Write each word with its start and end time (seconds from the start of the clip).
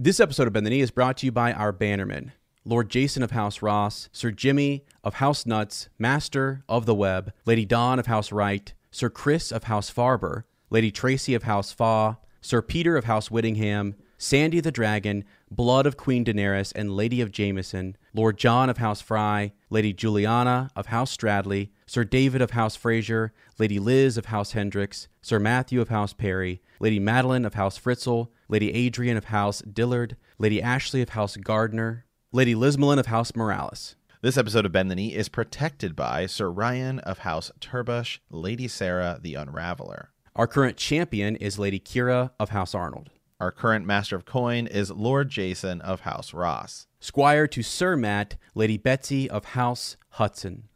This 0.00 0.20
episode 0.20 0.46
of 0.46 0.52
Bend 0.52 0.64
the 0.64 0.70
Knee 0.70 0.80
is 0.80 0.92
brought 0.92 1.16
to 1.16 1.26
you 1.26 1.32
by 1.32 1.52
our 1.52 1.72
bannermen 1.72 2.30
Lord 2.64 2.88
Jason 2.88 3.24
of 3.24 3.32
House 3.32 3.62
Ross, 3.62 4.08
Sir 4.12 4.30
Jimmy 4.30 4.84
of 5.02 5.14
House 5.14 5.44
Nuts, 5.44 5.88
Master 5.98 6.62
of 6.68 6.86
the 6.86 6.94
Web, 6.94 7.32
Lady 7.46 7.64
Dawn 7.64 7.98
of 7.98 8.06
House 8.06 8.30
Wright, 8.30 8.72
Sir 8.92 9.10
Chris 9.10 9.50
of 9.50 9.64
House 9.64 9.92
Farber, 9.92 10.44
Lady 10.70 10.92
Tracy 10.92 11.34
of 11.34 11.42
House 11.42 11.72
Faw, 11.72 12.14
Sir 12.40 12.62
Peter 12.62 12.96
of 12.96 13.06
House 13.06 13.28
Whittingham, 13.28 13.96
Sandy 14.18 14.60
the 14.60 14.70
Dragon, 14.70 15.24
Blood 15.50 15.84
of 15.84 15.96
Queen 15.96 16.24
Daenerys 16.24 16.72
and 16.76 16.94
Lady 16.94 17.20
of 17.20 17.32
Jameson, 17.32 17.96
Lord 18.14 18.38
John 18.38 18.70
of 18.70 18.78
House 18.78 19.00
Fry, 19.00 19.50
Lady 19.68 19.92
Juliana 19.92 20.70
of 20.76 20.86
House 20.86 21.16
Stradley, 21.16 21.70
Sir 21.86 22.04
David 22.04 22.40
of 22.40 22.52
House 22.52 22.76
Fraser, 22.76 23.32
Lady 23.58 23.80
Liz 23.80 24.16
of 24.16 24.26
House 24.26 24.52
Hendricks, 24.52 25.08
Sir 25.22 25.40
Matthew 25.40 25.80
of 25.80 25.88
House 25.88 26.12
Perry, 26.12 26.62
Lady 26.78 27.00
Madeline 27.00 27.44
of 27.44 27.54
House 27.54 27.76
Fritzl, 27.76 28.28
Lady 28.50 28.72
Adrian 28.72 29.18
of 29.18 29.26
House 29.26 29.60
Dillard, 29.60 30.16
Lady 30.38 30.62
Ashley 30.62 31.02
of 31.02 31.10
House 31.10 31.36
Gardner, 31.36 32.06
Lady 32.32 32.54
Lismelin 32.54 32.98
of 32.98 33.04
House 33.04 33.36
Morales. 33.36 33.94
This 34.22 34.38
episode 34.38 34.64
of 34.64 34.72
Bend 34.72 34.90
the 34.90 34.94
Knee 34.94 35.14
is 35.14 35.28
protected 35.28 35.94
by 35.94 36.24
Sir 36.24 36.50
Ryan 36.50 36.98
of 37.00 37.18
House 37.18 37.52
Turbush, 37.60 38.20
Lady 38.30 38.66
Sarah 38.66 39.18
the 39.20 39.34
Unraveler. 39.34 40.08
Our 40.34 40.46
current 40.46 40.78
champion 40.78 41.36
is 41.36 41.58
Lady 41.58 41.78
Kira 41.78 42.30
of 42.40 42.48
House 42.48 42.74
Arnold. 42.74 43.10
Our 43.38 43.52
current 43.52 43.84
Master 43.84 44.16
of 44.16 44.24
Coin 44.24 44.66
is 44.66 44.90
Lord 44.90 45.28
Jason 45.28 45.82
of 45.82 46.00
House 46.00 46.32
Ross. 46.32 46.86
Squire 47.00 47.46
to 47.48 47.62
Sir 47.62 47.98
Matt, 47.98 48.36
Lady 48.54 48.78
Betsy 48.78 49.28
of 49.28 49.44
House 49.44 49.98
Hudson. 50.12 50.67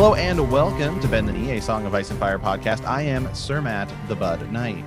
Hello 0.00 0.14
and 0.14 0.50
welcome 0.50 0.98
to 1.00 1.08
Bend 1.08 1.28
the 1.28 1.32
Knee, 1.34 1.58
a 1.58 1.60
Song 1.60 1.84
of 1.84 1.94
Ice 1.94 2.10
and 2.10 2.18
Fire 2.18 2.38
podcast. 2.38 2.86
I 2.86 3.02
am 3.02 3.28
Sir 3.34 3.60
Matt 3.60 3.92
the 4.08 4.16
Bud 4.16 4.50
Knight. 4.50 4.82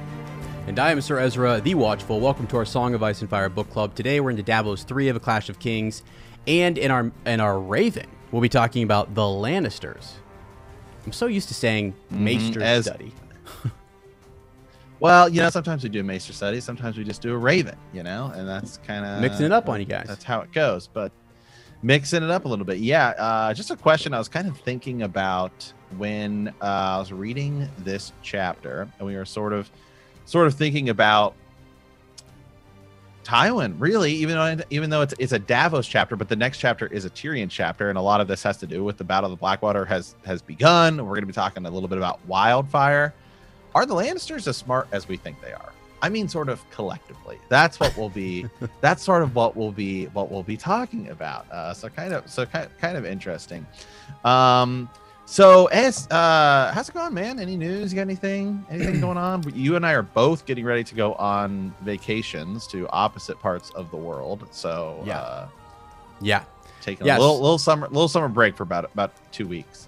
And 0.66 0.80
I 0.80 0.90
am 0.90 1.02
Sir 1.02 1.20
Ezra 1.20 1.62
the 1.62 1.76
Watchful. 1.76 2.20
Welcome 2.20 2.48
to 2.48 2.58
our 2.58 2.66
Song 2.66 2.96
of 2.96 3.04
Ice 3.04 3.22
and 3.22 3.30
Fire 3.30 3.48
book 3.48 3.70
club. 3.70 3.94
Today 3.94 4.20
we're 4.20 4.32
into 4.32 4.42
Davos 4.42 4.82
3 4.82 5.10
of 5.10 5.16
A 5.16 5.20
Clash 5.20 5.50
of 5.50 5.60
Kings. 5.60 6.02
And 6.48 6.80
in 6.80 6.90
our 6.90 7.12
in 7.28 7.40
our 7.42 7.60
Raven, 7.60 8.08
we'll 8.32 8.42
be 8.42 8.50
talking 8.50 8.82
about 8.82 9.14
the 9.14 9.22
Lannisters. 9.22 10.14
I'm 11.06 11.12
so 11.14 11.28
used 11.28 11.48
to 11.50 11.54
saying 11.54 11.94
mm-hmm. 12.12 12.24
Maester 12.24 12.64
as- 12.64 12.86
study. 12.86 13.14
Well, 15.00 15.28
you 15.28 15.42
know, 15.42 15.50
sometimes 15.50 15.84
we 15.84 15.90
do 15.90 16.02
Maester 16.02 16.32
study, 16.32 16.62
sometimes 16.62 16.98
we 16.98 17.04
just 17.04 17.22
do 17.22 17.34
a 17.34 17.38
Raven, 17.38 17.78
you 17.92 18.04
know, 18.04 18.32
and 18.34 18.48
that's 18.48 18.78
kind 18.78 19.06
of 19.06 19.20
Mixing 19.22 19.46
it 19.46 19.52
up 19.52 19.68
on 19.68 19.82
you 19.82 19.86
guys. 19.86 20.06
That's 20.08 20.24
how 20.24 20.40
it 20.42 20.54
goes. 20.54 20.88
But 20.88 21.12
mixing 21.84 22.24
it 22.24 22.32
up 22.32 22.46
a 22.46 22.48
little 22.48 22.66
bit, 22.66 22.80
yeah. 22.80 23.10
Uh, 23.10 23.54
just 23.54 23.70
a 23.70 23.76
question 23.76 24.14
I 24.14 24.18
was 24.18 24.30
kind 24.30 24.48
of 24.48 24.58
thinking 24.58 25.04
about 25.04 25.72
when 25.98 26.48
uh, 26.62 26.66
I 26.66 26.98
was 26.98 27.12
reading 27.12 27.68
this 27.80 28.12
chapter, 28.24 28.88
and 28.98 29.08
we 29.08 29.16
were 29.16 29.26
sort 29.26 29.54
of, 29.54 29.70
sort 30.26 30.48
of 30.48 30.56
thinking 30.56 30.90
about 30.90 31.36
Tywin, 33.24 33.76
really, 33.80 34.12
even 34.14 34.36
though 34.36 34.64
even 34.70 34.90
though 34.90 35.02
it's 35.02 35.14
it's 35.18 35.32
a 35.32 35.40
Davos 35.40 35.88
chapter, 35.88 36.16
but 36.16 36.30
the 36.30 36.36
next 36.36 36.58
chapter 36.58 36.88
is 36.88 37.06
a 37.06 37.10
Tyrion 37.10 37.50
chapter, 37.50 37.90
and 37.90 37.98
a 37.98 38.02
lot 38.02 38.20
of 38.22 38.28
this 38.28 38.44
has 38.44 38.58
to 38.58 38.68
do 38.68 38.84
with 38.84 38.98
the 38.98 39.04
Battle 39.04 39.32
of 39.32 39.38
the 39.38 39.40
Blackwater 39.40 39.86
has 39.86 40.16
has 40.26 40.42
begun. 40.42 40.98
We're 40.98 41.12
going 41.12 41.22
to 41.22 41.28
be 41.28 41.34
talking 41.34 41.66
a 41.66 41.70
little 41.70 41.90
bit 41.90 41.98
about 41.98 42.20
Wildfire. 42.28 43.14
Are 43.76 43.86
the 43.86 43.96
Lannisters 43.96 44.48
as 44.48 44.58
smart 44.58 44.88
as 44.92 45.08
we 45.08 45.18
think 45.18 45.42
they 45.42 45.54
are? 45.54 45.73
I 46.04 46.10
mean, 46.10 46.28
sort 46.28 46.50
of 46.50 46.70
collectively. 46.70 47.40
That's 47.50 47.80
what 47.80 47.96
we'll 47.98 48.10
be. 48.10 48.46
that's 48.82 49.02
sort 49.02 49.24
of 49.24 49.34
what 49.34 49.56
we'll 49.56 49.72
be. 49.72 50.06
What 50.08 50.30
we'll 50.30 50.44
be 50.44 50.58
talking 50.58 51.10
about. 51.10 51.50
Uh, 51.52 51.74
so 51.74 51.90
kind 51.90 52.14
of. 52.14 52.30
So 52.30 52.46
kind 52.46 52.70
kind 52.80 52.96
of 52.98 53.06
interesting. 53.06 53.66
Um. 54.24 54.90
So, 55.26 55.68
as 55.68 56.06
uh, 56.12 56.72
how's 56.76 56.90
it 56.90 56.94
going, 56.94 57.14
man? 57.14 57.40
Any 57.40 57.56
news? 57.56 57.94
You 57.94 57.96
got 57.96 58.02
anything? 58.02 58.66
Anything 58.70 59.00
going 59.00 59.18
on? 59.18 59.42
You 59.56 59.78
and 59.78 59.86
I 59.86 59.94
are 59.94 60.02
both 60.04 60.46
getting 60.46 60.66
ready 60.66 60.84
to 60.84 60.96
go 60.96 61.14
on 61.14 61.74
vacations 61.82 62.68
to 62.68 62.88
opposite 62.90 63.40
parts 63.40 63.70
of 63.72 63.90
the 63.90 63.96
world. 63.98 64.46
So, 64.52 65.02
Yeah. 65.06 65.20
uh, 65.22 65.48
Yeah. 66.20 66.44
taking 66.82 67.08
Yes. 67.08 67.18
a 67.18 67.22
little 67.22 67.40
little 67.40 67.58
summer 67.58 67.88
little 67.88 68.10
summer 68.10 68.28
break 68.28 68.58
for 68.58 68.64
about 68.64 68.84
about 68.94 69.14
two 69.32 69.48
weeks. 69.48 69.88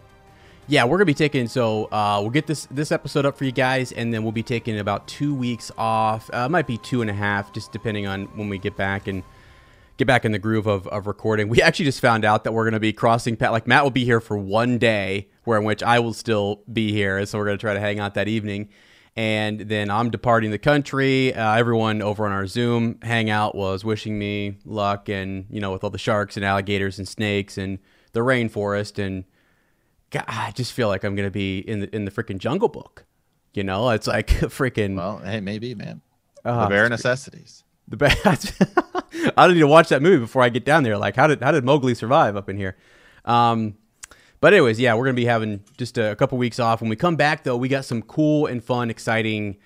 Yeah, 0.67 0.85
we're 0.85 0.97
gonna 0.97 1.05
be 1.05 1.13
taking 1.13 1.47
so 1.47 1.85
uh, 1.91 2.17
we'll 2.21 2.31
get 2.31 2.47
this 2.47 2.67
this 2.71 2.91
episode 2.91 3.23
up 3.23 3.37
for 3.37 3.45
you 3.45 3.51
guys, 3.51 3.91
and 3.91 4.11
then 4.11 4.23
we'll 4.23 4.31
be 4.31 4.41
taking 4.41 4.79
about 4.79 5.07
two 5.07 5.35
weeks 5.35 5.71
off. 5.77 6.27
Uh, 6.33 6.49
might 6.49 6.65
be 6.65 6.79
two 6.79 7.01
and 7.01 7.09
a 7.09 7.13
half, 7.13 7.53
just 7.53 7.71
depending 7.71 8.07
on 8.07 8.25
when 8.35 8.49
we 8.49 8.57
get 8.57 8.75
back 8.75 9.07
and 9.07 9.21
get 9.97 10.07
back 10.07 10.25
in 10.25 10.31
the 10.31 10.39
groove 10.39 10.65
of, 10.65 10.87
of 10.87 11.05
recording. 11.05 11.49
We 11.49 11.61
actually 11.61 11.85
just 11.85 12.01
found 12.01 12.25
out 12.25 12.43
that 12.45 12.51
we're 12.51 12.65
gonna 12.65 12.79
be 12.79 12.93
crossing 12.93 13.35
pat. 13.37 13.51
Like 13.51 13.67
Matt 13.67 13.83
will 13.83 13.91
be 13.91 14.05
here 14.05 14.19
for 14.19 14.37
one 14.39 14.79
day, 14.79 15.29
where 15.43 15.59
in 15.59 15.65
which 15.65 15.83
I 15.83 15.99
will 15.99 16.13
still 16.13 16.63
be 16.71 16.91
here, 16.91 17.23
so 17.27 17.37
we're 17.37 17.45
gonna 17.45 17.57
try 17.59 17.75
to 17.75 17.79
hang 17.79 17.99
out 17.99 18.15
that 18.15 18.27
evening. 18.27 18.69
And 19.15 19.61
then 19.61 19.91
I'm 19.91 20.09
departing 20.09 20.49
the 20.49 20.57
country. 20.57 21.31
Uh, 21.31 21.55
everyone 21.55 22.01
over 22.01 22.25
on 22.25 22.31
our 22.31 22.47
Zoom 22.47 22.97
hangout 23.03 23.53
was 23.53 23.85
wishing 23.85 24.17
me 24.17 24.57
luck, 24.65 25.09
and 25.09 25.45
you 25.51 25.61
know, 25.61 25.71
with 25.71 25.83
all 25.83 25.91
the 25.91 25.99
sharks 25.99 26.37
and 26.37 26.43
alligators 26.43 26.97
and 26.97 27.07
snakes 27.07 27.55
and 27.55 27.77
the 28.13 28.21
rainforest 28.21 28.97
and 28.97 29.25
God, 30.15 30.23
I 30.29 30.51
just 30.51 30.71
feel 30.71 30.87
like 30.87 31.03
I'm 31.03 31.13
gonna 31.13 31.29
be 31.29 31.59
in 31.59 31.81
the 31.81 31.93
in 31.93 32.05
the 32.05 32.11
freaking 32.11 32.37
Jungle 32.37 32.69
Book. 32.69 33.05
You 33.53 33.65
know, 33.65 33.89
it's 33.89 34.07
like 34.07 34.27
freaking 34.27 34.95
Well, 34.95 35.17
hey, 35.17 35.41
maybe, 35.41 35.75
man. 35.75 36.01
Ah, 36.45 36.63
the 36.63 36.69
bare 36.69 36.87
necessities. 36.87 37.65
the 37.89 37.97
bare. 37.97 38.15
I 38.25 39.45
don't 39.45 39.55
need 39.55 39.59
to 39.59 39.67
watch 39.67 39.89
that 39.89 40.01
movie 40.01 40.19
before 40.19 40.41
I 40.41 40.47
get 40.47 40.63
down 40.63 40.83
there. 40.83 40.97
Like, 40.97 41.17
how 41.17 41.27
did 41.27 41.41
how 41.43 41.51
did 41.51 41.65
Mowgli 41.65 41.95
survive 41.95 42.37
up 42.37 42.47
in 42.47 42.55
here? 42.55 42.77
Um, 43.25 43.75
but 44.39 44.53
anyways, 44.53 44.79
yeah, 44.79 44.93
we're 44.95 45.03
gonna 45.03 45.15
be 45.15 45.25
having 45.25 45.65
just 45.77 45.97
a, 45.97 46.15
couple 46.15 46.37
weeks 46.37 46.59
off. 46.59 46.79
When 46.79 46.89
we 46.89 46.95
come 46.95 47.17
back, 47.17 47.43
though, 47.43 47.57
we 47.57 47.67
got 47.67 47.83
some 47.83 48.01
cool 48.01 48.45
and 48.45 48.63
fun, 48.63 48.89
exciting 48.89 49.57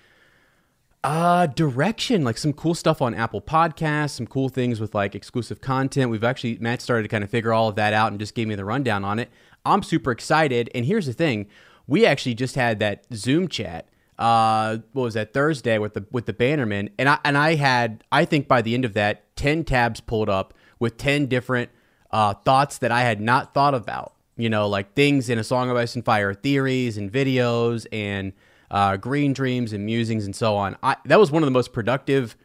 uh 1.01 1.45
direction 1.45 2.25
like 2.25 2.37
some 2.37 2.51
cool 2.51 2.75
stuff 2.75 3.01
on 3.01 3.16
apple 3.16 3.41
podcasts 3.41 4.09
some 4.09 4.27
cool 4.27 4.49
things 4.49 4.81
with 4.81 4.93
like 4.93 5.16
exclusive 5.16 5.61
content 5.61 6.11
we've 6.11 6.25
actually 6.25 6.57
matt 6.59 6.81
started 6.81 7.03
to 7.03 7.07
kind 7.07 7.23
of 7.23 7.29
figure 7.29 7.53
all 7.53 7.69
of 7.69 7.75
that 7.75 7.93
out 7.93 8.11
and 8.11 8.19
just 8.19 8.35
gave 8.35 8.49
me 8.49 8.55
the 8.55 8.66
rundown 8.66 9.05
on 9.05 9.17
it 9.17 9.29
i'm 9.66 9.84
super 9.84 10.12
excited 10.12 10.70
and 10.74 10.86
here's 10.86 11.06
the 11.06 11.14
thing 11.14 11.47
we 11.88 12.06
actually 12.06 12.34
just 12.34 12.56
had 12.56 12.80
that 12.80 13.06
zoom 13.14 13.47
chat 13.47 13.88
uh 14.18 14.78
what 14.94 15.03
was 15.03 15.14
that 15.14 15.34
thursday 15.34 15.78
with 15.78 15.94
the 15.94 16.06
with 16.12 16.25
the 16.25 16.34
bannerman 16.34 16.90
and 16.97 17.08
i 17.09 17.18
and 17.24 17.38
i 17.38 17.56
had 17.56 18.03
i 18.12 18.25
think 18.25 18.47
by 18.47 18.62
the 18.62 18.74
end 18.74 18.86
of 18.86 18.94
that 18.94 19.36
10 19.36 19.64
tabs 19.64 20.02
pulled 20.02 20.30
up 20.30 20.53
with 20.80 20.97
10 20.97 21.28
different 21.28 21.70
uh 22.12 22.34
thoughts 22.34 22.78
that 22.80 22.92
i 22.92 23.02
had 23.02 23.22
not 23.22 23.53
thought 23.53 23.74
about 23.74 24.14
you 24.36 24.50
know 24.50 24.68
like 24.68 24.94
things 24.94 25.30
in 25.30 25.40
a 25.40 25.44
song 25.44 25.70
of 25.70 25.78
ice 25.78 25.96
and 25.96 26.03
fire 26.03 26.34
theories 26.34 26.97
and 26.97 27.12
videos 27.12 27.86
and 27.91 28.34
uh, 28.72 28.97
green 28.97 29.34
dreams 29.34 29.74
and 29.74 29.86
musings 29.86 30.26
and 30.26 30.36
so 30.36 30.56
on. 30.56 30.78
I, 30.84 30.97
that 31.06 31.20
was 31.20 31.31
one 31.31 31.44
of 31.44 31.47
the 31.47 31.52
most 31.52 31.74
productive 31.74 32.36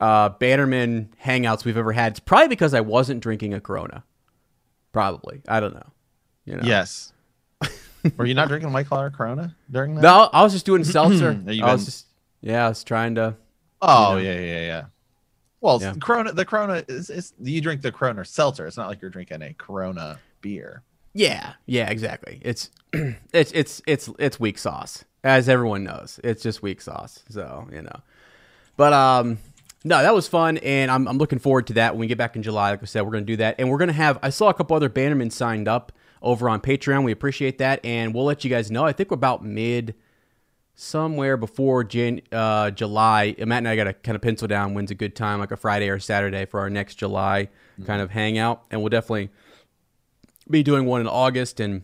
uh, 0.00 0.30
Bannerman 0.30 1.10
hangouts 1.24 1.64
we've 1.64 1.76
ever 1.76 1.92
had. 1.92 2.12
It's 2.12 2.20
probably 2.20 2.48
because 2.48 2.74
I 2.74 2.80
wasn't 2.80 3.22
drinking 3.22 3.54
a 3.54 3.60
Corona. 3.60 4.04
Probably. 4.92 5.42
I 5.48 5.60
don't 5.60 5.74
know. 5.74 5.86
You 6.50 6.56
know? 6.56 6.62
Yes. 6.64 7.12
Were 8.16 8.26
you 8.26 8.34
not 8.34 8.48
drinking 8.48 8.72
White 8.72 8.86
Claw 8.86 9.02
or 9.02 9.10
Corona 9.10 9.54
during 9.70 9.94
that? 9.94 10.00
No, 10.02 10.30
I 10.32 10.42
was 10.42 10.52
just 10.52 10.66
doing 10.66 10.84
seltzer. 10.84 11.38
I 11.48 11.72
was 11.72 11.84
just, 11.84 12.06
yeah, 12.40 12.66
I 12.66 12.68
was 12.68 12.82
trying 12.82 13.14
to. 13.16 13.36
Oh 13.82 14.16
you 14.16 14.24
know. 14.24 14.30
yeah, 14.30 14.40
yeah, 14.40 14.60
yeah. 14.60 14.84
Well, 15.60 15.80
Yeah. 15.80 15.94
Corona. 16.00 16.32
The 16.32 16.44
Corona 16.44 16.82
is, 16.88 17.10
is 17.10 17.34
you 17.40 17.60
drink 17.60 17.82
the 17.82 17.92
Corona 17.92 18.24
seltzer. 18.24 18.66
It's 18.66 18.76
not 18.76 18.88
like 18.88 19.02
you're 19.02 19.10
drinking 19.10 19.42
a 19.42 19.52
Corona 19.52 20.18
beer. 20.40 20.82
Yeah, 21.12 21.54
yeah, 21.66 21.90
exactly. 21.90 22.40
It's 22.42 22.70
it's 22.92 23.52
it's 23.52 23.82
it's 23.86 24.08
it's 24.18 24.40
weak 24.40 24.58
sauce, 24.58 25.04
as 25.22 25.48
everyone 25.48 25.84
knows. 25.84 26.20
It's 26.24 26.42
just 26.42 26.62
weak 26.62 26.80
sauce. 26.80 27.22
So 27.28 27.68
you 27.70 27.82
know, 27.82 28.00
but 28.76 28.92
um, 28.94 29.38
no, 29.84 30.02
that 30.02 30.14
was 30.14 30.26
fun, 30.28 30.56
and 30.58 30.90
I'm 30.90 31.06
I'm 31.06 31.18
looking 31.18 31.38
forward 31.38 31.66
to 31.68 31.72
that 31.74 31.92
when 31.94 32.00
we 32.00 32.06
get 32.06 32.16
back 32.18 32.36
in 32.36 32.42
July. 32.42 32.70
Like 32.70 32.82
I 32.82 32.86
said, 32.86 33.02
we're 33.02 33.12
gonna 33.12 33.26
do 33.26 33.36
that, 33.36 33.56
and 33.58 33.68
we're 33.68 33.78
gonna 33.78 33.92
have. 33.92 34.18
I 34.22 34.30
saw 34.30 34.48
a 34.48 34.54
couple 34.54 34.76
other 34.76 34.88
Bannermen 34.88 35.30
signed 35.32 35.68
up 35.68 35.92
over 36.22 36.48
on 36.48 36.60
Patreon. 36.60 37.04
We 37.04 37.12
appreciate 37.12 37.58
that, 37.58 37.84
and 37.84 38.14
we'll 38.14 38.24
let 38.24 38.44
you 38.44 38.50
guys 38.50 38.70
know. 38.70 38.84
I 38.84 38.92
think 38.92 39.10
we're 39.10 39.16
about 39.16 39.44
mid. 39.44 39.94
Somewhere 40.76 41.36
before 41.36 41.84
Jan- 41.84 42.22
uh, 42.32 42.70
July, 42.70 43.34
Matt 43.38 43.58
and 43.58 43.68
I 43.68 43.76
got 43.76 43.84
to 43.84 43.92
kind 43.92 44.16
of 44.16 44.22
pencil 44.22 44.48
down 44.48 44.72
when's 44.72 44.90
a 44.90 44.94
good 44.94 45.14
time, 45.14 45.38
like 45.38 45.50
a 45.50 45.56
Friday 45.56 45.90
or 45.90 45.98
Saturday 45.98 46.46
for 46.46 46.58
our 46.58 46.70
next 46.70 46.94
July 46.94 47.50
kind 47.84 48.00
of 48.00 48.10
hangout, 48.10 48.64
and 48.70 48.80
we'll 48.80 48.88
definitely 48.88 49.28
be 50.48 50.62
doing 50.62 50.86
one 50.86 51.02
in 51.02 51.06
August 51.06 51.60
and 51.60 51.82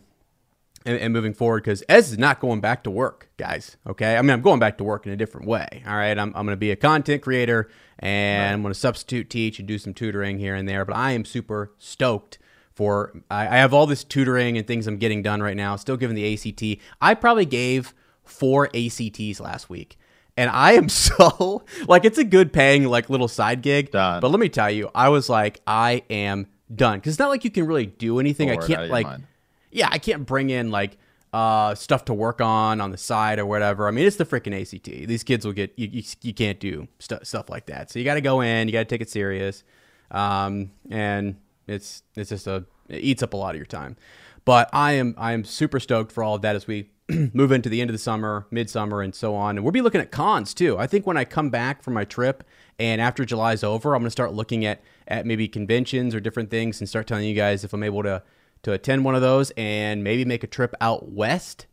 and, 0.85 0.97
and 0.99 1.13
moving 1.13 1.33
forward 1.33 1.63
because 1.63 1.83
Ez 1.89 2.11
is 2.11 2.17
not 2.17 2.39
going 2.39 2.61
back 2.61 2.83
to 2.83 2.89
work, 2.89 3.29
guys. 3.37 3.77
Okay, 3.85 4.15
I 4.15 4.21
mean 4.21 4.31
I'm 4.31 4.41
going 4.41 4.59
back 4.59 4.77
to 4.79 4.83
work 4.83 5.05
in 5.05 5.11
a 5.11 5.17
different 5.17 5.47
way. 5.47 5.83
All 5.85 5.95
right, 5.95 6.17
I'm 6.17 6.29
I'm 6.29 6.45
going 6.45 6.47
to 6.47 6.57
be 6.57 6.71
a 6.71 6.75
content 6.75 7.21
creator 7.21 7.69
and 7.99 8.53
I'm 8.53 8.61
going 8.61 8.73
to 8.73 8.79
substitute 8.79 9.29
teach 9.29 9.59
and 9.59 9.67
do 9.67 9.77
some 9.77 9.93
tutoring 9.93 10.39
here 10.39 10.55
and 10.55 10.67
there. 10.67 10.85
But 10.85 10.95
I 10.95 11.11
am 11.11 11.25
super 11.25 11.73
stoked 11.77 12.39
for 12.77 13.11
I, 13.31 13.47
I 13.47 13.57
have 13.57 13.73
all 13.73 13.87
this 13.87 14.03
tutoring 14.03 14.55
and 14.55 14.67
things 14.67 14.85
I'm 14.85 14.97
getting 14.97 15.23
done 15.23 15.41
right 15.41 15.57
now. 15.57 15.75
Still 15.77 15.97
giving 15.97 16.15
the 16.15 16.31
ACT. 16.31 16.79
I 17.01 17.15
probably 17.15 17.45
gave 17.45 17.95
four 18.23 18.69
ACTs 18.71 19.39
last 19.39 19.67
week. 19.67 19.97
And 20.37 20.51
I 20.51 20.73
am 20.73 20.87
so 20.89 21.65
like 21.87 22.05
it's 22.05 22.19
a 22.19 22.23
good 22.23 22.53
paying 22.53 22.83
like 22.85 23.09
little 23.09 23.27
side 23.27 23.63
gig. 23.63 23.89
Done. 23.89 24.21
But 24.21 24.29
let 24.29 24.39
me 24.39 24.47
tell 24.47 24.69
you, 24.69 24.91
I 24.93 25.09
was 25.09 25.27
like, 25.27 25.59
I 25.65 26.03
am 26.11 26.45
done. 26.73 27.01
Cause 27.01 27.13
it's 27.13 27.19
not 27.19 27.29
like 27.29 27.43
you 27.43 27.49
can 27.49 27.65
really 27.65 27.87
do 27.87 28.19
anything. 28.19 28.47
Bored 28.49 28.63
I 28.63 28.67
can't 28.67 28.91
like 28.91 29.07
mind. 29.07 29.23
yeah, 29.71 29.89
I 29.89 29.97
can't 29.97 30.27
bring 30.27 30.51
in 30.51 30.69
like 30.69 30.97
uh, 31.33 31.73
stuff 31.73 32.05
to 32.05 32.13
work 32.13 32.41
on 32.41 32.79
on 32.79 32.91
the 32.91 32.97
side 32.97 33.39
or 33.39 33.47
whatever. 33.47 33.87
I 33.87 33.91
mean, 33.91 34.05
it's 34.05 34.17
the 34.17 34.25
freaking 34.25 34.53
ACT. 34.61 35.07
These 35.07 35.23
kids 35.23 35.47
will 35.47 35.53
get 35.53 35.73
you. 35.77 35.87
You, 35.91 36.03
you 36.21 36.33
can't 36.35 36.59
do 36.59 36.87
stu- 36.99 37.23
stuff 37.23 37.49
like 37.49 37.65
that. 37.65 37.89
So 37.89 37.97
you 37.97 38.05
got 38.05 38.15
to 38.15 38.21
go 38.21 38.41
in. 38.41 38.67
You 38.67 38.71
got 38.71 38.79
to 38.79 38.85
take 38.85 39.01
it 39.01 39.09
serious, 39.09 39.63
um, 40.11 40.69
and 40.91 41.37
it's 41.67 42.03
it's 42.15 42.29
just 42.29 42.47
a 42.47 42.65
it 42.89 43.03
eats 43.03 43.21
up 43.23 43.33
a 43.33 43.37
lot 43.37 43.51
of 43.51 43.57
your 43.57 43.65
time. 43.65 43.97
But 44.45 44.69
I 44.71 44.93
am 44.93 45.13
I 45.17 45.33
am 45.33 45.43
super 45.43 45.79
stoked 45.79 46.11
for 46.11 46.23
all 46.23 46.35
of 46.35 46.41
that 46.41 46.55
as 46.55 46.67
we 46.67 46.89
move 47.33 47.51
into 47.51 47.69
the 47.69 47.81
end 47.81 47.89
of 47.89 47.93
the 47.93 47.99
summer, 47.99 48.47
midsummer, 48.51 49.01
and 49.01 49.13
so 49.13 49.35
on. 49.35 49.57
And 49.57 49.63
we'll 49.63 49.71
be 49.71 49.81
looking 49.81 50.01
at 50.01 50.11
cons 50.11 50.53
too. 50.53 50.77
I 50.77 50.87
think 50.87 51.05
when 51.05 51.17
I 51.17 51.25
come 51.25 51.49
back 51.49 51.83
from 51.83 51.93
my 51.93 52.05
trip 52.05 52.43
and 52.79 53.01
after 53.01 53.25
July's 53.25 53.63
over, 53.63 53.93
I'm 53.93 54.01
going 54.01 54.07
to 54.07 54.11
start 54.11 54.33
looking 54.33 54.65
at 54.65 54.81
at 55.07 55.25
maybe 55.25 55.47
conventions 55.47 56.15
or 56.15 56.19
different 56.19 56.49
things 56.49 56.79
and 56.79 56.87
start 56.87 57.07
telling 57.07 57.25
you 57.25 57.35
guys 57.35 57.63
if 57.63 57.73
I'm 57.73 57.83
able 57.83 58.03
to 58.03 58.23
to 58.63 58.73
attend 58.73 59.05
one 59.05 59.15
of 59.15 59.21
those 59.21 59.51
and 59.51 60.03
maybe 60.03 60.25
make 60.25 60.43
a 60.43 60.47
trip 60.47 60.73
out 60.81 61.09
west 61.11 61.67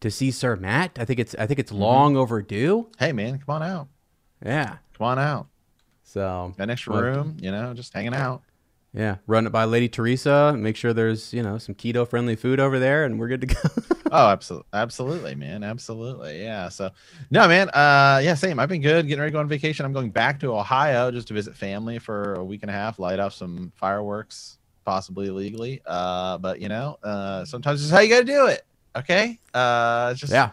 to 0.00 0.10
see 0.10 0.30
Sir 0.30 0.56
Matt. 0.56 0.98
I 0.98 1.04
think 1.04 1.20
it's 1.20 1.34
I 1.38 1.46
think 1.46 1.58
it's 1.58 1.72
mm-hmm. 1.72 1.82
long 1.82 2.16
overdue. 2.16 2.88
Hey 2.98 3.12
man, 3.12 3.38
come 3.38 3.56
on 3.56 3.62
out. 3.62 3.88
Yeah. 4.44 4.78
Come 4.96 5.06
on 5.06 5.18
out. 5.18 5.48
So 6.02 6.54
Got 6.56 6.64
an 6.64 6.70
extra 6.70 6.94
room, 6.94 7.36
you 7.40 7.50
know, 7.50 7.74
just 7.74 7.92
hanging 7.92 8.14
out. 8.14 8.42
Yeah, 8.96 9.16
run 9.26 9.46
it 9.46 9.50
by 9.50 9.66
Lady 9.66 9.90
Teresa. 9.90 10.54
Make 10.56 10.74
sure 10.74 10.94
there's 10.94 11.34
you 11.34 11.42
know 11.42 11.58
some 11.58 11.74
keto 11.74 12.08
friendly 12.08 12.34
food 12.34 12.58
over 12.58 12.78
there, 12.78 13.04
and 13.04 13.20
we're 13.20 13.28
good 13.28 13.42
to 13.42 13.46
go. 13.46 13.60
Oh, 14.12 14.28
absolutely, 14.28 14.68
absolutely, 14.72 15.34
man, 15.34 15.64
absolutely, 15.64 16.40
yeah. 16.40 16.68
So, 16.68 16.90
no, 17.32 17.48
man, 17.48 17.68
uh, 17.70 18.20
yeah, 18.22 18.34
same. 18.34 18.60
I've 18.60 18.68
been 18.68 18.80
good, 18.80 19.08
getting 19.08 19.18
ready 19.18 19.32
to 19.32 19.32
go 19.32 19.40
on 19.40 19.48
vacation. 19.48 19.84
I'm 19.84 19.92
going 19.92 20.10
back 20.10 20.38
to 20.40 20.54
Ohio 20.54 21.10
just 21.10 21.26
to 21.28 21.34
visit 21.34 21.56
family 21.56 21.98
for 21.98 22.34
a 22.34 22.44
week 22.44 22.62
and 22.62 22.70
a 22.70 22.72
half, 22.72 23.00
light 23.00 23.18
off 23.18 23.34
some 23.34 23.72
fireworks, 23.74 24.58
possibly 24.84 25.26
illegally. 25.26 25.82
Uh, 25.84 26.38
but 26.38 26.60
you 26.60 26.68
know, 26.68 26.96
uh, 27.02 27.44
sometimes 27.44 27.82
it's 27.82 27.90
how 27.90 27.98
you 27.98 28.08
got 28.08 28.20
to 28.20 28.24
do 28.24 28.46
it. 28.46 28.64
Okay, 28.96 29.40
uh, 29.52 30.10
it's 30.12 30.20
just 30.20 30.32
yeah, 30.32 30.52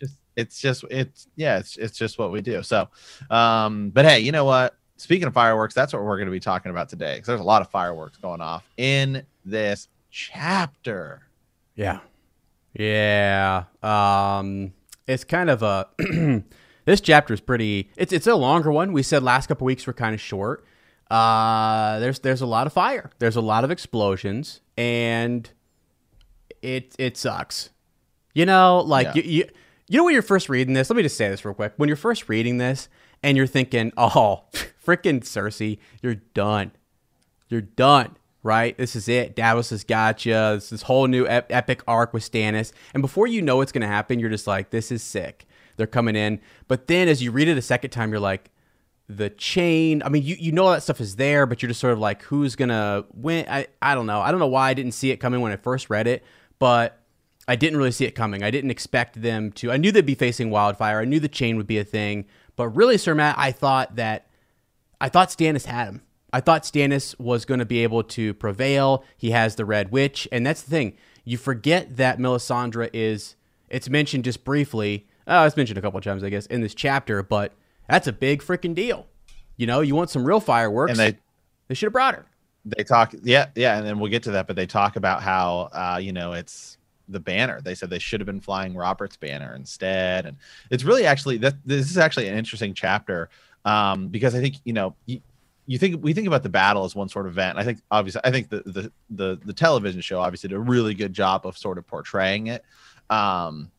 just 0.00 0.16
it's 0.34 0.60
just 0.60 0.84
it's 0.90 1.28
yeah 1.36 1.58
it's 1.58 1.76
it's 1.76 1.96
just 1.96 2.18
what 2.18 2.32
we 2.32 2.40
do 2.40 2.62
so 2.64 2.88
um 3.30 3.90
but 3.90 4.04
hey 4.04 4.18
you 4.18 4.32
know 4.32 4.44
what 4.44 4.76
speaking 5.02 5.26
of 5.26 5.34
fireworks 5.34 5.74
that's 5.74 5.92
what 5.92 6.02
we're 6.02 6.16
going 6.16 6.26
to 6.26 6.32
be 6.32 6.40
talking 6.40 6.70
about 6.70 6.88
today 6.88 7.14
because 7.14 7.26
there's 7.26 7.40
a 7.40 7.44
lot 7.44 7.60
of 7.62 7.68
fireworks 7.70 8.16
going 8.18 8.40
off 8.40 8.64
in 8.76 9.24
this 9.44 9.88
chapter 10.10 11.22
yeah, 11.74 12.00
yeah. 12.74 13.64
Um, 13.82 14.72
it's 15.06 15.24
kind 15.24 15.48
of 15.50 15.62
a 15.62 15.88
this 16.84 17.00
chapter 17.00 17.32
is 17.34 17.40
pretty. 17.40 17.90
It's 17.96 18.12
it's 18.12 18.26
a 18.26 18.34
longer 18.34 18.70
one. 18.70 18.92
We 18.92 19.02
said 19.02 19.22
last 19.22 19.46
couple 19.46 19.64
weeks 19.64 19.86
were 19.86 19.92
kind 19.94 20.14
of 20.14 20.20
short. 20.20 20.64
Uh, 21.10 21.98
there's 21.98 22.18
there's 22.20 22.40
a 22.42 22.46
lot 22.46 22.66
of 22.66 22.72
fire. 22.72 23.10
There's 23.18 23.36
a 23.36 23.40
lot 23.40 23.64
of 23.64 23.70
explosions, 23.70 24.60
and 24.76 25.48
it 26.60 26.94
it 26.98 27.16
sucks. 27.16 27.70
You 28.34 28.46
know, 28.46 28.80
like 28.86 29.08
Yeah. 29.08 29.14
you, 29.16 29.22
you 29.22 29.44
you 29.88 29.96
know 29.98 30.04
when 30.04 30.14
you're 30.14 30.22
first 30.22 30.48
reading 30.48 30.74
this. 30.74 30.88
Let 30.90 30.96
me 30.96 31.02
just 31.02 31.16
say 31.16 31.28
this 31.28 31.44
real 31.44 31.54
quick. 31.54 31.72
When 31.76 31.88
you're 31.88 31.96
first 31.96 32.28
reading 32.28 32.58
this 32.58 32.88
and 33.22 33.36
you're 33.36 33.46
thinking, 33.46 33.92
"Oh, 33.96 34.44
freaking 34.52 35.20
Cersei, 35.20 35.78
you're 36.02 36.16
done. 36.16 36.72
You're 37.48 37.60
done." 37.60 38.16
Right? 38.44 38.76
This 38.76 38.96
is 38.96 39.08
it. 39.08 39.36
Davos 39.36 39.70
has 39.70 39.84
got 39.84 40.26
you. 40.26 40.32
This 40.32 40.70
this 40.70 40.82
whole 40.82 41.06
new 41.06 41.26
ep- 41.26 41.50
epic 41.50 41.82
arc 41.86 42.12
with 42.12 42.28
Stannis, 42.28 42.72
and 42.92 43.00
before 43.00 43.26
you 43.26 43.40
know 43.40 43.58
what's 43.58 43.72
going 43.72 43.82
to 43.82 43.86
happen, 43.86 44.18
you're 44.18 44.30
just 44.30 44.46
like, 44.46 44.70
"This 44.70 44.90
is 44.90 45.02
sick." 45.02 45.46
They're 45.76 45.86
coming 45.86 46.16
in, 46.16 46.40
but 46.68 46.86
then 46.86 47.08
as 47.08 47.22
you 47.22 47.30
read 47.30 47.48
it 47.48 47.56
a 47.56 47.62
second 47.62 47.90
time, 47.90 48.10
you're 48.10 48.20
like, 48.20 48.50
the 49.08 49.30
chain. 49.30 50.02
I 50.04 50.08
mean, 50.08 50.22
you, 50.22 50.36
you 50.38 50.52
know 50.52 50.70
that 50.70 50.82
stuff 50.82 51.00
is 51.00 51.16
there, 51.16 51.46
but 51.46 51.62
you're 51.62 51.68
just 51.68 51.80
sort 51.80 51.92
of 51.92 51.98
like, 51.98 52.22
who's 52.22 52.56
gonna 52.56 53.04
win? 53.14 53.46
I, 53.48 53.66
I 53.80 53.94
don't 53.94 54.06
know. 54.06 54.20
I 54.20 54.30
don't 54.30 54.40
know 54.40 54.46
why 54.46 54.70
I 54.70 54.74
didn't 54.74 54.92
see 54.92 55.10
it 55.10 55.18
coming 55.18 55.40
when 55.40 55.52
I 55.52 55.56
first 55.56 55.90
read 55.90 56.06
it, 56.06 56.24
but 56.58 57.00
I 57.48 57.56
didn't 57.56 57.78
really 57.78 57.92
see 57.92 58.04
it 58.04 58.12
coming. 58.12 58.42
I 58.42 58.50
didn't 58.50 58.70
expect 58.70 59.20
them 59.20 59.52
to. 59.52 59.72
I 59.72 59.76
knew 59.76 59.92
they'd 59.92 60.06
be 60.06 60.14
facing 60.14 60.50
wildfire. 60.50 61.00
I 61.00 61.04
knew 61.04 61.20
the 61.20 61.28
chain 61.28 61.56
would 61.56 61.66
be 61.66 61.78
a 61.78 61.84
thing, 61.84 62.26
but 62.56 62.68
really, 62.68 62.98
Sir 62.98 63.14
Matt, 63.14 63.36
I 63.38 63.52
thought 63.52 63.96
that 63.96 64.26
I 65.00 65.08
thought 65.08 65.28
Stannis 65.28 65.66
had 65.66 65.86
him. 65.88 66.02
I 66.32 66.40
thought 66.40 66.62
Stannis 66.62 67.18
was 67.18 67.44
going 67.44 67.60
to 67.60 67.66
be 67.66 67.82
able 67.82 68.02
to 68.04 68.32
prevail. 68.34 69.04
He 69.16 69.32
has 69.32 69.56
the 69.56 69.64
Red 69.64 69.92
Witch, 69.92 70.26
and 70.32 70.46
that's 70.46 70.62
the 70.62 70.70
thing. 70.70 70.96
You 71.24 71.36
forget 71.38 71.96
that 71.96 72.18
Melisandre 72.18 72.88
is. 72.92 73.36
It's 73.68 73.88
mentioned 73.88 74.24
just 74.24 74.44
briefly. 74.44 75.06
Oh, 75.26 75.44
it's 75.44 75.56
mentioned 75.56 75.78
a 75.78 75.82
couple 75.82 75.98
of 75.98 76.04
times, 76.04 76.22
I 76.24 76.30
guess, 76.30 76.46
in 76.46 76.60
this 76.62 76.74
chapter, 76.74 77.22
but 77.22 77.52
that's 77.88 78.06
a 78.06 78.12
big 78.12 78.42
freaking 78.42 78.74
deal. 78.74 79.06
You 79.56 79.66
know, 79.66 79.80
you 79.82 79.94
want 79.94 80.10
some 80.10 80.24
real 80.24 80.40
fireworks. 80.40 80.90
and 80.92 80.98
they 80.98 81.18
they 81.68 81.74
should 81.74 81.86
have 81.86 81.92
brought 81.92 82.14
her. 82.14 82.26
they 82.64 82.84
talk 82.84 83.14
yeah 83.22 83.46
yeah 83.54 83.76
and 83.78 83.86
then 83.86 83.98
we'll 83.98 84.10
get 84.10 84.22
to 84.24 84.32
that 84.32 84.46
but 84.46 84.56
they 84.56 84.66
talk 84.66 84.96
about 84.96 85.22
how 85.22 85.68
uh 85.72 85.98
you 86.00 86.12
know 86.12 86.32
it's 86.32 86.76
the 87.08 87.20
banner. 87.20 87.60
They 87.60 87.74
said 87.74 87.90
they 87.90 87.98
should 87.98 88.20
have 88.20 88.26
been 88.26 88.40
flying 88.40 88.74
robert's 88.74 89.16
banner 89.16 89.54
instead. 89.54 90.26
And 90.26 90.36
it's 90.70 90.84
really 90.84 91.06
actually 91.06 91.38
that 91.38 91.54
this 91.64 91.90
is 91.90 91.98
actually 91.98 92.28
an 92.28 92.36
interesting 92.36 92.74
chapter 92.74 93.28
um 93.64 94.08
because 94.08 94.34
i 94.34 94.40
think 94.40 94.56
you 94.64 94.72
know 94.72 94.92
you, 95.06 95.20
you 95.66 95.78
think 95.78 96.02
we 96.02 96.12
think 96.12 96.26
about 96.26 96.42
the 96.42 96.48
battle 96.48 96.84
as 96.84 96.96
one 96.96 97.08
sort 97.08 97.26
of 97.26 97.32
event. 97.32 97.56
I 97.56 97.64
think 97.64 97.80
obviously 97.90 98.20
i 98.24 98.30
think 98.30 98.48
the 98.48 98.62
the 98.66 98.92
the, 99.10 99.40
the 99.44 99.52
television 99.52 100.00
show 100.00 100.20
obviously 100.20 100.48
did 100.48 100.56
a 100.56 100.60
really 100.60 100.94
good 100.94 101.12
job 101.12 101.46
of 101.46 101.56
sort 101.56 101.78
of 101.78 101.86
portraying 101.86 102.48
it. 102.48 102.64
Um 103.10 103.70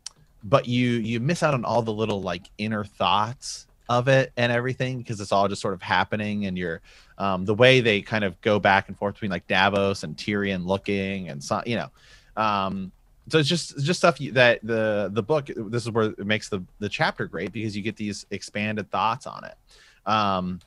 but 0.43 0.67
you 0.67 0.91
you 0.91 1.19
miss 1.19 1.43
out 1.43 1.53
on 1.53 1.65
all 1.65 1.81
the 1.81 1.93
little 1.93 2.21
like 2.21 2.49
inner 2.57 2.83
thoughts 2.83 3.67
of 3.89 4.07
it 4.07 4.31
and 4.37 4.51
everything 4.51 4.97
because 4.97 5.19
it's 5.19 5.31
all 5.31 5.47
just 5.47 5.61
sort 5.61 5.73
of 5.73 5.81
happening 5.81 6.45
and 6.45 6.57
you're 6.57 6.81
um, 7.17 7.45
the 7.45 7.53
way 7.53 7.81
they 7.81 8.01
kind 8.01 8.23
of 8.23 8.39
go 8.41 8.59
back 8.59 8.87
and 8.87 8.97
forth 8.97 9.15
between 9.15 9.31
like 9.31 9.47
Davos 9.47 10.03
and 10.03 10.15
Tyrion 10.15 10.65
looking 10.65 11.29
and 11.29 11.43
so 11.43 11.61
you 11.65 11.75
know 11.75 11.89
um, 12.41 12.91
so 13.29 13.37
it's 13.39 13.49
just 13.49 13.77
just 13.83 13.99
stuff 13.99 14.17
that 14.19 14.59
the 14.63 15.09
the 15.13 15.23
book 15.23 15.49
this 15.55 15.83
is 15.83 15.91
where 15.91 16.05
it 16.07 16.25
makes 16.25 16.49
the 16.49 16.63
the 16.79 16.89
chapter 16.89 17.25
great 17.25 17.51
because 17.51 17.75
you 17.75 17.81
get 17.81 17.95
these 17.95 18.25
expanded 18.31 18.89
thoughts 18.91 19.25
on 19.27 19.43
it. 19.45 19.55
Um 20.09 20.59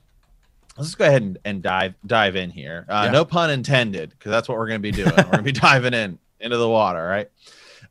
let's 0.76 0.88
just 0.88 0.98
go 0.98 1.06
ahead 1.06 1.22
and, 1.22 1.38
and 1.44 1.62
dive 1.62 1.94
dive 2.06 2.36
in 2.36 2.50
here. 2.50 2.86
Uh, 2.88 3.02
Yeah. 3.06 3.10
no 3.12 3.24
pun 3.24 3.50
intended 3.50 4.10
because 4.10 4.30
that's 4.30 4.48
what 4.48 4.58
we're 4.58 4.68
going 4.68 4.80
to 4.80 4.82
be 4.82 4.90
doing. 4.92 5.12
We're 5.16 5.22
going 5.24 5.36
to 5.38 5.42
be 5.42 5.52
diving 5.60 5.94
in 5.94 6.18
into 6.40 6.56
the 6.56 6.68
water 6.68 7.06
right 7.06 7.28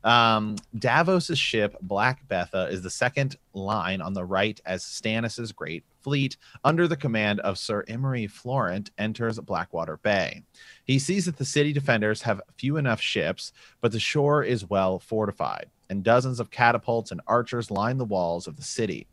um, 0.04 0.56
Davos's 0.78 1.38
ship, 1.38 1.76
Black 1.80 2.26
Betha, 2.28 2.68
is 2.70 2.82
the 2.82 2.90
second 2.90 3.36
line 3.52 4.00
on 4.00 4.12
the 4.12 4.24
right 4.24 4.60
as 4.64 4.84
Stannis's 4.84 5.52
great 5.52 5.84
fleet, 6.02 6.36
under 6.64 6.86
the 6.86 6.96
command 6.96 7.40
of 7.40 7.58
Sir 7.58 7.84
Imry 7.88 8.30
Florent, 8.30 8.90
enters 8.96 9.40
Blackwater 9.40 9.96
Bay. 9.96 10.42
He 10.84 10.98
sees 10.98 11.24
that 11.24 11.36
the 11.36 11.44
city 11.44 11.72
defenders 11.72 12.22
have 12.22 12.40
few 12.56 12.76
enough 12.76 13.00
ships, 13.00 13.52
but 13.80 13.90
the 13.90 13.98
shore 13.98 14.44
is 14.44 14.70
well 14.70 14.98
fortified, 15.00 15.66
and 15.90 16.04
dozens 16.04 16.38
of 16.38 16.50
catapults 16.50 17.10
and 17.10 17.20
archers 17.26 17.70
line 17.70 17.98
the 17.98 18.04
walls 18.04 18.46
of 18.46 18.56
the 18.56 18.62
city. 18.62 19.08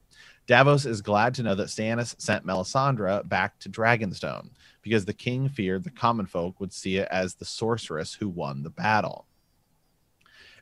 Davos 0.46 0.86
is 0.86 1.02
glad 1.02 1.34
to 1.34 1.44
know 1.44 1.56
that 1.56 1.70
Stannis 1.70 2.20
sent 2.20 2.46
Melisandre 2.46 3.28
back 3.28 3.58
to 3.60 3.70
Dragonstone, 3.70 4.50
because 4.82 5.06
the 5.06 5.14
king 5.14 5.50
feared 5.50 5.84
the 5.84 5.90
common 5.90 6.26
folk 6.26 6.60
would 6.60 6.74
see 6.74 6.98
it 6.98 7.08
as 7.10 7.36
the 7.36 7.46
sorceress 7.46 8.14
who 8.14 8.28
won 8.28 8.62
the 8.62 8.70
battle. 8.70 9.26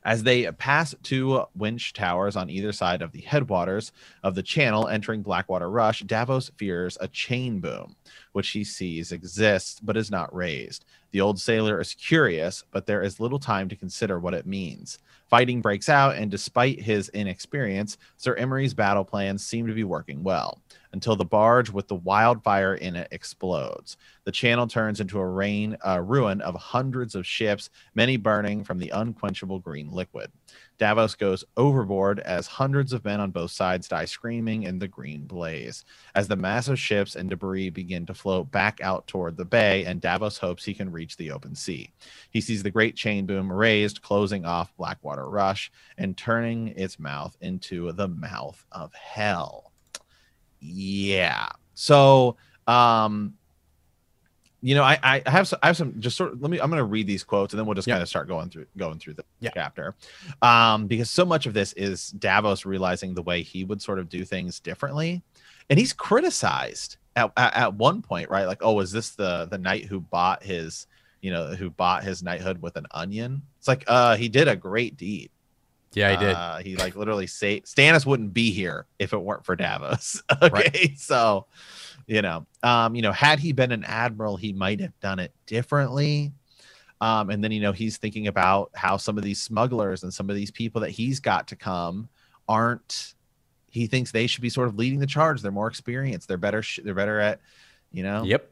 As 0.04 0.24
they 0.24 0.50
pass 0.52 0.94
two 1.02 1.44
winch 1.54 1.92
towers 1.92 2.34
on 2.34 2.50
either 2.50 2.72
side 2.72 3.02
of 3.02 3.12
the 3.12 3.20
headwaters 3.20 3.92
of 4.22 4.34
the 4.34 4.42
channel 4.42 4.88
entering 4.88 5.22
Blackwater 5.22 5.70
Rush, 5.70 6.00
Davos 6.00 6.50
fears 6.56 6.98
a 7.00 7.06
chain 7.06 7.60
boom, 7.60 7.94
which 8.32 8.50
he 8.50 8.64
sees 8.64 9.12
exists 9.12 9.78
but 9.80 9.96
is 9.96 10.10
not 10.10 10.34
raised. 10.34 10.84
The 11.12 11.20
old 11.20 11.38
sailor 11.38 11.80
is 11.80 11.94
curious, 11.94 12.64
but 12.72 12.86
there 12.86 13.02
is 13.02 13.20
little 13.20 13.38
time 13.38 13.68
to 13.68 13.76
consider 13.76 14.18
what 14.18 14.34
it 14.34 14.46
means. 14.46 14.98
Fighting 15.32 15.62
breaks 15.62 15.88
out, 15.88 16.14
and 16.16 16.30
despite 16.30 16.78
his 16.78 17.08
inexperience, 17.08 17.96
Sir 18.18 18.36
Imry's 18.36 18.74
battle 18.74 19.02
plans 19.02 19.42
seem 19.42 19.66
to 19.66 19.72
be 19.72 19.82
working 19.82 20.22
well 20.22 20.60
until 20.92 21.16
the 21.16 21.24
barge 21.24 21.70
with 21.70 21.88
the 21.88 21.94
wildfire 21.94 22.74
in 22.74 22.96
it 22.96 23.08
explodes. 23.12 23.96
The 24.24 24.30
channel 24.30 24.66
turns 24.66 25.00
into 25.00 25.18
a 25.18 25.26
rain, 25.26 25.78
uh, 25.86 26.00
ruin 26.00 26.42
of 26.42 26.54
hundreds 26.56 27.14
of 27.14 27.26
ships, 27.26 27.70
many 27.94 28.18
burning 28.18 28.62
from 28.62 28.78
the 28.78 28.90
unquenchable 28.90 29.58
green 29.58 29.90
liquid. 29.90 30.30
Davos 30.82 31.14
goes 31.14 31.44
overboard 31.56 32.18
as 32.18 32.48
hundreds 32.48 32.92
of 32.92 33.04
men 33.04 33.20
on 33.20 33.30
both 33.30 33.52
sides 33.52 33.86
die 33.86 34.04
screaming 34.04 34.64
in 34.64 34.80
the 34.80 34.88
green 34.88 35.26
blaze. 35.26 35.84
As 36.16 36.26
the 36.26 36.34
massive 36.34 36.76
ships 36.76 37.14
and 37.14 37.30
debris 37.30 37.70
begin 37.70 38.04
to 38.06 38.14
float 38.14 38.50
back 38.50 38.80
out 38.82 39.06
toward 39.06 39.36
the 39.36 39.44
bay, 39.44 39.84
and 39.84 40.00
Davos 40.00 40.38
hopes 40.38 40.64
he 40.64 40.74
can 40.74 40.90
reach 40.90 41.16
the 41.16 41.30
open 41.30 41.54
sea. 41.54 41.92
He 42.30 42.40
sees 42.40 42.64
the 42.64 42.70
great 42.72 42.96
chain 42.96 43.26
boom 43.26 43.52
raised, 43.52 44.02
closing 44.02 44.44
off 44.44 44.76
Blackwater 44.76 45.28
Rush 45.28 45.70
and 45.98 46.16
turning 46.16 46.74
its 46.76 46.98
mouth 46.98 47.36
into 47.40 47.92
the 47.92 48.08
mouth 48.08 48.66
of 48.72 48.92
hell. 48.92 49.70
Yeah. 50.58 51.46
So, 51.74 52.38
um, 52.66 53.34
you 54.64 54.74
know, 54.76 54.82
I 54.84 54.98
I 55.02 55.22
have 55.30 55.48
some, 55.48 55.58
I 55.62 55.66
have 55.66 55.76
some 55.76 56.00
just 56.00 56.16
sort 56.16 56.32
of 56.32 56.40
let 56.40 56.50
me 56.50 56.58
I'm 56.60 56.70
going 56.70 56.78
to 56.78 56.84
read 56.84 57.06
these 57.06 57.24
quotes 57.24 57.52
and 57.52 57.58
then 57.58 57.66
we'll 57.66 57.74
just 57.74 57.88
Yeah. 57.88 57.94
kind 57.94 58.02
of 58.02 58.08
start 58.08 58.28
going 58.28 58.48
through 58.48 58.66
going 58.76 58.98
through 58.98 59.14
the 59.14 59.24
Yeah. 59.40 59.50
chapter, 59.54 59.96
um, 60.40 60.86
because 60.86 61.10
so 61.10 61.24
much 61.24 61.46
of 61.46 61.52
this 61.52 61.72
is 61.74 62.08
Davos 62.10 62.64
realizing 62.64 63.12
the 63.14 63.22
way 63.22 63.42
he 63.42 63.64
would 63.64 63.82
sort 63.82 63.98
of 63.98 64.08
do 64.08 64.24
things 64.24 64.60
differently, 64.60 65.22
and 65.68 65.78
he's 65.78 65.92
criticized 65.92 66.96
at, 67.16 67.30
at, 67.36 67.54
at 67.54 67.74
one 67.74 68.02
point, 68.02 68.30
right? 68.30 68.46
Like, 68.46 68.62
oh, 68.62 68.78
is 68.80 68.92
this 68.92 69.10
the 69.10 69.46
the 69.50 69.58
knight 69.58 69.86
who 69.86 70.00
bought 70.00 70.42
his 70.42 70.86
you 71.20 71.30
know 71.30 71.48
who 71.54 71.68
bought 71.68 72.04
his 72.04 72.22
knighthood 72.22 72.62
with 72.62 72.76
an 72.76 72.86
onion? 72.92 73.42
It's 73.58 73.68
like, 73.68 73.84
uh, 73.86 74.16
he 74.16 74.28
did 74.28 74.48
a 74.48 74.56
great 74.56 74.96
deed. 74.96 75.30
Yeah, 75.94 76.10
he 76.12 76.16
did. 76.16 76.34
Uh, 76.34 76.58
he 76.58 76.76
like 76.76 76.96
literally 76.96 77.26
say 77.26 77.60
Stannis 77.60 78.06
wouldn't 78.06 78.32
be 78.32 78.50
here 78.50 78.86
if 78.98 79.12
it 79.12 79.18
weren't 79.18 79.44
for 79.44 79.54
Davos. 79.56 80.22
okay, 80.42 80.94
so 80.96 81.46
you 82.06 82.22
know, 82.22 82.46
um, 82.62 82.94
you 82.94 83.02
know, 83.02 83.12
had 83.12 83.38
he 83.38 83.52
been 83.52 83.72
an 83.72 83.84
admiral, 83.84 84.36
he 84.36 84.52
might 84.52 84.80
have 84.80 84.98
done 85.00 85.18
it 85.18 85.32
differently. 85.46 86.32
Um, 87.02 87.30
and 87.30 87.42
then 87.42 87.50
you 87.50 87.60
know 87.60 87.72
he's 87.72 87.96
thinking 87.96 88.28
about 88.28 88.70
how 88.74 88.96
some 88.96 89.18
of 89.18 89.24
these 89.24 89.42
smugglers 89.42 90.04
and 90.04 90.14
some 90.14 90.30
of 90.30 90.36
these 90.36 90.52
people 90.52 90.80
that 90.82 90.90
he's 90.90 91.18
got 91.18 91.48
to 91.48 91.56
come 91.56 92.08
aren't. 92.48 93.14
He 93.70 93.88
thinks 93.88 94.12
they 94.12 94.28
should 94.28 94.42
be 94.42 94.50
sort 94.50 94.68
of 94.68 94.76
leading 94.76 95.00
the 95.00 95.06
charge. 95.06 95.42
They're 95.42 95.50
more 95.50 95.66
experienced. 95.66 96.28
They're 96.28 96.36
better. 96.36 96.62
Sh- 96.62 96.78
they're 96.84 96.94
better 96.94 97.18
at, 97.18 97.40
you 97.90 98.04
know, 98.04 98.22
yep. 98.22 98.48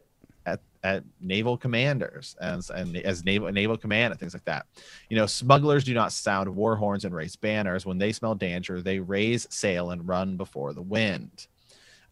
at, 0.46 0.60
at 0.82 1.04
naval 1.20 1.58
commanders 1.58 2.34
and, 2.40 2.68
and 2.74 2.96
as 2.96 3.22
naval 3.22 3.52
naval 3.52 3.76
command 3.76 4.10
and 4.10 4.18
things 4.18 4.34
like 4.34 4.46
that. 4.46 4.66
You 5.10 5.16
know, 5.16 5.26
smugglers 5.26 5.84
do 5.84 5.94
not 5.94 6.12
sound 6.12 6.48
war 6.48 6.74
horns 6.74 7.04
and 7.04 7.14
raise 7.14 7.36
banners. 7.36 7.86
When 7.86 7.98
they 7.98 8.10
smell 8.10 8.34
danger, 8.34 8.82
they 8.82 8.98
raise 8.98 9.46
sail 9.50 9.90
and 9.90 10.08
run 10.08 10.36
before 10.36 10.72
the 10.72 10.82
wind. 10.82 11.46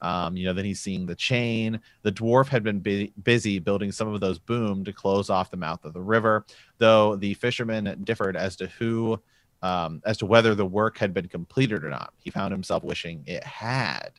Um, 0.00 0.36
you 0.36 0.46
know, 0.46 0.52
then 0.52 0.64
he's 0.64 0.80
seeing 0.80 1.06
the 1.06 1.14
chain. 1.14 1.80
The 2.02 2.12
dwarf 2.12 2.48
had 2.48 2.62
been 2.62 2.80
bu- 2.80 3.08
busy 3.22 3.58
building 3.58 3.92
some 3.92 4.12
of 4.12 4.20
those 4.20 4.38
boom 4.38 4.84
to 4.84 4.92
close 4.92 5.30
off 5.30 5.50
the 5.50 5.56
mouth 5.56 5.84
of 5.84 5.92
the 5.92 6.00
river, 6.00 6.44
though 6.78 7.16
the 7.16 7.34
fishermen 7.34 8.00
differed 8.04 8.36
as 8.36 8.56
to 8.56 8.66
who, 8.78 9.20
um, 9.62 10.02
as 10.04 10.18
to 10.18 10.26
whether 10.26 10.54
the 10.54 10.66
work 10.66 10.98
had 10.98 11.12
been 11.12 11.28
completed 11.28 11.84
or 11.84 11.90
not. 11.90 12.12
He 12.18 12.30
found 12.30 12.52
himself 12.52 12.84
wishing 12.84 13.24
it 13.26 13.42
had. 13.44 14.10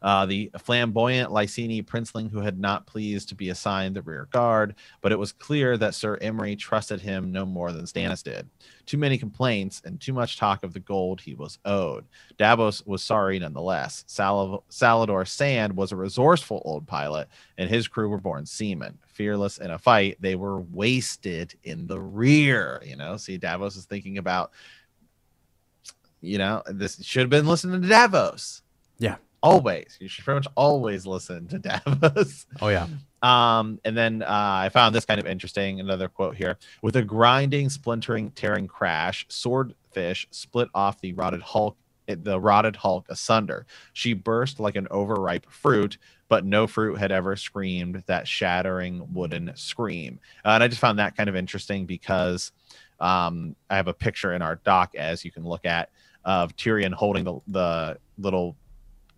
Uh, 0.00 0.26
the 0.26 0.50
flamboyant 0.58 1.30
Lyseni 1.30 1.84
princeling 1.84 2.30
who 2.30 2.40
had 2.40 2.58
not 2.58 2.86
pleased 2.86 3.28
to 3.28 3.34
be 3.34 3.50
assigned 3.50 3.96
the 3.96 4.02
rear 4.02 4.28
guard, 4.30 4.76
but 5.00 5.12
it 5.12 5.18
was 5.18 5.32
clear 5.32 5.76
that 5.76 5.94
Sir 5.94 6.16
Imry 6.18 6.56
trusted 6.58 7.00
him 7.00 7.32
no 7.32 7.44
more 7.44 7.72
than 7.72 7.84
Stannis 7.84 8.22
did. 8.22 8.48
Too 8.86 8.96
many 8.96 9.18
complaints 9.18 9.82
and 9.84 10.00
too 10.00 10.12
much 10.12 10.36
talk 10.38 10.62
of 10.62 10.72
the 10.72 10.80
gold 10.80 11.20
he 11.20 11.34
was 11.34 11.58
owed. 11.64 12.04
Davos 12.36 12.86
was 12.86 13.02
sorry 13.02 13.38
nonetheless. 13.38 14.04
Sal- 14.06 14.64
Salladhor 14.70 15.24
Saan 15.24 15.72
was 15.72 15.92
a 15.92 15.96
resourceful 15.96 16.62
old 16.64 16.86
pilot, 16.86 17.28
and 17.58 17.68
his 17.68 17.88
crew 17.88 18.08
were 18.08 18.20
born 18.20 18.46
seamen. 18.46 18.98
Fearless 19.06 19.58
in 19.58 19.70
a 19.70 19.78
fight, 19.78 20.16
they 20.20 20.36
were 20.36 20.60
wasted 20.60 21.54
in 21.64 21.86
the 21.86 22.00
rear. 22.00 22.80
You 22.84 22.96
know, 22.96 23.16
see, 23.16 23.36
Davos 23.36 23.76
is 23.76 23.84
thinking 23.84 24.18
about, 24.18 24.52
you 26.20 26.38
know, 26.38 26.62
this 26.66 27.02
should 27.04 27.22
have 27.22 27.30
been 27.30 27.46
listening 27.46 27.82
to 27.82 27.88
Davos. 27.88 28.62
Yeah. 28.98 29.16
Always. 29.48 29.96
You 30.00 30.08
should 30.08 30.24
pretty 30.24 30.36
much 30.36 30.48
always 30.54 31.06
listen 31.06 31.48
to 31.48 31.58
Davos. 31.84 32.46
Oh 32.60 32.68
yeah. 32.68 32.86
Um, 33.22 33.80
and 33.84 33.96
then 33.96 34.22
uh, 34.22 34.26
I 34.28 34.68
found 34.68 34.94
this 34.94 35.04
kind 35.04 35.18
of 35.18 35.26
interesting. 35.26 35.80
Another 35.80 36.08
quote 36.08 36.36
here: 36.36 36.58
"With 36.82 36.96
a 36.96 37.02
grinding, 37.02 37.68
splintering, 37.68 38.30
tearing 38.32 38.66
crash, 38.66 39.26
swordfish 39.28 40.28
split 40.30 40.68
off 40.74 41.00
the 41.00 41.12
rotted 41.14 41.42
hulk, 41.42 41.76
the 42.06 42.38
rotted 42.38 42.76
hulk 42.76 43.06
asunder. 43.08 43.66
She 43.92 44.12
burst 44.12 44.60
like 44.60 44.76
an 44.76 44.86
overripe 44.90 45.50
fruit, 45.50 45.98
but 46.28 46.44
no 46.44 46.66
fruit 46.66 46.98
had 46.98 47.10
ever 47.10 47.34
screamed 47.34 48.02
that 48.06 48.28
shattering 48.28 49.06
wooden 49.12 49.52
scream." 49.56 50.20
Uh, 50.44 50.50
and 50.50 50.62
I 50.62 50.68
just 50.68 50.80
found 50.80 50.98
that 50.98 51.16
kind 51.16 51.28
of 51.28 51.36
interesting 51.36 51.86
because 51.86 52.52
um, 53.00 53.56
I 53.70 53.76
have 53.76 53.88
a 53.88 53.94
picture 53.94 54.32
in 54.32 54.42
our 54.42 54.56
doc, 54.56 54.94
as 54.94 55.24
you 55.24 55.30
can 55.30 55.44
look 55.44 55.64
at, 55.66 55.90
of 56.24 56.54
Tyrion 56.56 56.92
holding 56.92 57.24
the 57.24 57.40
the 57.48 57.98
little 58.18 58.56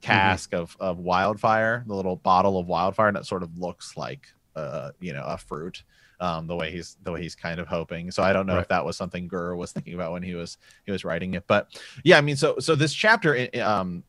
cask 0.01 0.55
of, 0.55 0.77
of 0.81 0.99
wildfire, 0.99 1.85
the 1.87 1.95
little 1.95 2.17
bottle 2.17 2.59
of 2.59 2.67
wildfire, 2.67 3.09
and 3.09 3.17
it 3.17 3.27
sort 3.27 3.43
of 3.43 3.57
looks 3.59 3.97
like 3.97 4.29
uh, 4.57 4.91
you 5.01 5.13
know, 5.13 5.25
a 5.25 5.39
fruit. 5.39 5.83
Um, 6.19 6.47
the 6.47 6.55
way 6.55 6.71
he's 6.71 6.99
the 7.03 7.13
way 7.13 7.23
he's 7.23 7.35
kind 7.35 7.59
of 7.59 7.67
hoping. 7.67 8.11
So 8.11 8.23
I 8.23 8.35
don't 8.35 8.45
know 8.47 8.57
Right. 8.57 8.61
if 8.63 8.69
that 8.69 8.85
was 8.85 8.95
something 8.97 9.27
Gurr 9.27 9.55
was 9.57 9.73
thinking 9.73 9.95
about 9.95 10.13
when 10.13 10.23
he 10.23 10.35
was 10.35 10.59
he 10.85 10.93
was 10.93 11.03
writing 11.03 11.33
it. 11.33 11.45
But 11.47 11.81
yeah, 12.05 12.19
I 12.19 12.21
mean, 12.21 12.37
so 12.37 12.59
so 12.59 12.75
this 12.75 12.93
chapter, 12.93 13.49
um, 13.63 14.03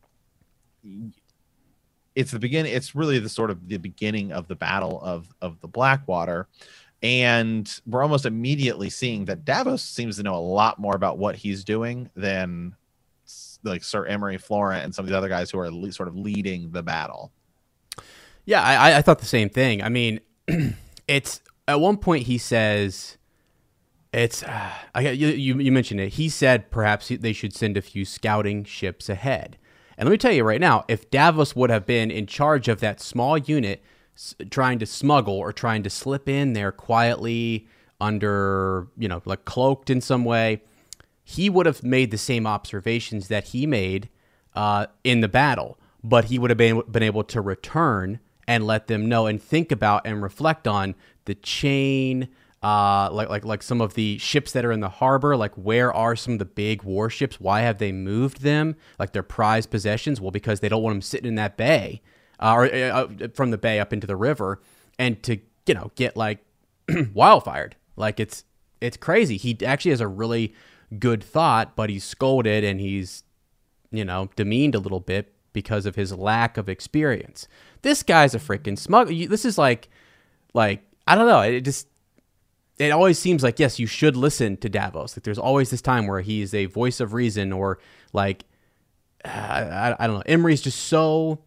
it's 2.14 2.30
the 2.30 2.38
beginning. 2.38 2.72
It's 2.74 2.94
really 2.94 3.18
the 3.18 3.28
sort 3.30 3.50
of 3.50 3.66
the 3.66 3.78
beginning 3.78 4.32
of 4.32 4.46
the 4.46 4.56
battle 4.56 5.00
of 5.00 5.32
of 5.40 5.58
the 5.60 5.68
Blackwater, 5.68 6.48
and 7.02 7.80
we're 7.86 8.02
almost 8.02 8.26
immediately 8.26 8.90
seeing 8.90 9.24
that 9.26 9.46
Davos 9.46 9.82
seems 9.82 10.16
to 10.16 10.22
know 10.22 10.34
a 10.34 10.36
lot 10.36 10.78
more 10.78 10.94
about 10.94 11.16
what 11.16 11.36
he's 11.36 11.64
doing 11.64 12.10
than 12.14 12.74
like 13.64 13.82
Sir 13.84 14.06
Imry 14.08 14.40
Florent 14.40 14.84
and 14.84 14.94
some 14.94 15.04
of 15.04 15.10
the 15.10 15.16
other 15.16 15.28
guys 15.28 15.50
who 15.50 15.58
are 15.58 15.70
le- 15.70 15.92
sort 15.92 16.08
of 16.08 16.16
leading 16.16 16.70
the 16.70 16.82
battle. 16.82 17.32
Yeah, 18.44 18.62
I, 18.62 18.98
I- 18.98 19.02
thought 19.02 19.20
the 19.20 19.26
same 19.26 19.48
thing. 19.48 19.82
I 19.82 19.88
mean, 19.88 20.20
it's 21.08 21.40
at 21.68 21.80
one 21.80 21.96
point 21.96 22.24
he 22.26 22.38
says, 22.38 23.16
"It's." 24.12 24.42
Uh, 24.42 24.70
I 24.94 25.10
you. 25.10 25.28
You 25.28 25.70
mentioned 25.72 26.00
it. 26.00 26.14
He 26.14 26.28
said 26.28 26.70
perhaps 26.70 27.08
they 27.08 27.32
should 27.32 27.54
send 27.54 27.76
a 27.76 27.82
few 27.82 28.04
scouting 28.04 28.64
ships 28.64 29.08
ahead. 29.08 29.58
And 29.96 30.08
let 30.08 30.12
me 30.12 30.18
tell 30.18 30.32
you 30.32 30.42
right 30.42 30.60
now, 30.60 30.84
if 30.88 31.10
Davos 31.10 31.54
would 31.54 31.70
have 31.70 31.86
been 31.86 32.10
in 32.10 32.26
charge 32.26 32.66
of 32.66 32.80
that 32.80 33.00
small 33.00 33.38
unit, 33.38 33.82
s- 34.16 34.34
trying 34.50 34.78
to 34.80 34.86
smuggle 34.86 35.34
or 35.34 35.52
trying 35.52 35.82
to 35.84 35.90
slip 35.90 36.28
in 36.28 36.54
there 36.54 36.72
quietly 36.72 37.68
under, 38.00 38.88
you 38.98 39.06
know, 39.06 39.22
like 39.24 39.44
cloaked 39.44 39.90
in 39.90 40.00
some 40.00 40.24
way, 40.24 40.62
he 41.32 41.48
would 41.48 41.64
have 41.64 41.82
made 41.82 42.10
the 42.10 42.18
same 42.18 42.46
observations 42.46 43.28
that 43.28 43.48
he 43.48 43.66
made 43.66 44.10
uh, 44.54 44.86
in 45.02 45.20
the 45.20 45.28
battle, 45.28 45.78
but 46.04 46.26
he 46.26 46.38
would 46.38 46.50
have 46.50 46.58
been, 46.58 46.82
been 46.90 47.02
able 47.02 47.24
to 47.24 47.40
return 47.40 48.20
and 48.46 48.66
let 48.66 48.86
them 48.86 49.08
know 49.08 49.26
and 49.26 49.42
think 49.42 49.72
about 49.72 50.06
and 50.06 50.22
reflect 50.22 50.68
on 50.68 50.94
the 51.24 51.34
chain, 51.34 52.28
uh, 52.62 53.08
like 53.10 53.30
like 53.30 53.44
like 53.46 53.62
some 53.62 53.80
of 53.80 53.94
the 53.94 54.18
ships 54.18 54.52
that 54.52 54.64
are 54.64 54.72
in 54.72 54.80
the 54.80 54.88
harbor. 54.88 55.34
Like 55.34 55.54
where 55.54 55.90
are 55.92 56.14
some 56.16 56.34
of 56.34 56.38
the 56.38 56.44
big 56.44 56.82
warships? 56.82 57.40
Why 57.40 57.60
have 57.60 57.78
they 57.78 57.92
moved 57.92 58.42
them? 58.42 58.76
Like 58.98 59.12
their 59.12 59.22
prized 59.22 59.70
possessions? 59.70 60.20
Well, 60.20 60.32
because 60.32 60.60
they 60.60 60.68
don't 60.68 60.82
want 60.82 60.94
them 60.96 61.02
sitting 61.02 61.28
in 61.28 61.36
that 61.36 61.56
bay, 61.56 62.02
uh, 62.40 62.52
or 62.52 62.74
uh, 62.74 63.08
from 63.32 63.52
the 63.52 63.58
bay 63.58 63.80
up 63.80 63.92
into 63.92 64.06
the 64.06 64.16
river, 64.16 64.60
and 64.98 65.22
to 65.22 65.38
you 65.66 65.74
know 65.74 65.92
get 65.94 66.14
like 66.14 66.44
wildfired. 66.88 67.72
Like 67.96 68.20
it's 68.20 68.44
it's 68.82 68.96
crazy. 68.96 69.36
He 69.36 69.56
actually 69.64 69.92
has 69.92 70.00
a 70.00 70.08
really 70.08 70.52
good 70.98 71.22
thought, 71.22 71.76
but 71.76 71.90
he's 71.90 72.04
scolded 72.04 72.64
and 72.64 72.80
he's 72.80 73.24
you 73.90 74.04
know 74.04 74.30
demeaned 74.36 74.74
a 74.74 74.78
little 74.78 75.00
bit 75.00 75.32
because 75.52 75.86
of 75.86 75.96
his 75.96 76.12
lack 76.12 76.56
of 76.56 76.68
experience. 76.68 77.46
This 77.82 78.02
guy's 78.02 78.34
a 78.34 78.38
freaking 78.38 78.78
smug. 78.78 79.08
This 79.08 79.44
is 79.44 79.58
like 79.58 79.88
like 80.54 80.82
I 81.06 81.14
don't 81.14 81.26
know. 81.26 81.40
It 81.40 81.62
just 81.62 81.88
it 82.78 82.90
always 82.90 83.18
seems 83.18 83.42
like 83.42 83.58
yes, 83.58 83.78
you 83.78 83.86
should 83.86 84.16
listen 84.16 84.56
to 84.58 84.68
Davos. 84.68 85.16
Like 85.16 85.24
there's 85.24 85.38
always 85.38 85.70
this 85.70 85.82
time 85.82 86.06
where 86.06 86.20
he 86.20 86.42
is 86.42 86.54
a 86.54 86.66
voice 86.66 87.00
of 87.00 87.12
reason 87.12 87.52
or 87.52 87.78
like 88.12 88.44
I, 89.24 89.30
I, 89.30 89.96
I 89.98 90.06
don't 90.06 90.16
know. 90.16 90.34
Imry's 90.34 90.62
just 90.62 90.86
so 90.86 91.40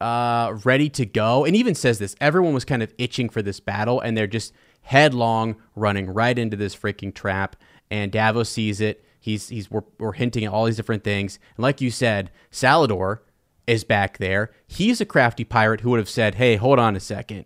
uh, 0.00 0.58
ready 0.64 0.88
to 0.90 1.06
go, 1.06 1.44
and 1.44 1.56
even 1.56 1.74
says 1.74 1.98
this. 1.98 2.14
Everyone 2.20 2.54
was 2.54 2.64
kind 2.64 2.82
of 2.82 2.92
itching 2.98 3.28
for 3.28 3.42
this 3.42 3.60
battle, 3.60 4.00
and 4.00 4.16
they're 4.16 4.26
just 4.26 4.52
headlong 4.82 5.56
running 5.74 6.08
right 6.08 6.38
into 6.38 6.56
this 6.56 6.74
freaking 6.76 7.14
trap. 7.14 7.56
And 7.90 8.12
Davos 8.12 8.48
sees 8.48 8.80
it. 8.80 9.04
He's 9.20 9.48
he's 9.48 9.70
we're, 9.70 9.82
we're 9.98 10.12
hinting 10.12 10.44
at 10.44 10.52
all 10.52 10.64
these 10.66 10.76
different 10.76 11.04
things, 11.04 11.38
and 11.56 11.62
like 11.62 11.80
you 11.80 11.90
said, 11.90 12.30
Salladhor 12.52 13.18
is 13.66 13.84
back 13.84 14.18
there. 14.18 14.50
He's 14.66 15.00
a 15.00 15.04
crafty 15.04 15.44
pirate 15.44 15.80
who 15.80 15.90
would 15.90 15.98
have 15.98 16.08
said, 16.08 16.36
"Hey, 16.36 16.56
hold 16.56 16.78
on 16.78 16.96
a 16.96 17.00
second. 17.00 17.44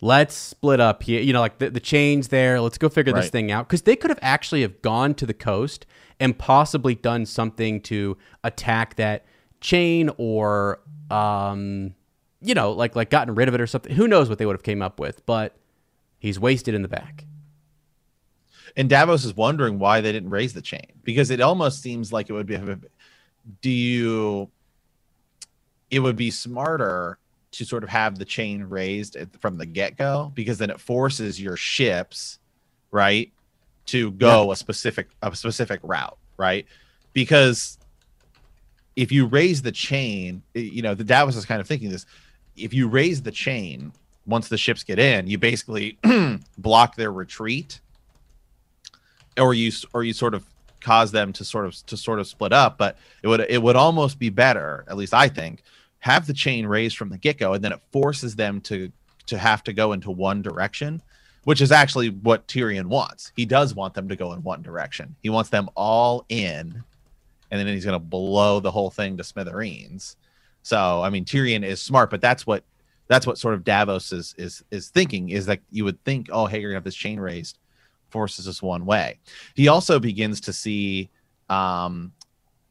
Let's 0.00 0.34
split 0.34 0.80
up 0.80 1.04
here. 1.04 1.20
You 1.20 1.32
know 1.32 1.40
like 1.40 1.58
the, 1.58 1.70
the 1.70 1.80
chains 1.80 2.28
there. 2.28 2.60
Let's 2.60 2.76
go 2.76 2.88
figure 2.88 3.12
this 3.12 3.30
thing 3.30 3.50
out. 3.52 3.68
Because 3.68 3.82
they 3.82 3.96
could 3.96 4.10
have 4.10 4.18
actually 4.20 4.62
have 4.62 4.82
gone 4.82 5.14
to 5.14 5.26
the 5.26 5.34
coast 5.34 5.86
and 6.18 6.36
possibly 6.36 6.94
done 6.94 7.24
something 7.24 7.80
to 7.82 8.16
attack 8.44 8.96
that 8.96 9.24
chain 9.60 10.10
or 10.18 10.80
um 11.10 11.94
you 12.40 12.52
know 12.52 12.72
like 12.72 12.96
like 12.96 13.10
gotten 13.10 13.34
rid 13.36 13.46
of 13.48 13.54
it 13.54 13.60
or 13.60 13.66
something. 13.66 13.94
Who 13.94 14.08
knows 14.08 14.28
what 14.28 14.38
they 14.38 14.46
would 14.46 14.56
have 14.56 14.64
came 14.64 14.82
up 14.82 14.98
with 14.98 15.24
but 15.24 15.56
he's 16.18 16.38
wasted 16.38 16.74
in 16.74 16.82
the 16.82 16.88
back 16.88 17.24
And 18.76 18.88
Davos 18.88 19.24
is 19.24 19.34
wondering 19.34 19.78
why 19.78 20.00
they 20.00 20.12
didn't 20.12 20.30
raise 20.30 20.54
the 20.54 20.62
chain 20.62 20.92
because 21.04 21.30
it 21.30 21.40
almost 21.40 21.82
seems 21.82 22.12
like 22.12 22.30
it 22.30 22.32
would 22.32 22.46
be. 22.46 22.58
Do 23.60 23.70
you? 23.70 24.50
It 25.90 26.00
would 26.00 26.16
be 26.16 26.30
smarter 26.30 27.18
to 27.52 27.64
sort 27.66 27.84
of 27.84 27.90
have 27.90 28.18
the 28.18 28.24
chain 28.24 28.64
raised 28.64 29.14
at, 29.14 29.28
from 29.40 29.58
the 29.58 29.66
get 29.66 29.96
go 29.96 30.32
because 30.34 30.58
then 30.58 30.70
it 30.70 30.80
forces 30.80 31.40
your 31.40 31.56
ships, 31.56 32.38
right, 32.90 33.30
to 33.86 34.10
go 34.12 34.52
a 34.52 34.56
specific 34.56 35.08
a 35.22 35.34
specific 35.36 35.80
route, 35.82 36.16
right? 36.38 36.66
Because 37.12 37.78
if 38.96 39.12
you 39.12 39.26
raise 39.26 39.62
the 39.62 39.72
chain, 39.72 40.42
you 40.54 40.82
know, 40.82 40.94
the 40.94 41.04
Davos 41.04 41.36
is 41.36 41.44
kind 41.44 41.60
of 41.60 41.66
thinking 41.66 41.90
this. 41.90 42.06
If 42.56 42.74
you 42.74 42.88
raise 42.88 43.22
the 43.22 43.30
chain, 43.30 43.92
once 44.26 44.48
the 44.48 44.58
ships 44.58 44.84
get 44.84 44.98
in, 44.98 45.26
you 45.26 45.38
basically 45.38 45.98
block 46.58 46.96
their 46.96 47.12
retreat, 47.12 47.80
or 49.38 49.54
you 49.54 49.72
or 49.92 50.04
you 50.04 50.12
sort 50.12 50.34
of 50.34 50.44
cause 50.80 51.12
them 51.12 51.32
to 51.32 51.44
sort 51.44 51.66
of 51.66 51.86
to 51.86 51.96
sort 51.96 52.18
of 52.20 52.26
split 52.26 52.52
up. 52.52 52.78
But 52.78 52.98
it 53.22 53.28
would 53.28 53.40
it 53.48 53.62
would 53.62 53.76
almost 53.76 54.18
be 54.18 54.30
better, 54.30 54.84
at 54.88 54.96
least 54.96 55.14
I 55.14 55.28
think, 55.28 55.62
have 56.00 56.26
the 56.26 56.34
chain 56.34 56.66
raised 56.66 56.96
from 56.96 57.08
the 57.08 57.18
get 57.18 57.38
go, 57.38 57.54
and 57.54 57.62
then 57.64 57.72
it 57.72 57.80
forces 57.92 58.36
them 58.36 58.60
to 58.62 58.90
to 59.26 59.38
have 59.38 59.62
to 59.64 59.72
go 59.72 59.92
into 59.92 60.10
one 60.10 60.42
direction, 60.42 61.00
which 61.44 61.60
is 61.60 61.72
actually 61.72 62.10
what 62.10 62.46
Tyrion 62.48 62.86
wants. 62.86 63.32
He 63.36 63.46
does 63.46 63.74
want 63.74 63.94
them 63.94 64.08
to 64.08 64.16
go 64.16 64.32
in 64.32 64.42
one 64.42 64.62
direction. 64.62 65.14
He 65.22 65.30
wants 65.30 65.50
them 65.50 65.68
all 65.74 66.24
in, 66.28 66.82
and 67.50 67.60
then 67.60 67.66
he's 67.68 67.84
going 67.84 67.94
to 67.94 68.04
blow 68.04 68.60
the 68.60 68.70
whole 68.70 68.90
thing 68.90 69.16
to 69.16 69.24
smithereens. 69.24 70.16
So 70.62 71.02
I 71.02 71.10
mean, 71.10 71.24
Tyrion 71.24 71.64
is 71.64 71.80
smart, 71.80 72.10
but 72.10 72.20
that's 72.20 72.46
what 72.46 72.64
that's 73.08 73.26
what 73.26 73.38
sort 73.38 73.54
of 73.54 73.64
Davos 73.64 74.12
is 74.12 74.34
is 74.38 74.64
is 74.70 74.88
thinking 74.88 75.30
is 75.30 75.46
that 75.46 75.60
you 75.70 75.84
would 75.84 76.02
think, 76.04 76.28
oh, 76.32 76.46
hey, 76.46 76.60
you're 76.60 76.70
gonna 76.70 76.76
have 76.76 76.84
this 76.84 76.94
chain 76.94 77.20
raised, 77.20 77.58
forces 78.12 78.46
us 78.46 78.62
one 78.62 78.86
way. 78.86 79.18
He 79.54 79.68
also 79.68 79.98
begins 79.98 80.40
to 80.42 80.52
see, 80.52 81.10
um, 81.48 82.12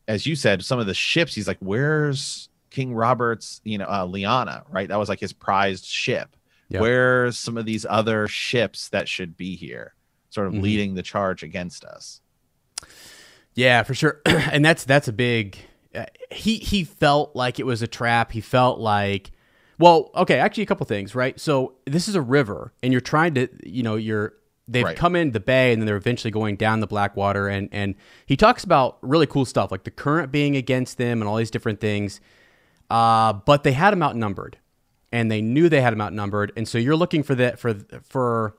as 0.07 0.25
you 0.25 0.35
said, 0.35 0.63
some 0.63 0.79
of 0.79 0.87
the 0.87 0.93
ships. 0.93 1.35
He's 1.35 1.47
like, 1.47 1.57
where's 1.59 2.49
King 2.69 2.93
Robert's, 2.93 3.61
you 3.63 3.77
know, 3.77 3.85
uh, 3.85 4.05
Lyanna, 4.07 4.63
right? 4.69 4.87
That 4.87 4.97
was 4.97 5.09
like 5.09 5.19
his 5.19 5.33
prized 5.33 5.85
ship. 5.85 6.35
Yep. 6.69 6.81
Where's 6.81 7.37
some 7.37 7.57
of 7.57 7.65
these 7.65 7.85
other 7.89 8.27
ships 8.29 8.87
that 8.89 9.09
should 9.09 9.35
be 9.35 9.57
here, 9.57 9.93
sort 10.29 10.47
of 10.47 10.53
mm-hmm. 10.53 10.63
leading 10.63 10.95
the 10.95 11.03
charge 11.03 11.43
against 11.43 11.83
us? 11.83 12.21
Yeah, 13.53 13.83
for 13.83 13.93
sure. 13.93 14.21
and 14.25 14.63
that's 14.63 14.85
that's 14.85 15.09
a 15.09 15.13
big. 15.13 15.57
Uh, 15.93 16.05
he 16.29 16.57
he 16.57 16.85
felt 16.85 17.35
like 17.35 17.59
it 17.59 17.65
was 17.65 17.81
a 17.81 17.87
trap. 17.87 18.31
He 18.31 18.39
felt 18.39 18.79
like, 18.79 19.31
well, 19.77 20.11
okay, 20.15 20.39
actually 20.39 20.63
a 20.63 20.67
couple 20.67 20.85
things, 20.85 21.13
right? 21.13 21.37
So 21.37 21.73
this 21.85 22.07
is 22.07 22.15
a 22.15 22.21
river, 22.21 22.71
and 22.81 22.93
you're 22.93 23.01
trying 23.01 23.33
to, 23.33 23.49
you 23.65 23.83
know, 23.83 23.97
you're 23.97 24.33
they've 24.71 24.85
right. 24.85 24.95
come 24.95 25.15
in 25.15 25.31
the 25.31 25.39
bay 25.39 25.73
and 25.73 25.81
then 25.81 25.85
they're 25.85 25.97
eventually 25.97 26.31
going 26.31 26.55
down 26.55 26.79
the 26.79 26.87
Blackwater 26.87 27.47
and 27.47 27.69
and 27.71 27.95
he 28.25 28.37
talks 28.37 28.63
about 28.63 28.97
really 29.01 29.27
cool 29.27 29.45
stuff 29.45 29.71
like 29.71 29.83
the 29.83 29.91
current 29.91 30.31
being 30.31 30.55
against 30.55 30.97
them 30.97 31.21
and 31.21 31.27
all 31.27 31.35
these 31.35 31.51
different 31.51 31.79
things. 31.79 32.21
Uh, 32.89 33.33
but 33.33 33.63
they 33.63 33.71
had 33.71 33.91
them 33.91 34.03
outnumbered, 34.03 34.57
and 35.13 35.31
they 35.31 35.41
knew 35.41 35.69
they 35.69 35.81
had 35.81 35.93
them 35.93 36.01
outnumbered, 36.01 36.51
and 36.57 36.67
so 36.67 36.77
you're 36.77 36.95
looking 36.95 37.23
for 37.23 37.35
that 37.35 37.57
for 37.57 37.73
for 38.03 38.55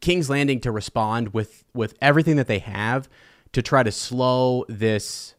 King's 0.00 0.30
Landing 0.30 0.60
to 0.60 0.70
respond 0.70 1.34
with 1.34 1.64
with 1.74 1.94
everything 2.00 2.36
that 2.36 2.46
they 2.46 2.60
have 2.60 3.08
to 3.52 3.62
try 3.62 3.82
to 3.82 3.90
slow 3.90 4.64
this 4.68 5.34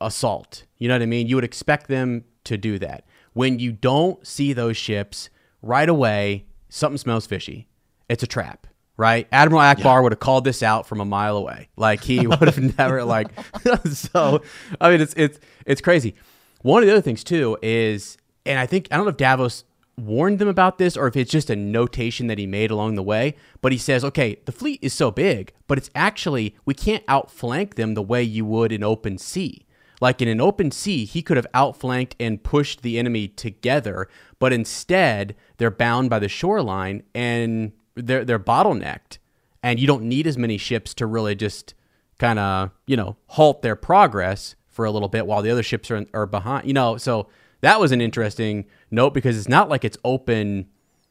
assault. 0.00 0.64
You 0.78 0.88
know 0.88 0.94
what 0.94 1.02
I 1.02 1.06
mean? 1.06 1.28
You 1.28 1.36
would 1.36 1.44
expect 1.44 1.86
them 1.86 2.24
to 2.44 2.56
do 2.56 2.78
that. 2.80 3.06
When 3.34 3.60
you 3.60 3.70
don't 3.70 4.26
see 4.26 4.52
those 4.52 4.76
ships 4.76 5.30
right 5.62 5.88
away, 5.88 6.46
something 6.68 6.98
smells 6.98 7.26
fishy. 7.26 7.68
It's 8.08 8.24
a 8.24 8.26
trap 8.26 8.66
right? 8.96 9.26
Admiral 9.32 9.62
Ackbar 9.62 9.84
yeah. 9.84 10.00
would 10.00 10.12
have 10.12 10.20
called 10.20 10.44
this 10.44 10.62
out 10.62 10.86
from 10.86 11.00
a 11.00 11.04
mile 11.04 11.36
away. 11.36 11.68
Like 11.76 12.02
he 12.02 12.26
would 12.26 12.40
have 12.40 12.78
never 12.78 13.04
like 13.04 13.28
so 13.92 14.42
I 14.80 14.90
mean 14.90 15.00
it's 15.00 15.14
it's 15.16 15.38
it's 15.66 15.80
crazy. 15.80 16.14
One 16.62 16.82
of 16.82 16.86
the 16.86 16.92
other 16.92 17.02
things 17.02 17.24
too 17.24 17.58
is 17.62 18.16
and 18.46 18.58
I 18.58 18.66
think 18.66 18.88
I 18.90 18.96
don't 18.96 19.04
know 19.04 19.10
if 19.10 19.16
Davos 19.16 19.64
warned 19.98 20.38
them 20.38 20.48
about 20.48 20.78
this 20.78 20.96
or 20.96 21.06
if 21.06 21.16
it's 21.16 21.30
just 21.30 21.50
a 21.50 21.56
notation 21.56 22.26
that 22.26 22.38
he 22.38 22.46
made 22.46 22.70
along 22.70 22.94
the 22.94 23.02
way, 23.02 23.36
but 23.60 23.72
he 23.72 23.78
says, 23.78 24.04
"Okay, 24.04 24.38
the 24.46 24.52
fleet 24.52 24.80
is 24.82 24.92
so 24.92 25.10
big, 25.10 25.52
but 25.66 25.78
it's 25.78 25.90
actually 25.94 26.56
we 26.64 26.74
can't 26.74 27.04
outflank 27.08 27.74
them 27.74 27.94
the 27.94 28.02
way 28.02 28.22
you 28.22 28.44
would 28.44 28.72
in 28.72 28.82
open 28.82 29.18
sea." 29.18 29.66
Like 30.00 30.20
in 30.20 30.26
an 30.26 30.40
open 30.40 30.72
sea, 30.72 31.04
he 31.04 31.22
could 31.22 31.36
have 31.36 31.46
outflanked 31.54 32.16
and 32.18 32.42
pushed 32.42 32.82
the 32.82 32.98
enemy 32.98 33.28
together, 33.28 34.08
but 34.40 34.52
instead 34.52 35.36
they're 35.58 35.70
bound 35.70 36.10
by 36.10 36.18
the 36.18 36.28
shoreline 36.28 37.04
and 37.14 37.70
they're 37.94 38.24
they're 38.24 38.38
bottlenecked, 38.38 39.18
and 39.62 39.78
you 39.78 39.86
don't 39.86 40.02
need 40.02 40.26
as 40.26 40.38
many 40.38 40.58
ships 40.58 40.94
to 40.94 41.06
really 41.06 41.34
just 41.34 41.74
kind 42.18 42.38
of 42.38 42.70
you 42.86 42.96
know 42.96 43.16
halt 43.28 43.62
their 43.62 43.76
progress 43.76 44.54
for 44.68 44.84
a 44.84 44.90
little 44.90 45.08
bit 45.08 45.26
while 45.26 45.42
the 45.42 45.50
other 45.50 45.62
ships 45.62 45.90
are 45.90 46.04
are 46.14 46.26
behind. 46.26 46.66
You 46.66 46.74
know, 46.74 46.96
so 46.96 47.28
that 47.60 47.78
was 47.80 47.92
an 47.92 48.00
interesting 48.00 48.66
note 48.90 49.14
because 49.14 49.38
it's 49.38 49.48
not 49.48 49.68
like 49.68 49.84
it's 49.84 49.98
open 50.04 50.68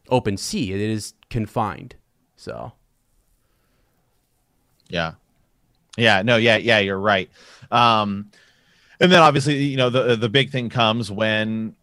open 0.10 0.38
sea; 0.38 0.74
it 0.74 0.82
is 0.82 1.14
confined. 1.30 1.96
So, 2.36 2.74
yeah, 4.90 5.14
yeah, 5.98 6.22
no, 6.24 6.38
yeah, 6.38 6.58
yeah, 6.58 6.80
you're 6.80 7.00
right. 7.00 7.30
Um, 7.72 8.32
and 9.00 9.12
then 9.12 9.22
obviously, 9.22 9.64
you 9.64 9.78
know, 9.78 9.90
the 9.90 10.16
the 10.16 10.30
big 10.30 10.52
thing 10.52 10.70
comes 10.70 11.12
when 11.12 11.76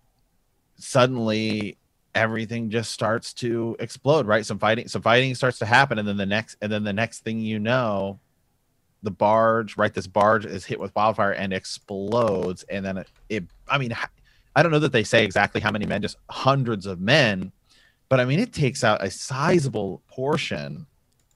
suddenly 0.76 1.77
everything 2.18 2.68
just 2.68 2.90
starts 2.90 3.32
to 3.32 3.76
explode 3.78 4.26
right? 4.26 4.44
Some 4.44 4.58
fighting 4.58 4.88
some 4.88 5.02
fighting 5.02 5.34
starts 5.34 5.58
to 5.60 5.66
happen 5.66 5.98
and 5.98 6.06
then 6.06 6.16
the 6.16 6.26
next 6.26 6.56
and 6.60 6.70
then 6.70 6.84
the 6.84 6.92
next 6.92 7.20
thing 7.20 7.38
you 7.38 7.58
know 7.58 8.20
the 9.02 9.10
barge 9.10 9.76
right 9.76 9.94
this 9.94 10.06
barge 10.06 10.44
is 10.44 10.64
hit 10.64 10.80
with 10.80 10.94
wildfire 10.94 11.32
and 11.32 11.52
explodes 11.52 12.64
and 12.64 12.84
then 12.84 12.96
it, 12.98 13.08
it 13.28 13.44
i 13.68 13.78
mean 13.78 13.94
i 14.56 14.62
don't 14.62 14.72
know 14.72 14.78
that 14.78 14.92
they 14.92 15.04
say 15.04 15.24
exactly 15.24 15.60
how 15.60 15.70
many 15.70 15.86
men 15.86 16.02
just 16.02 16.16
hundreds 16.28 16.86
of 16.86 17.00
men 17.00 17.52
but 18.08 18.18
i 18.18 18.24
mean 18.24 18.40
it 18.40 18.52
takes 18.52 18.82
out 18.82 19.02
a 19.02 19.10
sizable 19.10 20.02
portion 20.08 20.86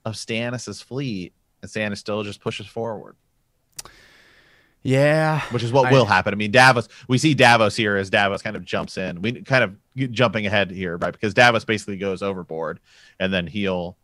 of 0.05 0.15
stannis's 0.15 0.81
fleet 0.81 1.33
and 1.61 1.71
stannis 1.71 1.97
still 1.97 2.23
just 2.23 2.41
pushes 2.41 2.67
forward 2.67 3.15
yeah, 4.83 5.41
which 5.51 5.63
is 5.63 5.71
what 5.71 5.87
I, 5.87 5.91
will 5.91 6.05
happen. 6.05 6.33
I 6.33 6.37
mean, 6.37 6.51
Davos. 6.51 6.89
We 7.07 7.17
see 7.17 7.33
Davos 7.33 7.75
here 7.75 7.95
as 7.95 8.09
Davos 8.09 8.41
kind 8.41 8.57
of 8.57 8.65
jumps 8.65 8.97
in. 8.97 9.21
We 9.21 9.41
kind 9.41 9.63
of 9.63 10.11
jumping 10.11 10.45
ahead 10.45 10.71
here, 10.71 10.97
right? 10.97 11.13
Because 11.13 11.33
Davos 11.33 11.63
basically 11.63 11.97
goes 11.97 12.21
overboard, 12.21 12.81
and 13.19 13.33
then 13.33 13.47
he'll 13.47 13.95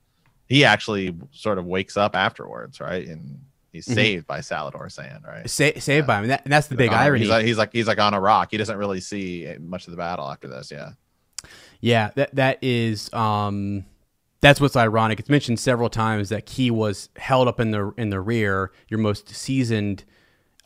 he 0.47 0.63
actually 0.63 1.15
sort 1.31 1.57
of 1.57 1.65
wakes 1.65 1.97
up 1.97 2.15
afterwards, 2.15 2.79
right? 2.79 3.05
And 3.05 3.41
he's 3.73 3.85
mm-hmm. 3.85 3.95
saved 3.95 4.27
by 4.27 4.39
Salladhor 4.39 4.87
Saan, 4.87 5.25
right? 5.27 5.49
Sa- 5.49 5.77
saved 5.79 5.87
yeah. 5.87 6.01
by 6.01 6.17
him, 6.17 6.23
and, 6.23 6.31
that, 6.31 6.41
and 6.45 6.53
that's 6.53 6.67
the 6.67 6.75
big 6.75 6.93
irony. 6.93 7.19
He's 7.19 7.29
like, 7.29 7.45
he's 7.45 7.57
like 7.57 7.73
he's 7.73 7.87
like 7.87 7.99
on 7.99 8.13
a 8.13 8.21
rock. 8.21 8.47
He 8.51 8.57
doesn't 8.57 8.77
really 8.77 9.01
see 9.01 9.53
much 9.59 9.85
of 9.85 9.91
the 9.91 9.97
battle 9.97 10.31
after 10.31 10.47
this. 10.47 10.71
Yeah, 10.71 10.91
yeah. 11.81 12.11
That 12.15 12.35
that 12.35 12.63
is. 12.63 13.11
um 13.13 13.85
that's 14.41 14.61
what's 14.61 14.77
ironic. 14.77 15.19
It's 15.19 15.27
mentioned 15.27 15.59
several 15.59 15.89
times 15.89 16.29
that 16.29 16.47
he 16.47 16.71
was 16.71 17.09
held 17.17 17.49
up 17.49 17.59
in 17.59 17.71
the 17.71 17.91
in 17.97 18.09
the 18.09 18.21
rear. 18.21 18.71
Your 18.87 18.99
most 18.99 19.27
seasoned 19.35 20.05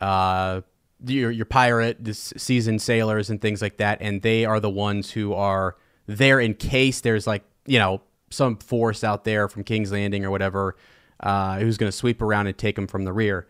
uh, 0.04 0.60
your 1.06 1.30
your 1.30 1.46
pirate, 1.46 1.96
this 2.04 2.34
seasoned 2.36 2.82
sailors 2.82 3.30
and 3.30 3.40
things 3.40 3.62
like 3.62 3.78
that, 3.78 3.98
and 4.02 4.20
they 4.20 4.44
are 4.44 4.60
the 4.60 4.70
ones 4.70 5.10
who 5.10 5.32
are 5.32 5.76
there 6.06 6.38
in 6.38 6.54
case 6.54 7.00
there's 7.00 7.26
like 7.26 7.42
you 7.66 7.78
know 7.78 8.02
some 8.30 8.56
force 8.58 9.02
out 9.02 9.24
there 9.24 9.48
from 9.48 9.64
King's 9.64 9.92
Landing 9.92 10.24
or 10.24 10.30
whatever 10.30 10.76
uh, 11.20 11.58
who's 11.58 11.78
going 11.78 11.90
to 11.90 11.96
sweep 11.96 12.20
around 12.20 12.48
and 12.48 12.58
take 12.58 12.76
them 12.76 12.86
from 12.86 13.04
the 13.04 13.14
rear, 13.14 13.46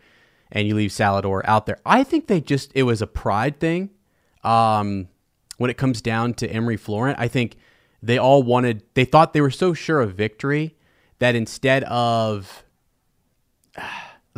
and 0.49 0.65
you 0.65 0.75
leave 0.75 0.91
Salladhor 0.91 1.41
out 1.43 1.65
there. 1.65 1.79
I 1.85 2.05
think 2.05 2.27
they 2.27 2.39
just 2.39 2.71
it 2.73 2.83
was 2.83 3.01
a 3.01 3.07
pride 3.07 3.59
thing. 3.59 3.89
Um, 4.43 5.09
when 5.57 5.69
it 5.69 5.77
comes 5.77 6.01
down 6.01 6.35
to 6.35 6.47
Imry 6.47 6.79
Florent, 6.79 7.19
I 7.19 7.27
think 7.27 7.57
they 8.01 8.17
all 8.17 8.43
wanted 8.43 8.83
they 8.93 9.03
thought 9.03 9.33
they 9.33 9.41
were 9.41 9.51
so 9.51 9.73
sure 9.73 9.99
of 9.99 10.13
victory 10.13 10.75
that 11.19 11.35
instead 11.35 11.83
of 11.83 12.63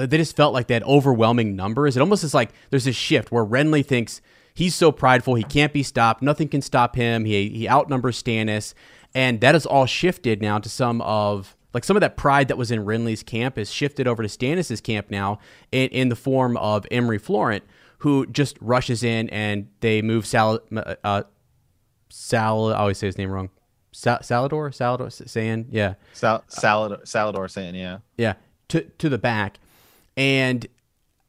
they 0.06 0.18
just 0.18 0.36
felt 0.36 0.54
like 0.54 0.68
they 0.68 0.76
had 0.76 0.84
overwhelming 0.84 1.56
numbers. 1.56 1.98
It 1.98 2.02
almost 2.02 2.24
is 2.24 2.34
like 2.34 2.52
there's 2.70 2.86
this 2.86 2.96
shift 2.96 3.32
where 3.32 3.46
Renly 3.46 3.86
thinks 3.86 4.22
he's 4.54 4.76
so 4.76 4.92
prideful, 4.92 5.36
he 5.36 5.44
can't 5.44 5.74
be 5.74 5.84
stopped, 5.84 6.22
nothing 6.22 6.48
can 6.48 6.62
stop 6.62 6.96
him. 6.96 7.26
He 7.26 7.50
he 7.50 7.68
outnumbers 7.68 8.22
Stannis, 8.22 8.74
and 9.14 9.42
that 9.42 9.56
has 9.56 9.66
all 9.66 9.86
shifted 9.86 10.42
now 10.42 10.60
to 10.60 10.70
some 10.70 11.02
of 11.02 11.56
like 11.74 11.84
some 11.84 11.98
of 11.98 12.02
that 12.02 12.18
pride 12.18 12.48
that 12.48 12.58
was 12.58 12.72
in 12.72 12.86
Renly's 12.86 13.24
camp 13.24 13.58
is 13.58 13.72
shifted 13.72 14.08
over 14.08 14.24
to 14.24 14.30
Stannis's 14.30 14.82
camp 14.82 15.10
now 15.10 15.40
in, 15.72 15.90
in 15.90 16.10
the 16.10 16.16
form 16.16 16.58
of 16.58 16.86
Imry 16.92 17.20
Florent, 17.20 17.64
who 18.00 18.26
just 18.28 18.58
rushes 18.62 19.04
in 19.04 19.30
and 19.30 19.68
they 19.82 20.02
move 20.02 20.26
Sal 20.26 20.60
uh, 21.04 21.24
Sal. 22.10 22.74
I 22.74 22.78
always 22.78 22.98
say 22.98 23.08
his 23.08 23.18
name 23.18 23.30
wrong. 23.32 23.50
Sal- 23.92 24.20
Salladhor, 24.20 24.70
Salladhor, 24.70 25.08
Saan, 25.08 25.66
yeah. 25.72 25.96
Sal- 26.14 26.44
Salladhor, 26.50 27.02
Salladhor, 27.04 27.48
Saan, 27.48 27.76
yeah. 27.76 28.00
Yeah, 28.18 28.34
to 28.70 28.82
to 28.82 29.10
the 29.10 29.18
back, 29.18 29.60
and 30.18 30.68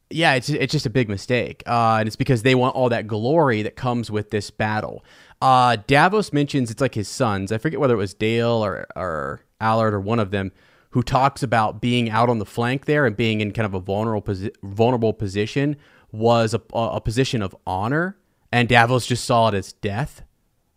yeah, 0.09 0.33
it's 0.33 0.49
it's 0.49 0.71
just 0.71 0.87
a 0.87 0.89
big 0.89 1.07
mistake, 1.07 1.61
uh, 1.67 1.97
and 1.99 2.07
it's 2.07 2.15
because 2.15 2.41
they 2.41 2.55
want 2.55 2.75
all 2.75 2.89
that 2.89 3.07
glory 3.07 3.61
that 3.61 3.75
comes 3.75 4.09
with 4.09 4.31
this 4.31 4.49
battle. 4.49 5.05
Uh, 5.41 5.77
Davos 5.87 6.33
mentions 6.33 6.71
it's 6.71 6.81
like 6.81 6.95
his 6.95 7.07
sons. 7.07 7.51
I 7.51 7.59
forget 7.59 7.79
whether 7.79 7.93
it 7.93 7.97
was 7.97 8.15
Dale 8.15 8.65
or 8.65 8.87
or 8.95 9.41
Allard 9.61 9.93
or 9.93 10.01
one 10.01 10.19
of 10.19 10.31
them 10.31 10.51
who 10.91 11.03
talks 11.03 11.43
about 11.43 11.79
being 11.79 12.09
out 12.09 12.29
on 12.29 12.39
the 12.39 12.45
flank 12.45 12.85
there 12.85 13.05
and 13.05 13.15
being 13.15 13.41
in 13.41 13.51
kind 13.51 13.67
of 13.67 13.75
a 13.75 13.79
vulnerable 13.79 14.33
posi- 14.33 14.55
vulnerable 14.63 15.13
position 15.13 15.75
was 16.11 16.55
a, 16.55 16.61
a 16.73 16.99
position 16.99 17.43
of 17.43 17.55
honor, 17.67 18.17
and 18.51 18.67
Davos 18.67 19.05
just 19.05 19.25
saw 19.25 19.49
it 19.49 19.53
as 19.53 19.73
death. 19.73 20.23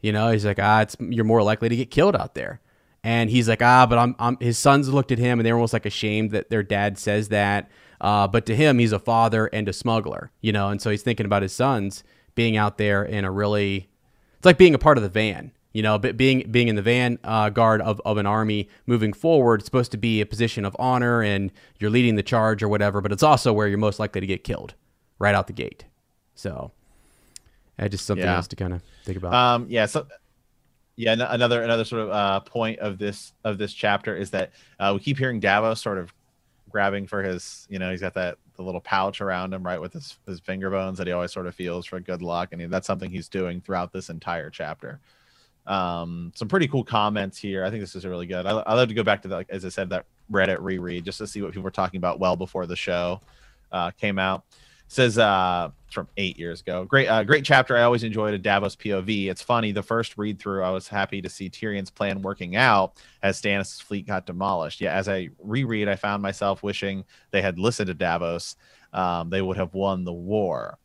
You 0.03 0.12
know, 0.12 0.31
he's 0.31 0.44
like, 0.44 0.59
ah, 0.61 0.83
it's 0.83 0.96
you're 1.01 1.25
more 1.25 1.42
likely 1.42 1.70
to 1.70 1.77
get 1.77 1.90
killed 1.90 2.16
out 2.16 2.35
there. 2.35 2.61
And 3.05 3.31
he's 3.31 3.48
like, 3.48 3.62
ah, 3.62 3.87
but 3.87 3.98
I'm, 3.98 4.14
I'm. 4.18 4.37
His 4.40 4.59
sons 4.59 4.88
looked 4.88 5.11
at 5.11 5.18
him 5.18 5.40
and 5.40 5.46
they're 5.46 5.55
almost 5.55 5.72
like 5.72 5.87
ashamed 5.87 6.33
that 6.33 6.51
their 6.51 6.62
dad 6.62 6.98
says 6.98 7.31
that. 7.31 7.70
Uh, 8.03 8.27
but 8.27 8.45
to 8.45 8.57
him, 8.57 8.81
he's 8.81 8.91
a 8.91 8.99
father 8.99 9.47
and 9.47 9.69
a 9.69 9.73
smuggler, 9.73 10.33
you 10.41 10.53
know, 10.53 10.69
and 10.71 10.83
so 10.83 10.91
he's 10.91 11.03
thinking 11.03 11.25
about 11.25 11.41
his 11.41 11.53
sons 11.53 12.03
being 12.35 12.57
out 12.57 12.77
there 12.77 13.05
in 13.05 13.25
a 13.25 13.31
really, 13.31 13.88
it's 14.37 14.45
like 14.45 14.59
being 14.59 14.75
a 14.75 14.79
part 14.79 14.99
of 14.99 15.05
the 15.05 15.09
van, 15.09 15.53
You 15.75 15.83
know, 15.83 15.99
but 15.99 16.19
being 16.19 16.51
being 16.51 16.69
in 16.69 16.77
the 16.77 16.83
vanguard 16.83 17.81
uh, 17.81 17.85
of, 17.85 18.01
of 18.05 18.19
an 18.19 18.27
army 18.27 18.69
moving 18.87 19.15
forward, 19.15 19.61
it's 19.61 19.65
supposed 19.65 19.91
to 19.93 19.97
be 19.97 20.21
a 20.21 20.27
position 20.27 20.67
of 20.67 20.77
honor 20.79 21.23
and 21.23 21.51
you're 21.79 21.91
leading 21.91 22.17
the 22.17 22.23
charge 22.23 22.62
or 22.62 22.69
whatever, 22.69 23.01
but 23.01 23.11
it's 23.11 23.23
also 23.23 23.55
where 23.55 23.69
you're 23.69 23.79
most 23.79 23.99
likely 23.99 24.21
to 24.21 24.27
get 24.27 24.45
killed 24.45 24.75
right 25.19 25.35
out 25.35 25.47
the 25.47 25.55
gate. 25.55 25.87
So, 26.35 26.73
uh, 27.79 27.88
just 27.88 28.05
something 28.05 28.25
yeah. 28.25 28.37
else 28.37 28.49
to 28.49 28.57
kind 28.57 28.75
of 28.75 28.83
think 29.05 29.17
about. 29.17 29.33
Um, 29.33 29.67
yeah. 29.71 29.87
So, 29.87 30.07
yeah, 30.97 31.12
another 31.12 31.62
another 31.62 31.87
sort 31.87 32.03
of 32.03 32.11
uh, 32.11 32.41
point 32.41 32.79
of 32.81 32.99
this 32.99 33.33
of 33.43 33.57
this 33.57 33.73
chapter 33.73 34.15
is 34.15 34.31
that 34.33 34.53
uh, 34.79 34.93
we 34.95 35.01
keep 35.01 35.17
hearing 35.17 35.41
Davos 35.41 35.81
sort 35.81 35.97
of 35.97 36.12
grabbing 36.72 37.06
for 37.06 37.22
his, 37.22 37.66
you 37.70 37.78
know, 37.78 37.90
he's 37.90 38.00
got 38.00 38.14
that 38.14 38.38
the 38.56 38.62
little 38.62 38.80
pouch 38.80 39.20
around 39.20 39.54
him, 39.54 39.62
right, 39.62 39.80
with 39.80 39.92
his 39.92 40.18
his 40.26 40.40
finger 40.40 40.70
bones 40.70 40.98
that 40.98 41.06
he 41.06 41.12
always 41.12 41.32
sort 41.32 41.46
of 41.46 41.54
feels 41.54 41.87
for 41.87 42.00
good 42.00 42.22
luck, 42.22 42.48
and 42.52 42.61
he, 42.61 42.66
that's 42.66 42.87
something 42.87 43.11
he's 43.11 43.28
doing 43.28 43.61
throughout 43.61 43.92
this 43.92 44.11
entire 44.11 44.50
chapter. 44.50 45.00
Um, 45.66 46.32
some 46.35 46.48
pretty 46.48 46.66
cool 46.66 46.82
comments 46.82 47.38
here. 47.38 47.64
I 47.64 47.70
think 47.70 47.82
this 47.82 47.94
is 47.94 48.04
really 48.04 48.26
good. 48.26 48.46
I, 48.46 48.50
I 48.50 48.74
love 48.74 48.88
to 48.88 48.94
go 48.94 49.04
back 49.04 49.22
to 49.22 49.28
that, 49.28 49.46
as 49.48 49.64
I 49.64 49.68
said, 49.68 49.90
that 49.90 50.06
Reddit 50.30 50.58
reread 50.61 51.04
just 51.04 51.18
to 51.18 51.26
see 51.26 51.40
what 51.40 51.52
people 51.52 51.62
were 51.62 51.70
talking 51.70 51.98
about 51.98 52.18
well 52.18 52.37
before 52.37 52.66
the 52.66 52.76
show 52.76 53.20
uh, 53.70 53.90
came 53.92 54.18
out. 54.18 54.44
Says 54.92 55.16
uh, 55.16 55.70
from 55.90 56.07
eight 56.18 56.38
years 56.38 56.61
ago. 56.61 56.85
Great, 56.85 57.09
uh, 57.09 57.24
great 57.24 57.46
chapter. 57.46 57.74
I 57.74 57.83
always 57.83 58.02
enjoyed 58.02 58.35
a 58.35 58.38
Davos 58.38 58.76
POV. 58.76 59.31
It's 59.31 59.40
funny. 59.40 59.72
The 59.72 59.83
first 59.83 60.18
read 60.18 60.38
through, 60.38 60.62
I 60.62 60.68
was 60.68 60.87
happy 60.87 61.22
to 61.22 61.31
see 61.31 61.48
Tyrion's 61.48 61.90
plan 61.90 62.20
working 62.20 62.57
out 62.57 63.00
as 63.22 63.40
Stannis' 63.40 63.83
fleet 63.83 64.07
got 64.07 64.26
demolished. 64.26 64.83
Yeah, 64.83 64.92
as 64.92 65.09
I 65.09 65.31
reread, 65.38 65.88
I 65.88 65.96
found 65.96 66.22
myself 66.22 66.62
wishing 66.62 67.05
they 67.31 67.40
had 67.40 67.59
listened 67.59 67.87
to 67.87 67.94
Davos. 67.94 68.57
Um, 68.92 69.31
they 69.31 69.40
would 69.40 69.57
have 69.57 69.72
won 69.72 70.05
the 70.05 70.12
war. 70.12 70.76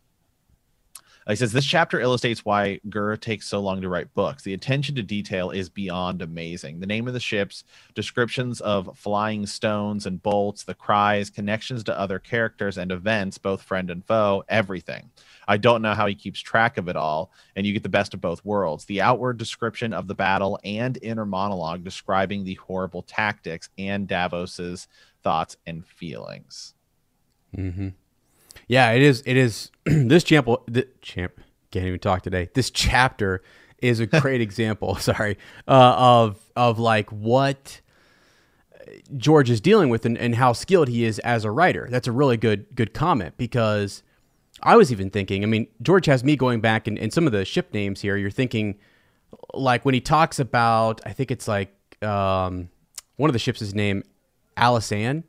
He 1.28 1.36
says 1.36 1.52
this 1.52 1.66
chapter 1.66 2.00
illustrates 2.00 2.46
why 2.46 2.80
Gurr 2.90 3.18
takes 3.18 3.48
so 3.48 3.60
long 3.60 3.82
to 3.82 3.90
write 3.90 4.14
books. 4.14 4.44
The 4.44 4.54
attention 4.54 4.96
to 4.96 5.04
detail 5.04 5.50
is 5.50 5.68
beyond 5.68 6.22
amazing. 6.22 6.80
The 6.80 6.86
name 6.86 7.06
of 7.06 7.14
the 7.14 7.20
ships, 7.20 7.66
descriptions 7.94 8.62
of 8.62 8.98
flying 8.98 9.46
stones 9.46 10.06
and 10.06 10.24
bolts, 10.24 10.64
the 10.64 10.74
cries, 10.74 11.30
connections 11.30 11.84
to 11.86 12.00
other 12.00 12.18
characters 12.18 12.78
and 12.78 12.94
events, 12.94 13.38
both 13.38 13.62
friend 13.62 13.90
and 13.90 14.06
foe, 14.06 14.46
everything. 14.48 15.10
I 15.50 15.58
don't 15.58 15.82
know 15.82 15.94
how 15.94 16.08
he 16.08 16.16
keeps 16.16 16.40
track 16.40 16.78
of 16.78 16.88
it 16.88 16.96
all, 16.96 17.32
and 17.58 17.66
you 17.66 17.74
get 17.74 17.84
the 17.84 17.90
best 17.90 18.14
of 18.14 18.22
both 18.22 18.46
worlds. 18.46 18.86
The 18.86 19.02
outward 19.02 19.38
description 19.38 19.92
of 19.92 20.08
the 20.08 20.16
battle 20.16 20.60
and 20.64 20.98
inner 21.02 21.26
monologue 21.26 21.84
describing 21.84 22.46
the 22.46 22.56
horrible 22.56 23.02
tactics 23.02 23.70
and 23.78 24.08
Davos's 24.08 24.88
thoughts 25.24 25.58
and 25.66 25.86
feelings. 25.86 26.74
Mm-hmm. 27.56 27.90
Yeah, 28.68 28.92
it 28.92 29.02
is. 29.02 29.24
It 29.26 29.38
is. 29.38 29.72
this 29.86 30.24
champ, 30.24 30.48
the 30.68 30.88
champ 31.02 31.40
can't 31.72 31.86
even 31.86 32.00
talk 32.00 32.22
today. 32.22 32.50
This 32.54 32.70
chapter 32.70 33.42
is 33.80 34.00
a 34.00 34.06
great 34.22 34.42
example. 34.42 34.96
Sorry, 35.00 35.38
uh, 35.68 35.96
of 35.98 36.40
of 36.56 36.80
like 36.80 37.12
what 37.12 37.82
George 39.16 39.50
is 39.50 39.62
dealing 39.62 39.90
with 39.90 40.06
and, 40.06 40.18
and 40.18 40.36
how 40.36 40.54
skilled 40.54 40.90
he 40.90 41.06
is 41.06 41.20
as 41.20 41.46
a 41.46 41.52
writer. 41.52 41.88
That's 41.90 42.08
a 42.08 42.12
really 42.12 42.38
good 42.38 42.68
good 42.76 42.94
comment 42.94 43.36
because 43.38 44.04
I 44.62 44.76
was 44.76 44.92
even 44.92 45.10
thinking. 45.10 45.44
I 45.44 45.48
mean, 45.48 45.68
George 45.82 46.06
has 46.08 46.24
me 46.24 46.36
going 46.36 46.60
back 46.60 46.88
and, 46.88 47.00
and 47.00 47.14
some 47.14 47.26
of 47.26 47.32
the 47.32 47.46
ship 47.46 47.74
names 47.74 48.02
here. 48.02 48.18
You're 48.18 48.32
thinking 48.32 48.78
like 49.54 49.86
when 49.86 49.94
he 49.94 50.02
talks 50.02 50.40
about, 50.40 51.02
I 51.06 51.14
think 51.14 51.32
it's 51.32 51.48
like 51.48 51.74
um, 52.04 52.70
one 53.16 53.30
of 53.30 53.34
the 53.34 53.40
ships 53.40 53.62
is 53.62 53.74
named 53.74 54.04
Alysanne, 54.58 55.24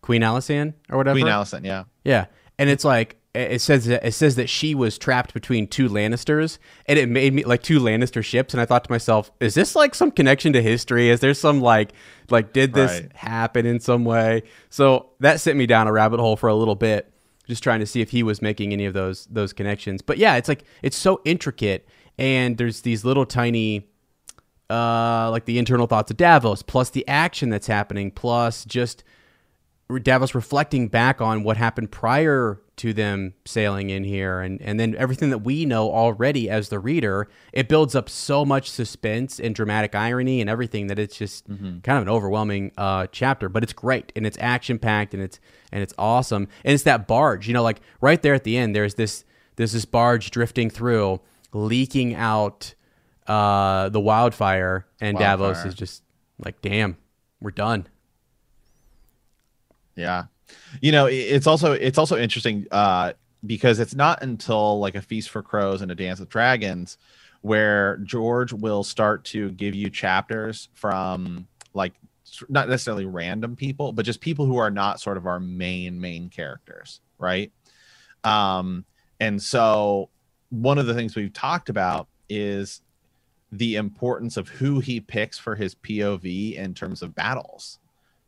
Queen 0.00 0.22
Alysanne 0.22 0.74
or 0.90 0.96
whatever. 0.96 1.18
Queen 1.18 1.30
Alysanne, 1.30 1.64
yeah, 1.64 1.84
yeah 2.04 2.26
and 2.60 2.68
it's 2.68 2.84
like 2.84 3.16
it 3.34 3.62
says 3.62 3.86
that 3.86 4.06
it 4.06 4.12
says 4.12 4.36
that 4.36 4.50
she 4.50 4.74
was 4.74 4.98
trapped 4.98 5.32
between 5.32 5.66
two 5.66 5.88
Lannisters, 5.88 6.58
and 6.84 6.98
it 6.98 7.08
made 7.08 7.32
me 7.32 7.42
like 7.42 7.62
two 7.62 7.80
Lannister 7.80 8.22
ships, 8.22 8.52
and 8.52 8.60
I 8.60 8.66
thought 8.66 8.84
to 8.84 8.92
myself, 8.92 9.32
is 9.40 9.54
this 9.54 9.74
like 9.74 9.94
some 9.94 10.10
connection 10.10 10.52
to 10.52 10.60
history? 10.60 11.08
Is 11.08 11.20
there 11.20 11.32
some 11.32 11.62
like 11.62 11.92
like 12.28 12.52
did 12.52 12.74
this 12.74 13.00
right. 13.00 13.16
happen 13.16 13.64
in 13.64 13.80
some 13.80 14.04
way? 14.04 14.42
So 14.68 15.08
that 15.20 15.40
sent 15.40 15.56
me 15.56 15.66
down 15.66 15.88
a 15.88 15.92
rabbit 15.92 16.20
hole 16.20 16.36
for 16.36 16.50
a 16.50 16.54
little 16.54 16.74
bit, 16.74 17.10
just 17.46 17.62
trying 17.62 17.80
to 17.80 17.86
see 17.86 18.02
if 18.02 18.10
he 18.10 18.22
was 18.22 18.42
making 18.42 18.74
any 18.74 18.84
of 18.84 18.92
those 18.92 19.24
those 19.30 19.54
connections. 19.54 20.02
But 20.02 20.18
yeah, 20.18 20.36
it's 20.36 20.48
like 20.48 20.64
it's 20.82 20.98
so 20.98 21.22
intricate, 21.24 21.88
and 22.18 22.58
there's 22.58 22.82
these 22.82 23.06
little 23.06 23.24
tiny. 23.24 23.86
Uh, 24.68 25.28
like 25.32 25.46
the 25.46 25.58
internal 25.58 25.88
thoughts 25.88 26.12
of 26.12 26.16
Davos, 26.16 26.62
plus 26.62 26.90
the 26.90 27.06
action 27.08 27.50
that's 27.50 27.66
happening, 27.66 28.12
plus 28.12 28.64
just 28.64 29.02
Davos 29.98 30.34
reflecting 30.34 30.88
back 30.88 31.20
on 31.20 31.42
what 31.42 31.56
happened 31.56 31.90
prior 31.90 32.60
to 32.76 32.94
them 32.94 33.34
sailing 33.44 33.90
in 33.90 34.04
here 34.04 34.40
and, 34.40 34.62
and 34.62 34.80
then 34.80 34.94
everything 34.96 35.28
that 35.30 35.40
we 35.40 35.66
know 35.66 35.90
already 35.90 36.48
as 36.48 36.70
the 36.70 36.78
reader, 36.78 37.28
it 37.52 37.68
builds 37.68 37.94
up 37.94 38.08
so 38.08 38.44
much 38.44 38.70
suspense 38.70 39.38
and 39.38 39.54
dramatic 39.54 39.94
irony 39.94 40.40
and 40.40 40.48
everything 40.48 40.86
that 40.86 40.98
it's 40.98 41.16
just 41.16 41.46
mm-hmm. 41.50 41.80
kind 41.80 41.98
of 41.98 42.02
an 42.02 42.08
overwhelming 42.08 42.72
uh, 42.78 43.06
chapter. 43.12 43.48
But 43.48 43.62
it's 43.62 43.72
great 43.72 44.12
and 44.16 44.26
it's 44.26 44.38
action 44.40 44.78
packed 44.78 45.12
and 45.12 45.22
it's 45.22 45.40
and 45.72 45.82
it's 45.82 45.94
awesome. 45.98 46.48
And 46.64 46.72
it's 46.72 46.84
that 46.84 47.06
barge, 47.06 47.46
you 47.46 47.54
know, 47.54 47.62
like 47.62 47.80
right 48.00 48.22
there 48.22 48.34
at 48.34 48.44
the 48.44 48.56
end, 48.56 48.74
there's 48.74 48.94
this 48.94 49.24
there's 49.56 49.72
this 49.72 49.84
barge 49.84 50.30
drifting 50.30 50.70
through, 50.70 51.20
leaking 51.52 52.14
out 52.14 52.74
uh, 53.26 53.90
the 53.90 54.00
wildfire, 54.00 54.86
and 55.00 55.18
wildfire. 55.18 55.36
Davos 55.36 55.64
is 55.66 55.74
just 55.74 56.02
like, 56.38 56.62
damn, 56.62 56.96
we're 57.40 57.50
done. 57.50 57.86
Yeah. 59.96 60.24
You 60.80 60.92
know, 60.92 61.06
it's 61.06 61.46
also 61.46 61.72
it's 61.72 61.98
also 61.98 62.16
interesting 62.16 62.66
uh 62.70 63.12
because 63.46 63.78
it's 63.78 63.94
not 63.94 64.22
until 64.22 64.78
like 64.80 64.94
a 64.94 65.02
feast 65.02 65.30
for 65.30 65.42
crows 65.42 65.80
and 65.80 65.90
a 65.90 65.94
dance 65.94 66.20
with 66.20 66.28
dragons 66.28 66.98
where 67.42 67.96
George 67.98 68.52
will 68.52 68.84
start 68.84 69.24
to 69.24 69.50
give 69.52 69.74
you 69.74 69.88
chapters 69.88 70.68
from 70.74 71.46
like 71.72 71.94
not 72.48 72.68
necessarily 72.68 73.06
random 73.06 73.56
people, 73.56 73.92
but 73.92 74.04
just 74.04 74.20
people 74.20 74.44
who 74.44 74.58
are 74.58 74.70
not 74.70 75.00
sort 75.00 75.16
of 75.16 75.26
our 75.26 75.40
main 75.40 76.00
main 76.00 76.28
characters, 76.28 77.00
right? 77.18 77.52
Um 78.24 78.84
and 79.20 79.40
so 79.40 80.10
one 80.50 80.78
of 80.78 80.86
the 80.86 80.94
things 80.94 81.14
we've 81.14 81.32
talked 81.32 81.68
about 81.68 82.08
is 82.28 82.82
the 83.52 83.76
importance 83.76 84.36
of 84.36 84.48
who 84.48 84.80
he 84.80 85.00
picks 85.00 85.38
for 85.38 85.54
his 85.54 85.74
POV 85.74 86.56
in 86.56 86.74
terms 86.74 87.02
of 87.02 87.14
battles. 87.14 87.78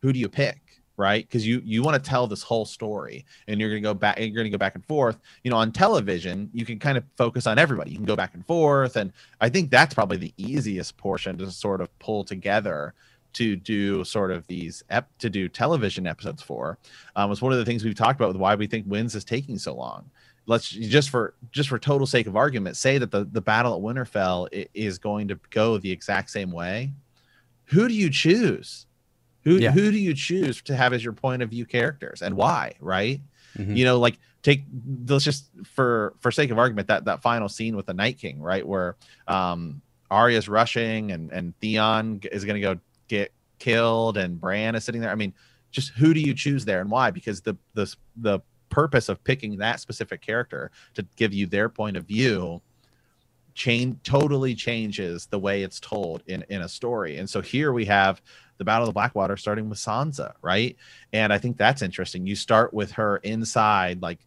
Who 0.01 0.13
do 0.13 0.19
you 0.19 0.29
pick? 0.29 0.72
Right? 1.03 1.27
Because 1.27 1.45
you 1.47 1.61
you 1.65 1.83
want 1.83 2.03
to 2.03 2.11
tell 2.11 2.27
this 2.29 2.43
whole 2.43 2.65
story 2.65 3.27
and 3.49 3.61
you're 3.61 3.71
going 3.71 3.83
to 3.83 3.89
go 3.89 3.95
back 3.95 4.19
you're 4.19 4.31
going 4.31 4.45
to 4.45 4.51
go 4.51 4.59
back 4.59 4.77
and 4.77 4.85
forth. 4.87 5.19
You 5.43 5.51
know 5.51 5.57
on 5.57 5.73
television 5.73 6.49
you 6.53 6.65
can 6.65 6.79
kind 6.79 6.97
of 6.97 7.05
focus 7.17 7.47
on 7.47 7.59
everybody. 7.59 7.91
You 7.91 7.97
can 7.97 8.07
go 8.07 8.17
back 8.17 8.35
and 8.35 8.47
forth 8.47 8.97
and 8.97 9.13
i 9.41 9.49
think 9.49 9.71
that's 9.71 9.95
probably 9.95 10.17
the 10.17 10.35
easiest 10.37 10.97
portion 10.97 11.37
to 11.39 11.51
sort 11.51 11.81
of 11.81 11.97
pull 11.99 12.25
together 12.25 12.95
to 13.35 13.57
do 13.57 14.05
sort 14.05 14.31
of 14.31 14.47
these 14.47 14.83
ep 14.91 15.09
to 15.19 15.31
do 15.31 15.49
television 15.49 16.07
episodes 16.07 16.43
for 16.43 16.79
um 17.17 17.31
was 17.31 17.43
one 17.43 17.53
of 17.53 17.59
the 17.59 17.65
things 17.65 17.85
we've 17.85 17.95
talked 17.95 18.21
about 18.21 18.29
with 18.29 18.37
why 18.37 18.55
we 18.55 18.67
think 18.67 18.85
Winds 18.89 19.15
is 19.15 19.25
taking 19.25 19.59
so 19.59 19.75
long. 19.75 20.11
Let's 20.47 20.69
just 20.69 21.11
for 21.11 21.35
just 21.51 21.69
for 21.69 21.79
total 21.79 22.07
sake 22.07 22.27
of 22.27 22.37
argument 22.37 22.77
say 22.77 22.99
that 22.99 23.11
the 23.11 23.25
the 23.25 23.41
battle 23.41 23.75
at 23.75 23.81
winterfell 23.81 24.49
is 24.75 24.99
going 24.99 25.29
to 25.29 25.39
go 25.51 25.79
the 25.79 25.91
exact 25.91 26.31
same 26.31 26.51
way. 26.51 26.93
Who 27.67 27.89
do 27.89 27.95
you 27.95 28.11
choose 28.11 28.87
who 29.43 29.57
yeah. 29.57 29.73
who 29.73 29.91
do 29.91 29.99
you 29.99 30.15
choose 30.15 30.63
to 30.63 30.77
have 30.77 30.93
as 30.93 31.03
your 31.03 31.13
point 31.13 31.43
of 31.43 31.51
view 31.51 31.67
characters 31.67 32.23
and 32.23 32.37
why? 32.37 32.75
Right? 32.81 33.21
Mm-hmm. 33.57 33.77
You 33.77 33.85
know, 33.85 33.99
like 33.99 34.19
take 34.43 34.65
let's 35.07 35.25
just 35.25 35.51
for 35.65 36.15
for 36.21 36.31
sake 36.31 36.51
of 36.51 36.59
argument 36.59 36.89
that 36.89 37.05
that 37.05 37.23
final 37.23 37.49
scene 37.49 37.77
with 37.77 37.87
the 37.87 37.95
Night 37.95 38.19
King, 38.19 38.41
right, 38.41 38.67
where 38.67 38.97
um 39.29 39.83
Arya's 40.11 40.49
rushing 40.49 41.13
and 41.13 41.31
and 41.33 41.59
Theon 41.61 42.21
is 42.31 42.45
going 42.45 42.61
to 42.61 42.61
go 42.61 42.81
get 43.09 43.33
killed 43.59 44.17
and 44.17 44.41
Bran 44.41 44.75
is 44.75 44.85
sitting 44.85 45.01
there. 45.01 45.11
I 45.11 45.15
mean, 45.15 45.35
just 45.71 45.91
who 45.91 46.15
do 46.15 46.21
you 46.21 46.35
choose 46.35 46.65
there 46.65 46.81
and 46.81 46.91
why? 46.91 47.11
Because 47.11 47.41
the 47.41 47.57
the 47.75 47.95
the 48.17 48.41
purpose 48.69 49.09
of 49.09 49.23
picking 49.25 49.59
that 49.59 49.81
specific 49.81 50.21
character 50.23 50.71
to 50.95 51.07
give 51.17 51.35
you 51.35 51.47
their 51.47 51.69
point 51.69 51.97
of 51.97 52.05
view 52.05 52.61
change 53.55 53.97
totally 54.03 54.55
changes 54.55 55.27
the 55.27 55.39
way 55.39 55.63
it's 55.63 55.79
told 55.79 56.23
in 56.27 56.45
in 56.49 56.63
a 56.63 56.69
story. 56.69 57.19
And 57.19 57.29
so 57.29 57.41
here 57.41 57.73
we 57.73 57.85
have 57.87 58.23
the 58.63 58.71
Battle 58.71 58.85
of 58.85 58.89
the 58.89 58.95
Blackwater 58.95 59.37
starting 59.37 59.69
with 59.69 59.79
Sansa, 59.79 60.35
right? 60.41 60.77
And 61.13 61.33
I 61.33 61.39
think 61.39 61.57
that's 61.57 61.83
interesting. 61.83 62.27
You 62.27 62.37
start 62.37 62.73
with 62.73 62.93
her 62.93 63.17
inside, 63.19 64.01
like, 64.01 64.21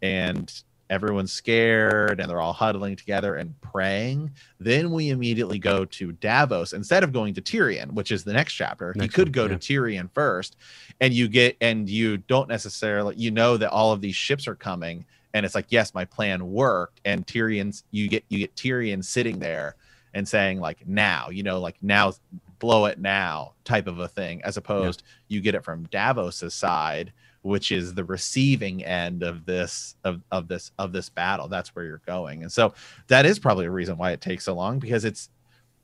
and 0.00 0.50
everyone's 0.88 1.32
scared 1.32 2.20
and 2.20 2.28
they're 2.28 2.40
all 2.40 2.52
huddling 2.52 2.96
together 2.96 3.36
and 3.36 3.58
praying. 3.60 4.30
Then 4.60 4.90
we 4.90 5.10
immediately 5.10 5.58
go 5.58 5.84
to 5.84 6.12
Davos 6.12 6.72
instead 6.72 7.04
of 7.04 7.12
going 7.12 7.34
to 7.34 7.42
Tyrion, 7.42 7.92
which 7.92 8.12
is 8.12 8.24
the 8.24 8.32
next 8.32 8.54
chapter. 8.54 8.92
Next 8.96 9.04
you 9.04 9.08
could 9.10 9.28
one, 9.28 9.32
go 9.32 9.42
yeah. 9.44 9.56
to 9.56 9.56
Tyrion 9.56 10.10
first, 10.12 10.56
and 11.00 11.12
you 11.12 11.28
get 11.28 11.56
and 11.60 11.88
you 11.88 12.18
don't 12.18 12.48
necessarily 12.48 13.14
you 13.16 13.30
know 13.30 13.56
that 13.56 13.70
all 13.70 13.92
of 13.92 14.00
these 14.00 14.16
ships 14.16 14.48
are 14.48 14.54
coming, 14.54 15.04
and 15.34 15.46
it's 15.46 15.54
like 15.54 15.66
yes, 15.68 15.94
my 15.94 16.04
plan 16.04 16.50
worked. 16.50 17.00
And 17.04 17.26
Tyrion's 17.26 17.84
you 17.90 18.08
get 18.08 18.24
you 18.28 18.38
get 18.38 18.54
Tyrion 18.54 19.04
sitting 19.04 19.38
there 19.38 19.76
and 20.14 20.26
saying 20.26 20.60
like 20.60 20.86
now, 20.86 21.28
you 21.30 21.42
know, 21.42 21.60
like 21.60 21.76
now 21.82 22.12
blow 22.58 22.86
it 22.86 22.98
now 22.98 23.54
type 23.64 23.86
of 23.86 23.98
a 23.98 24.08
thing, 24.08 24.40
as 24.44 24.56
opposed 24.56 25.02
yeah. 25.02 25.36
you 25.36 25.40
get 25.40 25.54
it 25.54 25.64
from 25.64 25.84
Davos's 25.86 26.54
side, 26.54 27.12
which 27.42 27.72
is 27.72 27.94
the 27.94 28.04
receiving 28.04 28.84
end 28.84 29.22
of 29.22 29.44
this 29.44 29.96
of, 30.04 30.22
of 30.30 30.48
this 30.48 30.70
of 30.78 30.92
this 30.92 31.08
battle. 31.08 31.48
That's 31.48 31.74
where 31.74 31.84
you're 31.84 32.02
going. 32.06 32.42
And 32.42 32.52
so 32.52 32.74
that 33.08 33.26
is 33.26 33.38
probably 33.38 33.66
a 33.66 33.70
reason 33.70 33.96
why 33.96 34.12
it 34.12 34.20
takes 34.20 34.44
so 34.44 34.54
long 34.54 34.78
because 34.78 35.04
it's 35.04 35.28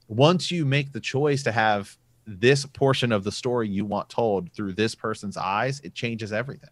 once 0.09 0.51
you 0.51 0.65
make 0.65 0.93
the 0.93 1.01
choice 1.01 1.43
to 1.43 1.53
have 1.53 1.97
this 2.27 2.67
portion 2.67 3.11
of 3.13 3.25
the 3.25 3.33
story 3.33 3.69
you 3.69 3.85
want 3.85 4.09
told 4.09 4.53
through 4.53 4.75
this 4.75 4.95
person's 4.95 5.37
eyes, 5.37 5.81
it 5.81 5.95
changes 5.95 6.33
everything. 6.33 6.71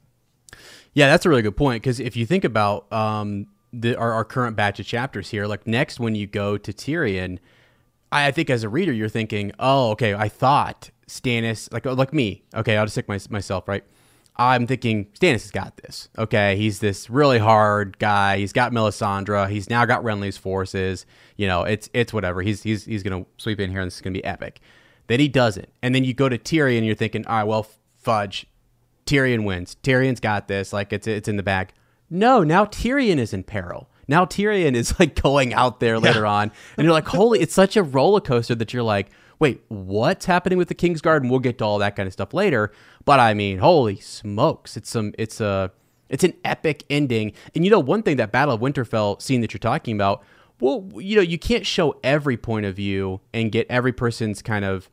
Yeah, 0.94 1.08
that's 1.08 1.26
a 1.26 1.28
really 1.28 1.42
good 1.42 1.56
point 1.56 1.82
because 1.82 2.00
if 2.00 2.16
you 2.16 2.26
think 2.26 2.44
about 2.44 2.90
um, 2.92 3.46
the, 3.72 3.96
our, 3.96 4.12
our 4.12 4.24
current 4.24 4.56
batch 4.56 4.80
of 4.80 4.86
chapters 4.86 5.30
here, 5.30 5.46
like 5.46 5.66
next 5.66 6.00
when 6.00 6.14
you 6.14 6.26
go 6.26 6.56
to 6.56 6.72
Tyrion, 6.72 7.38
I, 8.10 8.28
I 8.28 8.30
think 8.30 8.50
as 8.50 8.62
a 8.62 8.68
reader 8.68 8.92
you're 8.92 9.08
thinking, 9.08 9.52
oh, 9.58 9.90
okay, 9.90 10.14
I 10.14 10.28
thought 10.28 10.90
Stannis, 11.08 11.72
like 11.72 11.84
like 11.84 12.12
me, 12.12 12.42
okay, 12.54 12.76
I'll 12.76 12.86
just 12.86 12.96
take 12.96 13.08
my, 13.08 13.20
myself 13.30 13.68
right. 13.68 13.84
I'm 14.38 14.66
thinking 14.66 15.06
Stannis 15.18 15.42
has 15.42 15.50
got 15.50 15.78
this. 15.78 16.08
Okay, 16.18 16.56
he's 16.56 16.80
this 16.80 17.08
really 17.08 17.38
hard 17.38 17.98
guy. 17.98 18.36
He's 18.36 18.52
got 18.52 18.70
Melisandre. 18.70 19.48
He's 19.48 19.70
now 19.70 19.86
got 19.86 20.02
Renly's 20.02 20.36
forces. 20.36 21.06
You 21.36 21.46
know, 21.46 21.62
it's 21.62 21.88
it's 21.94 22.12
whatever. 22.12 22.42
He's 22.42 22.62
he's 22.62 22.84
he's 22.84 23.02
gonna 23.02 23.24
sweep 23.38 23.60
in 23.60 23.70
here 23.70 23.80
and 23.80 23.86
this 23.86 23.96
is 23.96 24.00
gonna 24.02 24.12
be 24.12 24.24
epic. 24.24 24.60
Then 25.06 25.20
he 25.20 25.28
doesn't, 25.28 25.68
and 25.82 25.94
then 25.94 26.04
you 26.04 26.12
go 26.12 26.28
to 26.28 26.36
Tyrion. 26.36 26.78
and 26.78 26.86
You're 26.86 26.96
thinking, 26.96 27.26
all 27.26 27.36
right, 27.36 27.44
well, 27.44 27.66
fudge. 27.96 28.46
Tyrion 29.06 29.44
wins. 29.44 29.76
Tyrion's 29.82 30.20
got 30.20 30.48
this. 30.48 30.72
Like 30.72 30.92
it's 30.92 31.06
it's 31.06 31.28
in 31.28 31.36
the 31.36 31.42
bag. 31.42 31.72
No, 32.08 32.42
now 32.42 32.64
Tyrion 32.64 33.18
is 33.18 33.32
in 33.32 33.42
peril. 33.42 33.88
Now 34.08 34.24
Tyrion 34.24 34.74
is 34.74 34.98
like 34.98 35.14
going 35.22 35.52
out 35.52 35.80
there 35.80 35.98
later 35.98 36.22
yeah. 36.22 36.30
on, 36.30 36.52
and 36.76 36.84
you're 36.84 36.92
like, 36.92 37.08
holy! 37.08 37.40
It's 37.40 37.54
such 37.54 37.76
a 37.76 37.82
roller 37.82 38.20
coaster 38.20 38.54
that 38.54 38.72
you're 38.72 38.82
like, 38.82 39.10
wait, 39.38 39.62
what's 39.68 40.26
happening 40.26 40.58
with 40.58 40.68
the 40.68 40.74
Kingsguard? 40.74 41.18
And 41.18 41.30
we'll 41.30 41.40
get 41.40 41.58
to 41.58 41.64
all 41.64 41.78
that 41.78 41.96
kind 41.96 42.06
of 42.06 42.12
stuff 42.12 42.32
later. 42.32 42.72
But 43.04 43.20
I 43.20 43.34
mean, 43.34 43.58
holy 43.58 43.96
smokes! 43.96 44.76
It's 44.76 44.90
some 44.90 45.14
it's 45.18 45.40
a 45.40 45.72
it's 46.08 46.24
an 46.24 46.34
epic 46.44 46.84
ending. 46.88 47.32
And 47.54 47.64
you 47.64 47.70
know, 47.70 47.80
one 47.80 48.02
thing 48.02 48.16
that 48.18 48.32
Battle 48.32 48.54
of 48.54 48.60
Winterfell 48.60 49.20
scene 49.20 49.40
that 49.40 49.52
you're 49.52 49.58
talking 49.58 49.94
about, 49.94 50.22
well, 50.60 50.88
you 50.94 51.16
know, 51.16 51.22
you 51.22 51.38
can't 51.38 51.66
show 51.66 51.98
every 52.02 52.36
point 52.36 52.66
of 52.66 52.76
view 52.76 53.20
and 53.34 53.50
get 53.50 53.66
every 53.68 53.92
person's 53.92 54.42
kind 54.42 54.64
of 54.64 54.88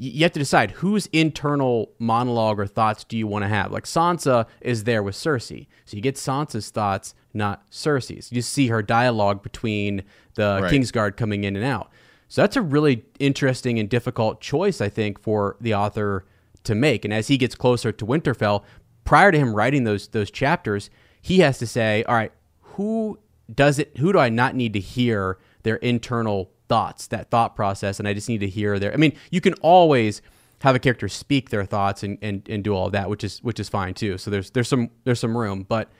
you 0.00 0.22
have 0.22 0.32
to 0.32 0.38
decide 0.38 0.70
whose 0.70 1.06
internal 1.06 1.90
monologue 1.98 2.60
or 2.60 2.66
thoughts 2.66 3.02
do 3.02 3.18
you 3.18 3.26
want 3.26 3.42
to 3.42 3.48
have. 3.48 3.72
Like 3.72 3.84
Sansa 3.84 4.46
is 4.60 4.84
there 4.84 5.02
with 5.02 5.16
Cersei, 5.16 5.66
so 5.84 5.96
you 5.96 6.02
get 6.02 6.14
Sansa's 6.14 6.70
thoughts, 6.70 7.14
not 7.34 7.68
Cersei's. 7.70 8.30
You 8.30 8.40
see 8.42 8.68
her 8.68 8.80
dialogue 8.80 9.42
between 9.42 10.04
the 10.34 10.60
right. 10.62 10.72
Kingsguard 10.72 11.16
coming 11.16 11.42
in 11.44 11.56
and 11.56 11.64
out. 11.64 11.90
So 12.28 12.42
that's 12.42 12.56
a 12.56 12.62
really 12.62 13.04
interesting 13.18 13.78
and 13.78 13.88
difficult 13.88 14.40
choice, 14.40 14.80
I 14.80 14.88
think, 14.88 15.20
for 15.20 15.56
the 15.60 15.74
author 15.74 16.26
to 16.64 16.74
make. 16.74 17.04
And 17.04 17.12
as 17.12 17.28
he 17.28 17.36
gets 17.36 17.54
closer 17.54 17.90
to 17.90 18.06
Winterfell, 18.06 18.62
prior 19.04 19.32
to 19.32 19.38
him 19.38 19.54
writing 19.54 19.84
those 19.84 20.08
those 20.08 20.30
chapters, 20.30 20.90
he 21.20 21.40
has 21.40 21.58
to 21.58 21.66
say, 21.66 22.04
all 22.04 22.14
right, 22.14 22.32
who 22.60 23.18
does 23.52 23.78
it? 23.78 23.96
Who 23.98 24.12
do 24.12 24.18
I 24.18 24.28
not 24.28 24.54
need 24.54 24.74
to 24.74 24.80
hear 24.80 25.38
their 25.62 25.76
internal 25.76 26.52
thoughts, 26.68 27.06
that 27.08 27.30
thought 27.30 27.56
process, 27.56 27.98
and 27.98 28.06
I 28.06 28.14
just 28.14 28.28
need 28.28 28.38
to 28.38 28.48
hear 28.48 28.78
their. 28.78 28.92
I 28.92 28.96
mean, 28.96 29.14
you 29.30 29.40
can 29.40 29.54
always 29.54 30.22
have 30.62 30.74
a 30.74 30.78
character 30.78 31.08
speak 31.08 31.50
their 31.50 31.64
thoughts 31.64 32.02
and, 32.02 32.18
and, 32.20 32.46
and 32.48 32.64
do 32.64 32.74
all 32.74 32.86
of 32.86 32.92
that, 32.92 33.08
which 33.08 33.24
is 33.24 33.38
which 33.42 33.60
is 33.60 33.68
fine 33.68 33.94
too. 33.94 34.18
So 34.18 34.30
there's 34.30 34.50
there's 34.50 34.68
some 34.68 34.90
there's 35.04 35.20
some 35.20 35.36
room, 35.36 35.64
but 35.68 35.90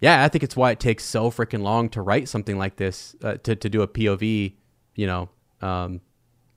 yeah, 0.00 0.24
I 0.24 0.28
think 0.28 0.44
it's 0.44 0.56
why 0.56 0.70
it 0.70 0.80
takes 0.80 1.04
so 1.04 1.30
freaking 1.30 1.62
long 1.62 1.88
to 1.90 2.02
write 2.02 2.28
something 2.28 2.58
like 2.58 2.76
this 2.76 3.16
uh, 3.22 3.34
to 3.42 3.56
to 3.56 3.68
do 3.68 3.82
a 3.82 3.88
POV, 3.88 4.54
you 4.94 5.06
know, 5.06 5.28
um, 5.60 6.00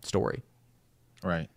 story. 0.01 0.43
Right. 1.23 1.49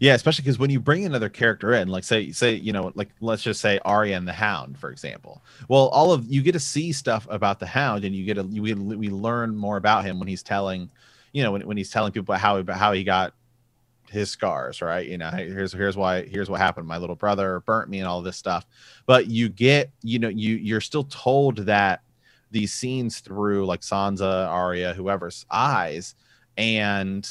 Yeah, 0.00 0.14
especially 0.14 0.42
because 0.42 0.58
when 0.58 0.70
you 0.70 0.80
bring 0.80 1.04
another 1.04 1.28
character 1.28 1.74
in, 1.74 1.88
like 1.88 2.04
say 2.04 2.30
say 2.32 2.54
you 2.54 2.72
know 2.72 2.92
like 2.94 3.08
let's 3.20 3.42
just 3.42 3.60
say 3.60 3.78
Arya 3.84 4.16
and 4.16 4.26
the 4.26 4.32
Hound, 4.32 4.78
for 4.78 4.90
example. 4.90 5.42
Well, 5.68 5.88
all 5.88 6.12
of 6.12 6.26
you 6.26 6.42
get 6.42 6.52
to 6.52 6.60
see 6.60 6.92
stuff 6.92 7.26
about 7.30 7.58
the 7.58 7.66
Hound, 7.66 8.04
and 8.04 8.14
you 8.14 8.24
get 8.24 8.34
to 8.34 8.42
we 8.42 8.74
we 8.74 9.08
learn 9.08 9.56
more 9.56 9.76
about 9.76 10.04
him 10.04 10.18
when 10.18 10.28
he's 10.28 10.42
telling, 10.42 10.90
you 11.32 11.42
know, 11.42 11.52
when, 11.52 11.66
when 11.66 11.76
he's 11.76 11.90
telling 11.90 12.12
people 12.12 12.34
how 12.34 12.58
about 12.58 12.76
how 12.76 12.92
he 12.92 13.04
got 13.04 13.34
his 14.10 14.30
scars, 14.30 14.80
right? 14.80 15.06
You 15.06 15.18
know, 15.18 15.30
here's 15.30 15.72
here's 15.72 15.96
why 15.96 16.22
here's 16.22 16.50
what 16.50 16.60
happened. 16.60 16.86
My 16.86 16.98
little 16.98 17.16
brother 17.16 17.60
burnt 17.60 17.88
me 17.88 17.98
and 17.98 18.08
all 18.08 18.22
this 18.22 18.36
stuff. 18.36 18.66
But 19.06 19.26
you 19.26 19.48
get, 19.48 19.90
you 20.02 20.18
know, 20.18 20.28
you 20.28 20.56
you're 20.56 20.80
still 20.80 21.04
told 21.04 21.58
that 21.58 22.02
these 22.50 22.72
scenes 22.72 23.20
through 23.20 23.66
like 23.66 23.80
Sansa, 23.80 24.48
Arya, 24.48 24.94
whoever's 24.94 25.44
eyes, 25.50 26.14
and 26.56 27.28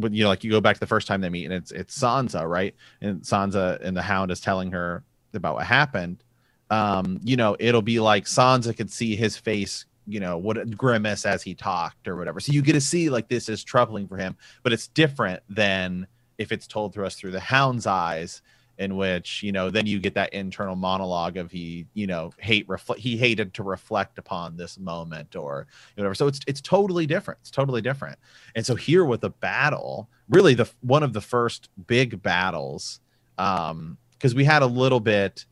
but 0.00 0.12
you 0.12 0.22
know, 0.22 0.28
like 0.28 0.44
you 0.44 0.50
go 0.50 0.60
back 0.60 0.74
to 0.76 0.80
the 0.80 0.86
first 0.86 1.06
time 1.06 1.20
they 1.20 1.28
meet, 1.28 1.44
and 1.44 1.54
it's 1.54 1.72
it's 1.72 1.98
Sansa, 1.98 2.48
right? 2.48 2.74
And 3.00 3.22
Sansa 3.22 3.80
and 3.82 3.96
the 3.96 4.02
Hound 4.02 4.30
is 4.30 4.40
telling 4.40 4.70
her 4.72 5.04
about 5.34 5.54
what 5.56 5.66
happened. 5.66 6.22
Um, 6.70 7.20
you 7.24 7.36
know, 7.36 7.56
it'll 7.58 7.82
be 7.82 8.00
like 8.00 8.24
Sansa 8.24 8.76
could 8.76 8.90
see 8.90 9.16
his 9.16 9.36
face, 9.36 9.86
you 10.06 10.20
know, 10.20 10.38
what 10.38 10.76
grimace 10.76 11.26
as 11.26 11.42
he 11.42 11.54
talked 11.54 12.06
or 12.06 12.16
whatever. 12.16 12.40
So 12.40 12.52
you 12.52 12.62
get 12.62 12.74
to 12.74 12.80
see 12.80 13.10
like 13.10 13.28
this 13.28 13.48
is 13.48 13.64
troubling 13.64 14.06
for 14.06 14.16
him, 14.16 14.36
but 14.62 14.72
it's 14.72 14.88
different 14.88 15.42
than 15.48 16.06
if 16.38 16.52
it's 16.52 16.66
told 16.66 16.94
to 16.94 17.04
us 17.04 17.16
through 17.16 17.32
the 17.32 17.40
Hound's 17.40 17.86
eyes 17.86 18.42
in 18.80 18.96
which 18.96 19.42
you 19.42 19.52
know 19.52 19.70
then 19.70 19.86
you 19.86 20.00
get 20.00 20.14
that 20.14 20.32
internal 20.32 20.74
monologue 20.74 21.36
of 21.36 21.52
he 21.52 21.86
you 21.94 22.06
know 22.06 22.32
hate 22.38 22.68
reflect 22.68 23.00
he 23.00 23.16
hated 23.16 23.54
to 23.54 23.62
reflect 23.62 24.18
upon 24.18 24.56
this 24.56 24.78
moment 24.78 25.36
or 25.36 25.66
whatever. 25.94 26.14
So 26.14 26.26
it's 26.26 26.40
it's 26.48 26.60
totally 26.60 27.06
different. 27.06 27.38
It's 27.42 27.50
totally 27.50 27.80
different. 27.80 28.18
And 28.54 28.66
so 28.66 28.74
here 28.74 29.04
with 29.04 29.20
the 29.20 29.30
battle 29.30 30.08
really 30.28 30.54
the 30.54 30.68
one 30.80 31.02
of 31.02 31.12
the 31.12 31.20
first 31.20 31.68
big 31.86 32.22
battles 32.22 33.00
um 33.38 33.96
because 34.12 34.34
we 34.34 34.44
had 34.44 34.62
a 34.62 34.66
little 34.66 35.00
bit 35.00 35.44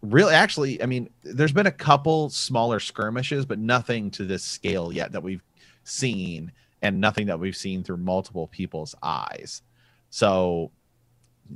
really 0.00 0.32
actually 0.32 0.82
i 0.82 0.86
mean 0.86 1.10
there's 1.22 1.52
been 1.52 1.66
a 1.66 1.70
couple 1.70 2.30
smaller 2.30 2.80
skirmishes 2.80 3.44
but 3.44 3.58
nothing 3.58 4.10
to 4.10 4.24
this 4.24 4.42
scale 4.42 4.90
yet 4.90 5.12
that 5.12 5.22
we've 5.22 5.42
seen 5.84 6.50
and 6.82 7.00
nothing 7.00 7.26
that 7.26 7.38
we've 7.38 7.56
seen 7.56 7.82
through 7.82 7.98
multiple 7.98 8.46
people's 8.46 8.94
eyes. 9.02 9.62
So 10.10 10.70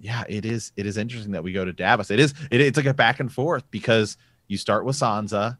yeah, 0.01 0.25
it 0.29 0.45
is. 0.45 0.73
It 0.77 0.87
is 0.87 0.97
interesting 0.97 1.33
that 1.33 1.43
we 1.43 1.53
go 1.53 1.65
to 1.65 1.73
Davos. 1.73 2.11
It 2.11 2.19
is. 2.21 2.35
It, 2.51 2.61
it's 2.61 2.77
like 2.77 2.87
a 2.87 2.95
back 2.95 3.21
and 3.21 3.33
forth 3.33 3.65
because 3.71 4.17
you 4.49 4.57
start 4.57 4.85
with 4.85 4.97
Sansa, 4.97 5.59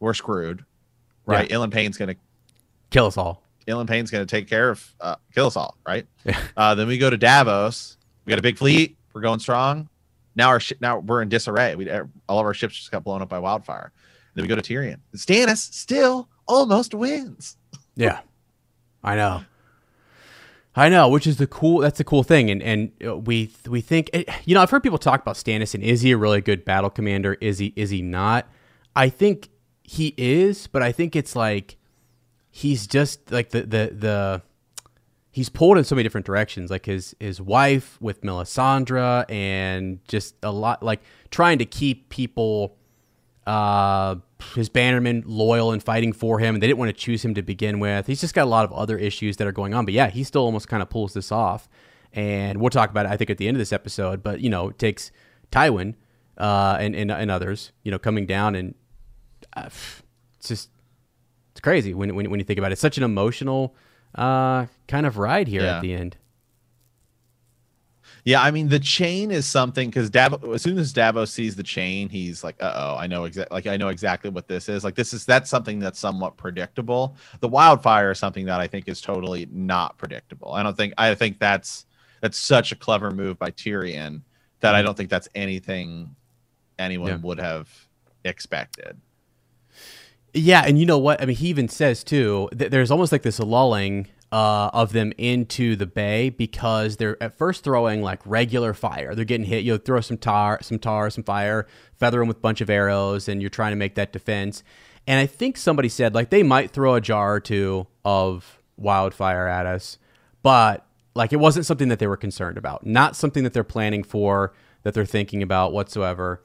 we're 0.00 0.14
screwed, 0.14 0.64
right? 1.26 1.50
Yeah. 1.50 1.66
Payne's 1.66 1.96
gonna 1.96 2.16
kill 2.90 3.06
us 3.06 3.16
all. 3.16 3.42
Ilyn 3.66 3.86
Payne's 3.86 4.10
gonna 4.10 4.26
take 4.26 4.48
care 4.48 4.70
of 4.70 4.94
uh, 5.00 5.16
kill 5.34 5.46
us 5.46 5.56
all, 5.56 5.76
right? 5.86 6.06
Yeah. 6.24 6.38
Uh, 6.56 6.74
then 6.74 6.86
we 6.86 6.98
go 6.98 7.10
to 7.10 7.16
Davos. 7.16 7.96
We 8.24 8.30
got 8.30 8.38
a 8.38 8.42
big 8.42 8.56
fleet. 8.58 8.96
We're 9.12 9.20
going 9.20 9.40
strong. 9.40 9.88
Now 10.36 10.48
our 10.48 10.60
sh- 10.60 10.72
now 10.80 10.98
we're 10.98 11.22
in 11.22 11.28
disarray. 11.28 11.74
We 11.74 11.90
all 11.90 12.38
of 12.38 12.46
our 12.46 12.54
ships 12.54 12.76
just 12.76 12.90
got 12.90 13.04
blown 13.04 13.22
up 13.22 13.28
by 13.28 13.38
wildfire. 13.38 13.92
Then 14.34 14.42
we 14.42 14.48
go 14.48 14.56
to 14.56 14.62
Tyrion. 14.62 14.98
Stannis 15.16 15.72
still 15.72 16.28
almost 16.46 16.94
wins. 16.94 17.56
Yeah, 17.96 18.20
I 19.02 19.16
know. 19.16 19.44
I 20.76 20.88
know, 20.88 21.08
which 21.08 21.26
is 21.26 21.36
the 21.36 21.46
cool. 21.46 21.78
That's 21.78 21.98
the 21.98 22.04
cool 22.04 22.24
thing, 22.24 22.50
and 22.50 22.62
and 22.62 22.92
uh, 23.06 23.16
we 23.16 23.54
we 23.68 23.80
think 23.80 24.10
eh, 24.12 24.24
you 24.44 24.54
know 24.54 24.62
I've 24.62 24.70
heard 24.70 24.82
people 24.82 24.98
talk 24.98 25.22
about 25.22 25.36
Stannis 25.36 25.74
and 25.74 25.84
is 25.84 26.00
he 26.00 26.12
a 26.12 26.16
really 26.16 26.40
good 26.40 26.64
battle 26.64 26.90
commander? 26.90 27.34
Is 27.40 27.58
he 27.58 27.72
is 27.76 27.90
he 27.90 28.02
not? 28.02 28.48
I 28.96 29.08
think 29.08 29.50
he 29.84 30.14
is, 30.16 30.66
but 30.66 30.82
I 30.82 30.90
think 30.90 31.14
it's 31.14 31.36
like 31.36 31.76
he's 32.50 32.86
just 32.86 33.30
like 33.30 33.50
the 33.50 33.60
the 33.62 33.90
the 33.92 34.42
he's 35.30 35.48
pulled 35.48 35.78
in 35.78 35.84
so 35.84 35.94
many 35.94 36.02
different 36.02 36.26
directions, 36.26 36.70
like 36.70 36.86
his 36.86 37.14
his 37.20 37.40
wife 37.40 37.96
with 38.00 38.22
Melisandre, 38.22 39.30
and 39.30 40.00
just 40.08 40.34
a 40.42 40.50
lot 40.50 40.82
like 40.82 41.02
trying 41.30 41.58
to 41.58 41.66
keep 41.66 42.08
people 42.08 42.76
uh, 43.46 44.16
his 44.54 44.68
bannermen 44.68 45.22
loyal 45.26 45.72
and 45.72 45.82
fighting 45.82 46.12
for 46.12 46.38
him, 46.38 46.54
and 46.54 46.62
they 46.62 46.66
didn't 46.66 46.78
want 46.78 46.88
to 46.88 46.92
choose 47.00 47.24
him 47.24 47.34
to 47.34 47.42
begin 47.42 47.78
with. 47.78 48.06
He's 48.06 48.20
just 48.20 48.34
got 48.34 48.44
a 48.44 48.50
lot 48.50 48.64
of 48.64 48.72
other 48.72 48.98
issues 48.98 49.36
that 49.36 49.46
are 49.46 49.52
going 49.52 49.74
on. 49.74 49.84
But 49.84 49.94
yeah, 49.94 50.08
he 50.10 50.24
still 50.24 50.42
almost 50.42 50.68
kind 50.68 50.82
of 50.82 50.90
pulls 50.90 51.14
this 51.14 51.30
off. 51.30 51.68
And 52.12 52.60
we'll 52.60 52.70
talk 52.70 52.90
about 52.90 53.06
it, 53.06 53.12
I 53.12 53.16
think, 53.16 53.30
at 53.30 53.38
the 53.38 53.48
end 53.48 53.56
of 53.56 53.58
this 53.58 53.72
episode. 53.72 54.22
But, 54.22 54.40
you 54.40 54.48
know, 54.48 54.68
it 54.68 54.78
takes 54.78 55.10
Tywin 55.50 55.94
uh, 56.38 56.76
and, 56.78 56.94
and, 56.94 57.10
and 57.10 57.28
others, 57.28 57.72
you 57.82 57.90
know, 57.90 57.98
coming 57.98 58.24
down. 58.24 58.54
And 58.54 58.76
uh, 59.56 59.68
it's 60.38 60.48
just, 60.48 60.70
it's 61.50 61.60
crazy 61.60 61.92
when, 61.92 62.14
when, 62.14 62.30
when 62.30 62.38
you 62.38 62.44
think 62.44 62.58
about 62.58 62.70
it. 62.70 62.74
It's 62.74 62.80
such 62.80 62.98
an 62.98 63.02
emotional 63.02 63.74
uh, 64.14 64.66
kind 64.86 65.06
of 65.06 65.18
ride 65.18 65.48
here 65.48 65.62
yeah. 65.62 65.76
at 65.76 65.82
the 65.82 65.92
end. 65.92 66.16
Yeah, 68.24 68.42
I 68.42 68.50
mean 68.50 68.68
the 68.68 68.78
chain 68.78 69.30
is 69.30 69.44
something 69.44 69.90
because 69.90 70.08
Davos. 70.08 70.42
As 70.54 70.62
soon 70.62 70.78
as 70.78 70.94
Davo 70.94 71.28
sees 71.28 71.56
the 71.56 71.62
chain, 71.62 72.08
he's 72.08 72.42
like, 72.42 72.56
"Uh 72.58 72.72
oh, 72.74 72.96
I 72.96 73.06
know 73.06 73.24
exactly. 73.24 73.54
Like 73.54 73.66
I 73.66 73.76
know 73.76 73.88
exactly 73.88 74.30
what 74.30 74.48
this 74.48 74.70
is. 74.70 74.82
Like 74.82 74.94
this 74.94 75.12
is 75.12 75.26
that's 75.26 75.50
something 75.50 75.78
that's 75.78 75.98
somewhat 75.98 76.38
predictable. 76.38 77.16
The 77.40 77.48
wildfire 77.48 78.12
is 78.12 78.18
something 78.18 78.46
that 78.46 78.60
I 78.60 78.66
think 78.66 78.88
is 78.88 79.02
totally 79.02 79.46
not 79.52 79.98
predictable. 79.98 80.52
I 80.52 80.62
don't 80.62 80.74
think. 80.74 80.94
I 80.96 81.14
think 81.14 81.38
that's 81.38 81.84
that's 82.22 82.38
such 82.38 82.72
a 82.72 82.76
clever 82.76 83.10
move 83.10 83.38
by 83.38 83.50
Tyrion 83.50 84.22
that 84.60 84.74
I 84.74 84.78
mm-hmm. 84.78 84.86
don't 84.86 84.96
think 84.96 85.10
that's 85.10 85.28
anything 85.34 86.16
anyone 86.78 87.08
yeah. 87.10 87.16
would 87.16 87.38
have 87.38 87.68
expected. 88.24 88.98
Yeah, 90.32 90.64
and 90.66 90.78
you 90.78 90.86
know 90.86 90.98
what? 90.98 91.20
I 91.20 91.26
mean, 91.26 91.36
he 91.36 91.48
even 91.48 91.68
says 91.68 92.02
too 92.02 92.48
that 92.52 92.70
there's 92.70 92.90
almost 92.90 93.12
like 93.12 93.22
this 93.22 93.38
lulling 93.38 94.08
uh, 94.34 94.68
of 94.74 94.92
them 94.92 95.12
into 95.16 95.76
the 95.76 95.86
bay 95.86 96.28
because 96.28 96.96
they're 96.96 97.22
at 97.22 97.38
first 97.38 97.62
throwing 97.62 98.02
like 98.02 98.20
regular 98.26 98.74
fire. 98.74 99.14
They're 99.14 99.24
getting 99.24 99.46
hit. 99.46 99.62
You 99.62 99.78
throw 99.78 100.00
some 100.00 100.18
tar, 100.18 100.58
some 100.60 100.80
tar, 100.80 101.08
some 101.10 101.22
fire, 101.22 101.68
feather 102.00 102.18
them 102.18 102.26
with 102.26 102.38
a 102.38 102.40
bunch 102.40 102.60
of 102.60 102.68
arrows, 102.68 103.28
and 103.28 103.40
you're 103.40 103.48
trying 103.48 103.70
to 103.70 103.76
make 103.76 103.94
that 103.94 104.12
defense. 104.12 104.64
And 105.06 105.20
I 105.20 105.26
think 105.26 105.56
somebody 105.56 105.88
said 105.88 106.16
like 106.16 106.30
they 106.30 106.42
might 106.42 106.72
throw 106.72 106.96
a 106.96 107.00
jar 107.00 107.34
or 107.34 107.38
two 107.38 107.86
of 108.04 108.60
wildfire 108.76 109.46
at 109.46 109.66
us, 109.66 109.98
but 110.42 110.84
like 111.14 111.32
it 111.32 111.36
wasn't 111.36 111.64
something 111.64 111.86
that 111.86 112.00
they 112.00 112.08
were 112.08 112.16
concerned 112.16 112.58
about, 112.58 112.84
not 112.84 113.14
something 113.14 113.44
that 113.44 113.52
they're 113.52 113.62
planning 113.62 114.02
for, 114.02 114.52
that 114.82 114.94
they're 114.94 115.06
thinking 115.06 115.44
about 115.44 115.72
whatsoever. 115.72 116.42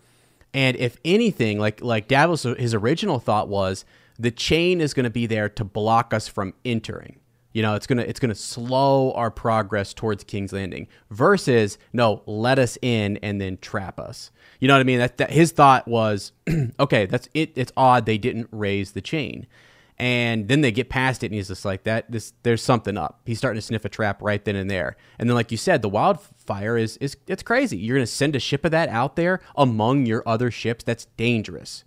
And 0.53 0.77
if 0.77 0.97
anything, 1.03 1.57
like 1.57 1.81
like 1.81 2.07
Davos, 2.07 2.43
his 2.43 2.75
original 2.75 3.17
thought 3.17 3.47
was 3.47 3.83
the 4.19 4.29
chain 4.29 4.79
is 4.79 4.93
going 4.93 5.05
to 5.05 5.09
be 5.09 5.25
there 5.25 5.49
to 5.49 5.63
block 5.63 6.13
us 6.13 6.27
from 6.27 6.53
entering. 6.63 7.19
You 7.51 7.63
know, 7.63 7.75
it's 7.75 7.87
gonna 7.87 8.03
it's 8.03 8.19
gonna 8.19 8.35
slow 8.35 9.11
our 9.13 9.31
progress 9.31 9.93
towards 9.93 10.23
King's 10.23 10.53
Landing. 10.53 10.87
Versus, 11.09 11.77
no, 11.93 12.21
let 12.25 12.59
us 12.59 12.77
in 12.81 13.17
and 13.17 13.41
then 13.41 13.57
trap 13.57 13.99
us. 13.99 14.31
You 14.59 14.67
know 14.67 14.75
what 14.75 14.81
I 14.81 14.83
mean? 14.83 14.99
That, 14.99 15.17
that 15.17 15.31
his 15.31 15.51
thought 15.51 15.87
was, 15.87 16.31
okay, 16.79 17.05
that's 17.05 17.27
it. 17.33 17.53
It's 17.55 17.71
odd 17.75 18.05
they 18.05 18.17
didn't 18.17 18.49
raise 18.51 18.91
the 18.91 19.01
chain. 19.01 19.47
And 19.97 20.47
then 20.47 20.61
they 20.61 20.71
get 20.71 20.87
past 20.89 21.23
it, 21.23 21.27
and 21.27 21.35
he's 21.35 21.49
just 21.49 21.65
like 21.65 21.83
that. 21.83 22.09
This 22.09 22.33
there's 22.43 22.61
something 22.61 22.97
up. 22.97 23.19
He's 23.25 23.37
starting 23.37 23.59
to 23.59 23.65
sniff 23.65 23.83
a 23.83 23.89
trap 23.89 24.21
right 24.21 24.43
then 24.45 24.55
and 24.55 24.69
there. 24.69 24.95
And 25.17 25.27
then, 25.27 25.35
like 25.35 25.51
you 25.51 25.57
said, 25.57 25.81
the 25.81 25.89
wildfire 25.89 26.77
is 26.77 26.95
is 26.97 27.17
it's 27.27 27.43
crazy. 27.43 27.77
You're 27.77 27.97
gonna 27.97 28.07
send 28.07 28.35
a 28.35 28.39
ship 28.39 28.63
of 28.63 28.71
that 28.71 28.87
out 28.89 29.17
there 29.17 29.41
among 29.55 30.05
your 30.05 30.23
other 30.25 30.51
ships. 30.51 30.85
That's 30.85 31.05
dangerous. 31.17 31.83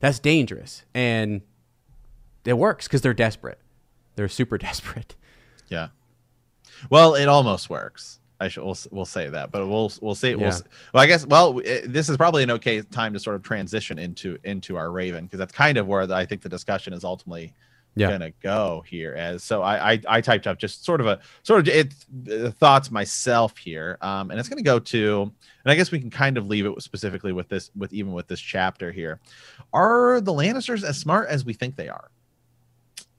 That's 0.00 0.18
dangerous, 0.18 0.84
and 0.92 1.42
it 2.44 2.54
works 2.54 2.88
because 2.88 3.02
they're 3.02 3.14
desperate. 3.14 3.60
They're 4.16 4.28
super 4.28 4.58
desperate. 4.68 5.16
Yeah. 5.68 5.88
Well, 6.90 7.14
it 7.14 7.26
almost 7.26 7.70
works. 7.70 8.18
I 8.42 8.48
should 8.48 8.64
we'll, 8.64 8.78
we'll 8.90 9.04
say 9.04 9.28
that, 9.28 9.52
but 9.52 9.68
we'll 9.68 9.92
we'll 10.00 10.16
say 10.16 10.30
yeah. 10.30 10.36
we'll 10.36 10.60
well 10.92 11.02
I 11.02 11.06
guess 11.06 11.24
well 11.24 11.60
it, 11.60 11.92
this 11.92 12.08
is 12.08 12.16
probably 12.16 12.42
an 12.42 12.50
okay 12.50 12.82
time 12.82 13.12
to 13.12 13.20
sort 13.20 13.36
of 13.36 13.42
transition 13.44 14.00
into 14.00 14.36
into 14.42 14.76
our 14.76 14.90
Raven 14.90 15.24
because 15.24 15.38
that's 15.38 15.52
kind 15.52 15.78
of 15.78 15.86
where 15.86 16.06
the, 16.08 16.16
I 16.16 16.26
think 16.26 16.42
the 16.42 16.48
discussion 16.48 16.92
is 16.92 17.04
ultimately 17.04 17.54
yeah. 17.94 18.10
gonna 18.10 18.32
go 18.42 18.82
here. 18.86 19.14
As 19.14 19.44
so 19.44 19.62
I, 19.62 19.92
I, 19.92 20.00
I 20.08 20.20
typed 20.20 20.48
up 20.48 20.58
just 20.58 20.84
sort 20.84 21.00
of 21.00 21.06
a 21.06 21.20
sort 21.44 21.60
of 21.60 21.68
it 21.68 21.94
uh, 22.30 22.50
thoughts 22.50 22.90
myself 22.90 23.56
here, 23.56 23.98
um, 24.00 24.30
and 24.30 24.40
it's 24.40 24.48
gonna 24.48 24.62
go 24.62 24.78
to 24.78 25.22
and 25.64 25.72
I 25.72 25.76
guess 25.76 25.92
we 25.92 26.00
can 26.00 26.10
kind 26.10 26.36
of 26.36 26.48
leave 26.48 26.66
it 26.66 26.82
specifically 26.82 27.32
with 27.32 27.48
this 27.48 27.70
with 27.76 27.92
even 27.92 28.12
with 28.12 28.26
this 28.26 28.40
chapter 28.40 28.90
here. 28.90 29.20
Are 29.72 30.20
the 30.20 30.32
Lannisters 30.32 30.82
as 30.82 30.98
smart 30.98 31.28
as 31.28 31.44
we 31.44 31.52
think 31.52 31.76
they 31.76 31.88
are? 31.88 32.10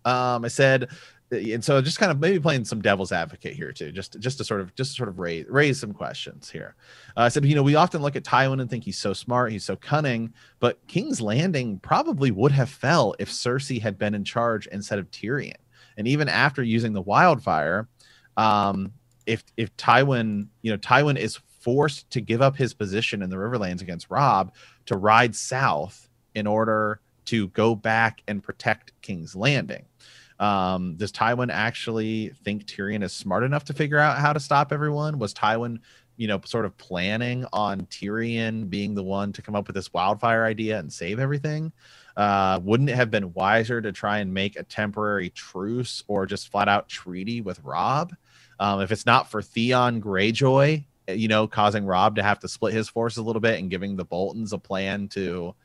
Um, 0.05 0.45
I 0.45 0.49
said 0.49 0.89
and 1.33 1.63
so 1.63 1.81
just 1.81 1.99
kind 1.99 2.11
of 2.11 2.19
maybe 2.19 2.39
playing 2.39 2.65
some 2.65 2.81
devil's 2.81 3.11
advocate 3.11 3.53
here 3.53 3.71
too, 3.71 3.91
just 3.91 4.19
just 4.19 4.37
to 4.37 4.43
sort 4.43 4.61
of 4.61 4.73
just 4.75 4.95
sort 4.95 5.09
of 5.09 5.19
raise 5.19 5.45
raise 5.49 5.79
some 5.79 5.93
questions 5.93 6.49
here. 6.49 6.75
Uh, 7.17 7.21
I 7.21 7.29
said, 7.29 7.45
you 7.45 7.55
know, 7.55 7.63
we 7.63 7.75
often 7.75 8.01
look 8.01 8.15
at 8.15 8.23
Tywin 8.23 8.61
and 8.61 8.69
think 8.69 8.83
he's 8.83 8.97
so 8.97 9.13
smart, 9.13 9.51
he's 9.51 9.65
so 9.65 9.75
cunning, 9.75 10.33
but 10.59 10.85
King's 10.87 11.21
Landing 11.21 11.79
probably 11.79 12.31
would 12.31 12.51
have 12.51 12.69
fell 12.69 13.15
if 13.19 13.29
Cersei 13.29 13.81
had 13.81 13.97
been 13.97 14.13
in 14.13 14.23
charge 14.23 14.67
instead 14.67 14.99
of 14.99 15.09
Tyrion. 15.11 15.55
And 15.97 16.07
even 16.07 16.29
after 16.29 16.63
using 16.63 16.93
the 16.93 17.01
wildfire, 17.01 17.87
um, 18.37 18.93
if 19.25 19.43
if 19.57 19.75
Tywin, 19.77 20.47
you 20.61 20.71
know, 20.71 20.77
Tywin 20.77 21.17
is 21.17 21.39
forced 21.59 22.09
to 22.11 22.21
give 22.21 22.41
up 22.41 22.55
his 22.55 22.73
position 22.73 23.21
in 23.21 23.29
the 23.29 23.37
Riverlands 23.37 23.81
against 23.81 24.09
Rob 24.09 24.53
to 24.85 24.97
ride 24.97 25.35
south 25.35 26.09
in 26.35 26.45
order 26.45 26.99
to 27.25 27.47
go 27.49 27.75
back 27.75 28.21
and 28.27 28.43
protect 28.43 28.93
King's 29.01 29.35
Landing. 29.35 29.85
Um, 30.39 30.95
does 30.95 31.11
Tywin 31.11 31.51
actually 31.51 32.29
think 32.43 32.65
Tyrion 32.65 33.03
is 33.03 33.13
smart 33.13 33.43
enough 33.43 33.65
to 33.65 33.73
figure 33.73 33.99
out 33.99 34.17
how 34.17 34.33
to 34.33 34.39
stop 34.39 34.73
everyone? 34.73 35.19
Was 35.19 35.33
Tywin, 35.33 35.79
you 36.17 36.27
know, 36.27 36.41
sort 36.43 36.65
of 36.65 36.77
planning 36.77 37.45
on 37.53 37.81
Tyrion 37.85 38.69
being 38.69 38.95
the 38.95 39.03
one 39.03 39.31
to 39.33 39.41
come 39.41 39.55
up 39.55 39.67
with 39.67 39.75
this 39.75 39.93
wildfire 39.93 40.45
idea 40.45 40.79
and 40.79 40.91
save 40.91 41.19
everything? 41.19 41.71
Uh, 42.17 42.59
wouldn't 42.63 42.89
it 42.89 42.95
have 42.95 43.09
been 43.09 43.33
wiser 43.33 43.81
to 43.81 43.91
try 43.91 44.19
and 44.19 44.33
make 44.33 44.55
a 44.55 44.63
temporary 44.63 45.29
truce 45.29 46.03
or 46.07 46.25
just 46.25 46.51
flat 46.51 46.67
out 46.67 46.89
treaty 46.89 47.41
with 47.41 47.59
Rob? 47.63 48.13
Um, 48.59 48.81
if 48.81 48.91
it's 48.91 49.05
not 49.05 49.29
for 49.29 49.41
Theon 49.41 50.01
Greyjoy, 50.01 50.83
you 51.07 51.27
know, 51.27 51.47
causing 51.47 51.85
Rob 51.85 52.15
to 52.15 52.23
have 52.23 52.39
to 52.39 52.47
split 52.47 52.73
his 52.73 52.89
forces 52.89 53.17
a 53.17 53.23
little 53.23 53.41
bit 53.41 53.59
and 53.59 53.69
giving 53.69 53.95
the 53.95 54.05
Boltons 54.05 54.53
a 54.53 54.57
plan 54.57 55.07
to 55.09 55.55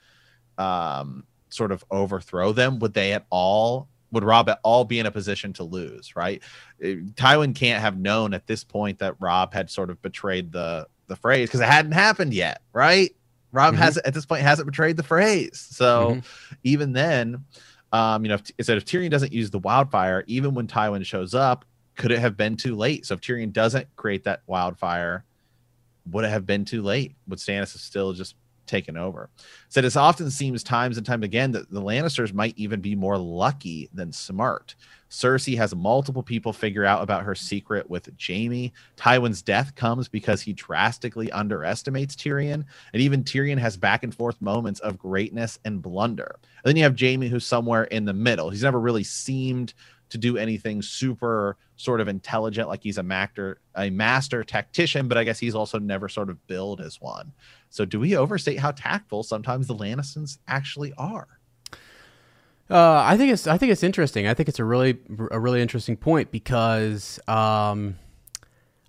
um, 0.56 1.24
sort 1.50 1.72
of 1.72 1.84
overthrow 1.90 2.52
them, 2.52 2.78
would 2.78 2.94
they 2.94 3.12
at 3.12 3.26
all 3.30 3.88
would 4.10 4.24
Rob 4.24 4.48
at 4.48 4.58
all 4.62 4.84
be 4.84 4.98
in 4.98 5.06
a 5.06 5.10
position 5.10 5.52
to 5.54 5.64
lose, 5.64 6.16
right? 6.16 6.42
Uh, 6.82 7.04
Tywin 7.14 7.54
can't 7.54 7.80
have 7.80 7.98
known 7.98 8.34
at 8.34 8.46
this 8.46 8.64
point 8.64 8.98
that 9.00 9.14
Rob 9.20 9.52
had 9.52 9.70
sort 9.70 9.90
of 9.90 10.00
betrayed 10.02 10.52
the 10.52 10.86
the 11.08 11.16
Freys 11.16 11.44
because 11.44 11.60
it 11.60 11.68
hadn't 11.68 11.92
happened 11.92 12.34
yet, 12.34 12.60
right? 12.72 13.14
Rob 13.52 13.74
mm-hmm. 13.74 13.82
has 13.82 13.96
at 13.98 14.14
this 14.14 14.26
point 14.26 14.42
hasn't 14.42 14.66
betrayed 14.66 14.96
the 14.96 15.02
Freys. 15.02 15.56
So 15.56 16.10
mm-hmm. 16.10 16.54
even 16.64 16.92
then, 16.92 17.44
um, 17.92 18.24
you 18.24 18.28
know, 18.28 18.34
if, 18.34 18.66
so 18.66 18.74
if 18.74 18.84
Tyrion 18.84 19.10
doesn't 19.10 19.32
use 19.32 19.50
the 19.50 19.58
wildfire, 19.58 20.24
even 20.26 20.54
when 20.54 20.66
Tywin 20.66 21.04
shows 21.04 21.34
up, 21.34 21.64
could 21.96 22.12
it 22.12 22.18
have 22.18 22.36
been 22.36 22.56
too 22.56 22.76
late? 22.76 23.06
So 23.06 23.14
if 23.14 23.20
Tyrion 23.20 23.52
doesn't 23.52 23.88
create 23.96 24.24
that 24.24 24.42
wildfire, 24.46 25.24
would 26.10 26.24
it 26.24 26.30
have 26.30 26.46
been 26.46 26.64
too 26.64 26.82
late? 26.82 27.14
Would 27.26 27.38
Stannis 27.38 27.72
have 27.72 27.80
still 27.80 28.12
just 28.12 28.34
taken 28.68 28.96
over. 28.96 29.30
Said 29.68 29.84
it 29.84 29.96
often 29.96 30.30
seems 30.30 30.62
times 30.62 30.96
and 30.96 31.06
time 31.06 31.22
again 31.22 31.52
that 31.52 31.70
the 31.70 31.82
Lannisters 31.82 32.32
might 32.32 32.56
even 32.56 32.80
be 32.80 32.94
more 32.94 33.18
lucky 33.18 33.88
than 33.92 34.12
smart. 34.12 34.74
Cersei 35.10 35.56
has 35.56 35.74
multiple 35.74 36.22
people 36.22 36.52
figure 36.52 36.84
out 36.84 37.02
about 37.02 37.24
her 37.24 37.34
secret 37.34 37.88
with 37.88 38.10
Jaime. 38.24 38.72
Tywin's 38.96 39.42
death 39.42 39.74
comes 39.74 40.06
because 40.06 40.42
he 40.42 40.52
drastically 40.52 41.32
underestimates 41.32 42.14
Tyrion, 42.14 42.64
and 42.92 43.02
even 43.02 43.24
Tyrion 43.24 43.58
has 43.58 43.76
back 43.76 44.02
and 44.02 44.14
forth 44.14 44.40
moments 44.42 44.80
of 44.80 44.98
greatness 44.98 45.58
and 45.64 45.80
blunder. 45.80 46.38
And 46.42 46.68
then 46.70 46.76
you 46.76 46.82
have 46.82 46.98
Jaime, 46.98 47.28
who's 47.28 47.46
somewhere 47.46 47.84
in 47.84 48.04
the 48.04 48.12
middle. 48.12 48.50
He's 48.50 48.62
never 48.62 48.80
really 48.80 49.04
seemed 49.04 49.72
to 50.10 50.18
do 50.18 50.36
anything 50.36 50.82
super 50.82 51.56
sort 51.76 52.00
of 52.00 52.08
intelligent 52.08 52.68
like 52.68 52.82
he's 52.82 52.98
a 52.98 53.02
master 53.02 53.60
a 53.76 53.90
master 53.90 54.42
tactician 54.42 55.08
but 55.08 55.16
i 55.18 55.24
guess 55.24 55.38
he's 55.38 55.54
also 55.54 55.78
never 55.78 56.08
sort 56.08 56.30
of 56.30 56.46
billed 56.46 56.80
as 56.80 57.00
one 57.00 57.32
so 57.70 57.84
do 57.84 58.00
we 58.00 58.16
overstate 58.16 58.58
how 58.58 58.70
tactful 58.70 59.22
sometimes 59.22 59.66
the 59.66 59.74
lannisters 59.74 60.38
actually 60.48 60.92
are 60.98 61.38
uh, 62.70 63.02
I 63.06 63.16
think 63.16 63.32
it's 63.32 63.46
I 63.46 63.56
think 63.56 63.72
it's 63.72 63.82
interesting. 63.82 64.26
I 64.26 64.34
think 64.34 64.48
it's 64.48 64.58
a 64.58 64.64
really 64.64 64.98
a 65.30 65.40
really 65.40 65.62
interesting 65.62 65.96
point 65.96 66.30
because 66.30 67.18
um, 67.26 67.96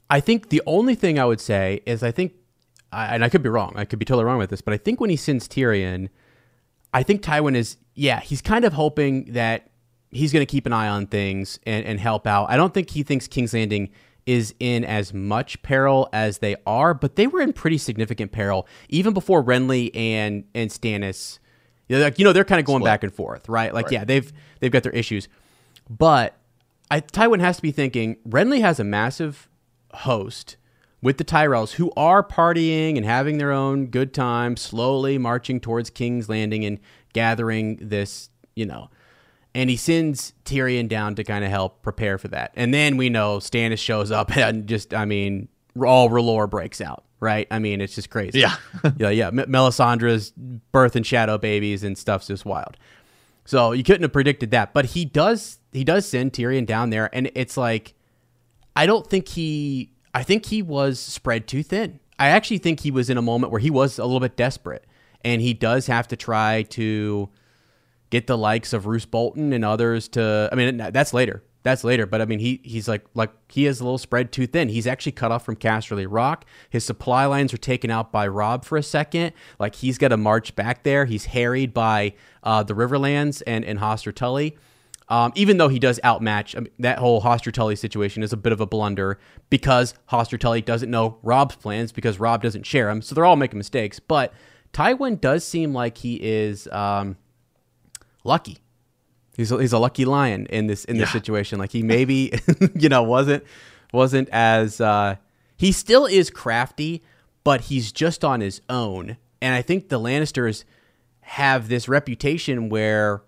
I 0.10 0.20
think 0.20 0.50
the 0.50 0.62
only 0.66 0.96
thing 0.96 1.18
I 1.18 1.26
would 1.26 1.40
say 1.40 1.82
is 1.86 2.04
I 2.04 2.12
think, 2.12 2.34
and 2.92 3.24
I 3.24 3.30
could 3.30 3.42
be 3.42 3.50
wrong. 3.50 3.74
I 3.76 3.86
could 3.86 4.00
be 4.00 4.06
totally 4.06 4.26
wrong 4.26 4.38
with 4.38 4.50
this, 4.50 4.60
but 4.60 4.74
I 4.74 4.78
think 4.78 5.00
when 5.00 5.10
he 5.10 5.16
sends 5.16 5.48
Tyrion, 5.48 6.10
I 6.94 7.04
think 7.04 7.22
Tywin 7.22 7.56
is 7.56 7.78
yeah 7.96 8.20
he's 8.20 8.42
kind 8.42 8.66
of 8.66 8.74
hoping 8.74 9.32
that 9.34 9.69
he's 10.12 10.34
going 10.34 10.46
to 10.46 10.50
keep 10.50 10.66
an 10.66 10.74
eye 10.74 10.88
on 10.88 11.08
things 11.08 11.60
and, 11.66 11.86
and 11.86 12.00
help 12.00 12.26
out. 12.26 12.50
I 12.50 12.58
don't 12.58 12.74
think 12.74 12.90
he 12.92 13.04
thinks 13.04 13.28
King's 13.28 13.54
Landing 13.54 13.90
is 14.26 14.54
in 14.60 14.84
as 14.86 15.14
much 15.14 15.62
peril 15.62 16.10
as 16.14 16.40
they 16.40 16.56
are, 16.66 16.94
but 16.94 17.16
they 17.16 17.28
were 17.28 17.42
in 17.42 17.54
pretty 17.54 17.78
significant 17.78 18.32
peril 18.32 18.68
even 18.88 19.14
before 19.14 19.44
Renly 19.44 19.96
and 19.96 20.44
and 20.54 20.70
Stannis. 20.70 21.40
You 21.88 21.98
know, 21.98 22.04
like, 22.04 22.20
you 22.20 22.26
know 22.26 22.34
they're 22.34 22.46
kind 22.46 22.60
of 22.60 22.66
going 22.66 22.82
Split. 22.82 22.90
back 22.90 23.04
and 23.04 23.14
forth, 23.14 23.50
right? 23.50 23.74
Like, 23.74 23.86
right. 23.86 23.94
yeah, 23.94 24.04
they've 24.04 24.32
they've 24.60 24.72
got 24.72 24.84
their 24.84 24.92
issues, 24.92 25.28
but 25.90 26.36
I, 26.92 27.02
Tywin 27.02 27.40
has 27.40 27.56
to 27.56 27.62
be 27.62 27.72
thinking 27.72 28.18
Renly 28.28 28.62
has 28.62 28.80
a 28.80 28.84
massive 28.84 29.50
host 29.94 30.58
with 31.02 31.18
the 31.18 31.24
Tyrells 31.24 31.74
who 31.74 31.92
are 31.96 32.24
partying 32.24 32.98
and 32.98 33.06
having 33.06 33.38
their 33.38 33.52
own 33.52 33.88
good 33.88 34.14
time, 34.14 34.58
slowly 34.58 35.18
marching 35.18 35.60
towards 35.60 35.90
King's 35.90 36.30
Landing 36.30 36.66
and 36.66 36.80
gathering 37.14 37.78
this, 37.82 38.30
you 38.56 38.66
know, 38.66 38.90
and 39.56 39.70
he 39.70 39.78
sends 39.78 40.34
Tyrion 40.46 40.88
down 40.88 41.16
to 41.16 41.24
kind 41.24 41.44
of 41.44 41.50
help 41.50 41.82
prepare 41.82 42.18
for 42.18 42.28
that. 42.30 42.52
And 42.56 42.74
then 42.74 42.98
we 42.98 43.10
know 43.10 43.38
Stannis 43.38 43.80
shows 43.80 44.12
up 44.12 44.36
and 44.38 44.68
just, 44.68 44.94
I 44.94 45.06
mean, 45.06 45.48
all 45.80 46.10
R'hllor 46.10 46.50
breaks 46.50 46.82
out, 46.82 47.04
right? 47.20 47.48
I 47.52 47.60
mean, 47.60 47.82
it's 47.82 47.96
just 47.96 48.10
crazy. 48.10 48.40
Yeah, 48.40 48.56
yeah, 48.98 49.10
yeah. 49.10 49.28
M- 49.28 49.38
Melisandre's 49.38 50.32
birth 50.72 50.96
and 50.96 51.06
shadow 51.06 51.38
babies 51.38 51.84
and 51.84 51.98
stuff's 51.98 52.28
just 52.28 52.46
wild. 52.46 52.78
So 53.46 53.72
you 53.72 53.84
couldn't 53.84 54.04
have 54.04 54.14
predicted 54.14 54.52
that, 54.52 54.74
but 54.74 54.86
he 54.86 55.06
does. 55.06 55.60
He 55.72 55.84
does 55.84 56.08
send 56.08 56.34
Tyrion 56.34 56.66
down 56.66 56.92
there, 56.92 57.10
and 57.14 57.32
it's 57.34 57.58
like, 57.58 57.96
I 58.76 58.86
don't 58.86 59.08
think 59.08 59.28
he. 59.30 59.92
I 60.14 60.24
think 60.24 60.46
he 60.46 60.62
was 60.62 61.00
spread 61.00 61.48
too 61.48 61.64
thin. 61.64 62.00
I 62.20 62.30
actually 62.30 62.58
think 62.60 62.82
he 62.82 62.92
was 62.92 63.10
in 63.10 63.18
a 63.18 63.22
moment 63.22 63.52
where 63.52 63.62
he 63.62 63.70
was 63.70 63.98
a 63.98 64.04
little 64.04 64.20
bit 64.20 64.36
desperate, 64.36 64.86
and 65.24 65.42
he 65.42 65.54
does 65.54 65.88
have 65.88 66.08
to 66.10 66.16
try 66.16 66.64
to 66.70 67.30
get 68.10 68.28
the 68.28 68.38
likes 68.38 68.74
of 68.74 68.86
Roose 68.86 69.06
Bolton 69.06 69.54
and 69.54 69.64
others 69.64 70.08
to. 70.10 70.50
I 70.52 70.56
mean, 70.56 70.78
that's 70.78 71.14
later. 71.14 71.44
That's 71.64 71.84
later. 71.84 72.06
But 72.06 72.22
I 72.22 72.26
mean, 72.26 72.40
he 72.40 72.62
he's 72.64 72.88
like 72.88 73.06
like 73.14 73.32
he 73.50 73.66
is 73.66 73.80
a 73.80 73.84
little 73.84 73.98
spread 73.98 74.32
too 74.32 74.48
thin. 74.48 74.70
He's 74.70 74.88
actually 74.88 75.12
cut 75.12 75.32
off 75.32 75.44
from 75.44 75.56
Casterly 75.56 76.08
Rock. 76.10 76.46
His 76.70 76.86
supply 76.86 77.26
lines 77.26 77.54
are 77.54 77.58
taken 77.58 77.92
out 77.92 78.12
by 78.12 78.28
Rob 78.28 78.64
for 78.64 78.78
a 78.78 78.84
second. 78.84 79.34
Like 79.60 79.76
he's 79.76 79.98
got 79.98 80.10
to 80.10 80.18
march 80.18 80.56
back 80.56 80.84
there. 80.84 81.06
He's 81.06 81.26
harried 81.26 81.74
by 81.74 82.14
uh, 82.44 82.64
the 82.64 82.74
Riverlands 82.74 83.44
and 83.46 83.66
and 83.66 83.80
Hoster 83.80 84.14
Tully. 84.14 84.58
Um, 85.10 85.34
even 85.36 85.58
though 85.58 85.70
he 85.70 85.80
does 85.80 86.00
outmatch 86.04 86.56
I 86.56 86.60
mean, 86.60 86.72
that 86.78 87.00
whole 87.00 87.22
Hoster 87.22 87.52
Tully 87.52 87.76
situation 87.76 88.22
is 88.22 88.32
a 88.32 88.38
bit 88.38 88.54
of 88.54 88.62
a 88.62 88.68
blunder 88.68 89.20
because 89.50 89.96
Hoster 90.12 90.40
Tully 90.40 90.62
doesn't 90.62 90.90
know 90.90 91.18
Rob's 91.24 91.56
plans 91.56 91.92
because 91.92 92.20
Rob 92.20 92.44
doesn't 92.44 92.66
share 92.66 92.86
them. 92.86 93.02
So 93.02 93.16
they're 93.16 93.26
all 93.26 93.36
making 93.36 93.58
mistakes. 93.58 94.00
But 94.00 94.34
Tywin 94.72 95.20
does 95.20 95.44
seem 95.44 95.74
like 95.74 95.98
he 95.98 96.16
is. 96.22 96.68
Um, 96.68 97.18
lucky. 98.30 98.60
He's 99.36 99.52
a, 99.52 99.58
he's 99.60 99.74
a 99.74 99.80
lucky 99.80 100.06
lion 100.06 100.46
in 100.48 100.68
this 100.68 100.86
in 100.86 100.98
this 100.98 101.10
Yeah. 101.10 101.14
situation. 101.14 101.60
Like 101.60 101.72
he 101.72 101.84
maybe 101.84 102.32
you 102.76 102.88
know 102.90 103.04
wasn't 103.04 103.44
wasn't 103.94 104.30
as 104.30 104.80
uh, 104.80 105.16
he 105.58 105.72
still 105.74 106.06
is 106.06 106.30
crafty, 106.30 107.04
but 107.44 107.62
he's 107.62 107.92
just 107.92 108.24
on 108.24 108.40
his 108.42 108.62
own. 108.70 109.18
And 109.42 109.56
I 109.56 109.62
think 109.62 109.90
the 109.90 110.00
Lannisters 110.00 110.64
have 111.22 111.70
this 111.70 111.88
reputation 111.88 112.70
where 112.70 113.22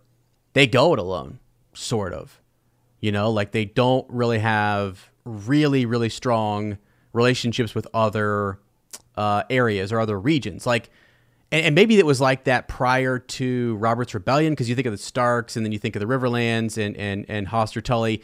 they 0.54 0.68
go 0.68 0.93
it 0.93 0.99
alone, 0.99 1.39
sort 1.74 2.14
of. 2.14 2.41
You 2.99 3.12
know, 3.12 3.32
like 3.32 3.52
they 3.52 3.66
don't 3.66 4.06
really 4.10 4.39
have 4.39 5.10
really 5.26 5.86
really 5.86 6.10
strong 6.10 6.78
relationships 7.14 7.74
with 7.76 7.88
other 7.93 8.60
uh, 9.16 9.43
areas 9.49 9.91
or 9.91 9.99
other 9.99 10.20
regions. 10.20 10.66
Like 10.66 10.89
and, 11.52 11.66
and 11.66 11.76
maybe 11.76 11.97
it 11.99 12.06
was 12.06 12.22
like 12.22 12.45
that 12.45 12.68
prior 12.68 13.20
to 13.20 13.76
Robert's 13.76 14.14
Rebellion 14.14 14.54
because 14.54 14.70
you 14.70 14.76
think 14.76 14.88
of 14.88 14.93
the 14.93 14.97
Starks 14.97 15.56
and 15.56 15.66
then 15.66 15.72
you 15.72 15.80
think 15.80 15.95
of 15.95 15.99
the 15.99 16.06
Riverlands 16.06 16.78
and 16.78 16.95
and 16.97 17.26
and 17.28 17.47
Hoster 17.47 17.82
Tully. 17.82 18.22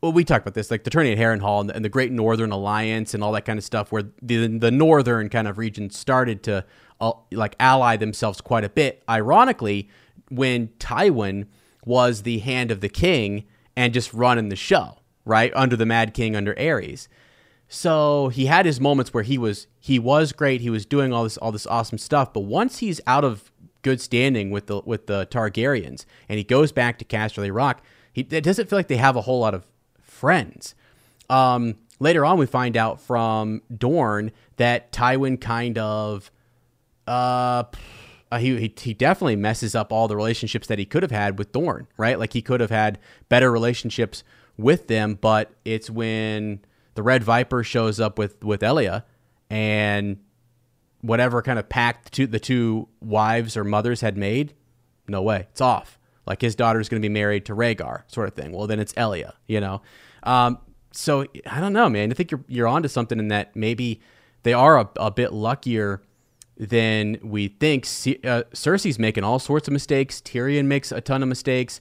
Well, 0.00 0.12
we 0.12 0.22
talked 0.22 0.44
about 0.44 0.54
this, 0.54 0.70
like 0.70 0.84
the 0.84 0.90
Tourney 0.90 1.10
at 1.10 1.18
Harrenhal 1.18 1.60
and 1.60 1.70
the, 1.70 1.74
and 1.74 1.84
the 1.84 1.88
Great 1.88 2.12
Northern 2.12 2.52
Alliance 2.52 3.14
and 3.14 3.24
all 3.24 3.32
that 3.32 3.44
kind 3.44 3.58
of 3.58 3.64
stuff, 3.64 3.90
where 3.90 4.04
the 4.22 4.46
the 4.46 4.70
northern 4.70 5.28
kind 5.28 5.48
of 5.48 5.58
region 5.58 5.90
started 5.90 6.42
to 6.44 6.64
uh, 7.00 7.12
like 7.32 7.56
ally 7.58 7.96
themselves 7.96 8.40
quite 8.40 8.64
a 8.64 8.68
bit. 8.68 9.02
Ironically, 9.08 9.88
when 10.30 10.68
Tywin 10.78 11.46
was 11.84 12.22
the 12.22 12.38
hand 12.40 12.70
of 12.70 12.80
the 12.80 12.88
king 12.88 13.44
and 13.76 13.94
just 13.94 14.12
running 14.12 14.50
the 14.50 14.56
show, 14.56 14.98
right 15.24 15.52
under 15.54 15.76
the 15.76 15.86
Mad 15.86 16.14
King 16.14 16.36
under 16.36 16.54
Aerys. 16.54 17.08
So 17.68 18.28
he 18.28 18.46
had 18.46 18.64
his 18.64 18.80
moments 18.80 19.12
where 19.12 19.22
he 19.22 19.36
was 19.36 19.66
he 19.78 19.98
was 19.98 20.32
great. 20.32 20.62
He 20.62 20.70
was 20.70 20.86
doing 20.86 21.12
all 21.12 21.24
this 21.24 21.36
all 21.36 21.52
this 21.52 21.66
awesome 21.66 21.98
stuff. 21.98 22.32
But 22.32 22.40
once 22.40 22.78
he's 22.78 23.00
out 23.06 23.24
of 23.24 23.52
good 23.82 24.00
standing 24.00 24.50
with 24.50 24.66
the 24.66 24.80
with 24.84 25.06
the 25.06 25.26
Targaryens 25.26 26.06
and 26.28 26.38
he 26.38 26.44
goes 26.44 26.72
back 26.72 26.98
to 26.98 27.04
Casterly 27.04 27.54
Rock, 27.54 27.82
he 28.12 28.22
it 28.30 28.42
doesn't 28.42 28.70
feel 28.70 28.78
like 28.78 28.88
they 28.88 28.96
have 28.96 29.16
a 29.16 29.22
whole 29.22 29.40
lot 29.40 29.54
of 29.54 29.66
friends. 30.00 30.74
Um, 31.28 31.76
later 32.00 32.24
on, 32.24 32.38
we 32.38 32.46
find 32.46 32.74
out 32.74 33.02
from 33.02 33.60
Dorn 33.76 34.32
that 34.56 34.90
Tywin 34.90 35.38
kind 35.38 35.76
of 35.76 36.30
uh, 37.06 37.64
uh, 38.30 38.38
he, 38.38 38.58
he 38.58 38.74
he 38.78 38.94
definitely 38.94 39.36
messes 39.36 39.74
up 39.74 39.92
all 39.92 40.08
the 40.08 40.16
relationships 40.16 40.68
that 40.68 40.78
he 40.78 40.86
could 40.86 41.02
have 41.02 41.12
had 41.12 41.38
with 41.38 41.52
Dorn, 41.52 41.86
right? 41.98 42.18
Like 42.18 42.32
he 42.32 42.40
could 42.40 42.60
have 42.60 42.70
had 42.70 42.98
better 43.28 43.52
relationships 43.52 44.24
with 44.56 44.88
them, 44.88 45.18
but 45.20 45.52
it's 45.64 45.90
when 45.90 46.60
the 46.98 47.02
Red 47.04 47.22
Viper 47.22 47.62
shows 47.62 48.00
up 48.00 48.18
with 48.18 48.42
with 48.42 48.60
Elia 48.60 49.04
and 49.48 50.18
whatever 51.00 51.40
kind 51.42 51.56
of 51.56 51.68
pact 51.68 52.16
the 52.16 52.40
two, 52.40 52.88
wives 53.00 53.56
or 53.56 53.62
mothers 53.62 54.00
had 54.00 54.16
made, 54.16 54.52
no 55.06 55.22
way, 55.22 55.46
it's 55.48 55.60
off. 55.60 55.96
Like 56.26 56.40
his 56.40 56.56
daughter's 56.56 56.88
going 56.88 57.00
to 57.00 57.08
be 57.08 57.12
married 57.12 57.46
to 57.46 57.54
Rhaegar, 57.54 58.02
sort 58.08 58.26
of 58.26 58.34
thing. 58.34 58.50
Well, 58.50 58.66
then 58.66 58.80
it's 58.80 58.92
Elia, 58.96 59.34
you 59.46 59.60
know. 59.60 59.80
Um, 60.24 60.58
so 60.90 61.24
I 61.46 61.60
don't 61.60 61.72
know, 61.72 61.88
man. 61.88 62.10
I 62.10 62.14
think 62.14 62.32
you're 62.32 62.44
you're 62.48 62.66
onto 62.66 62.88
something 62.88 63.20
in 63.20 63.28
that 63.28 63.54
maybe 63.54 64.00
they 64.42 64.52
are 64.52 64.80
a, 64.80 64.90
a 64.96 65.12
bit 65.12 65.32
luckier 65.32 66.02
than 66.56 67.20
we 67.22 67.46
think. 67.46 67.86
C- 67.86 68.18
uh, 68.24 68.42
Cersei's 68.52 68.98
making 68.98 69.22
all 69.22 69.38
sorts 69.38 69.68
of 69.68 69.72
mistakes. 69.72 70.20
Tyrion 70.20 70.64
makes 70.64 70.90
a 70.90 71.00
ton 71.00 71.22
of 71.22 71.28
mistakes. 71.28 71.80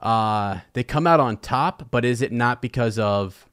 Uh, 0.00 0.58
they 0.74 0.84
come 0.84 1.06
out 1.06 1.18
on 1.18 1.38
top, 1.38 1.90
but 1.90 2.04
is 2.04 2.20
it 2.20 2.30
not 2.30 2.60
because 2.60 2.98
of 2.98 3.48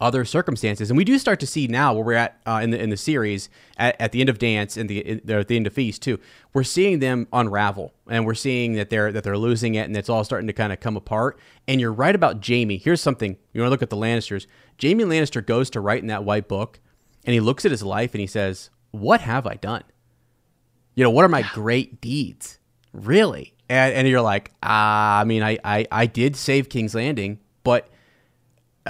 other 0.00 0.24
circumstances? 0.24 0.90
And 0.90 0.96
we 0.96 1.04
do 1.04 1.18
start 1.18 1.40
to 1.40 1.46
see 1.46 1.66
now 1.66 1.94
where 1.94 2.04
we're 2.04 2.12
at 2.14 2.40
uh, 2.46 2.60
in 2.62 2.70
the 2.70 2.80
in 2.80 2.90
the 2.90 2.96
series 2.96 3.48
at, 3.76 4.00
at 4.00 4.12
the 4.12 4.20
end 4.20 4.28
of 4.28 4.38
Dance 4.38 4.76
and 4.76 4.88
the 4.88 4.98
in, 4.98 5.30
at 5.30 5.48
the 5.48 5.56
end 5.56 5.66
of 5.66 5.72
Feast 5.72 6.02
too. 6.02 6.18
We're 6.52 6.64
seeing 6.64 6.98
them 6.98 7.28
unravel, 7.32 7.94
and 8.08 8.26
we're 8.26 8.34
seeing 8.34 8.74
that 8.74 8.90
they're 8.90 9.12
that 9.12 9.24
they're 9.24 9.38
losing 9.38 9.74
it, 9.74 9.86
and 9.86 9.96
it's 9.96 10.08
all 10.08 10.24
starting 10.24 10.46
to 10.46 10.52
kind 10.52 10.72
of 10.72 10.80
come 10.80 10.96
apart. 10.96 11.38
And 11.68 11.80
you're 11.80 11.92
right 11.92 12.14
about 12.14 12.46
Jaime. 12.46 12.78
Here's 12.78 13.00
something 13.00 13.36
you 13.52 13.60
want 13.60 13.68
to 13.68 13.70
look 13.70 13.82
at 13.82 13.90
the 13.90 13.96
Lannisters. 13.96 14.46
Jaime 14.80 15.04
Lannister 15.04 15.44
goes 15.44 15.70
to 15.70 15.80
write 15.80 16.02
in 16.02 16.08
that 16.08 16.24
white 16.24 16.48
book, 16.48 16.80
and 17.24 17.34
he 17.34 17.40
looks 17.40 17.64
at 17.64 17.70
his 17.70 17.82
life 17.82 18.12
and 18.14 18.20
he 18.20 18.26
says, 18.26 18.70
"What 18.90 19.20
have 19.20 19.46
I 19.46 19.54
done? 19.54 19.84
You 20.94 21.04
know, 21.04 21.10
what 21.10 21.24
are 21.24 21.28
my 21.28 21.42
great 21.52 22.00
deeds? 22.00 22.58
Really?" 22.92 23.54
And, 23.68 23.94
and 23.94 24.08
you're 24.08 24.20
like, 24.20 24.52
ah, 24.62 25.20
I 25.20 25.24
mean, 25.24 25.42
I, 25.42 25.58
I, 25.64 25.86
I 25.90 26.06
did 26.06 26.36
save 26.36 26.68
King's 26.68 26.94
Landing, 26.94 27.40
but 27.64 27.88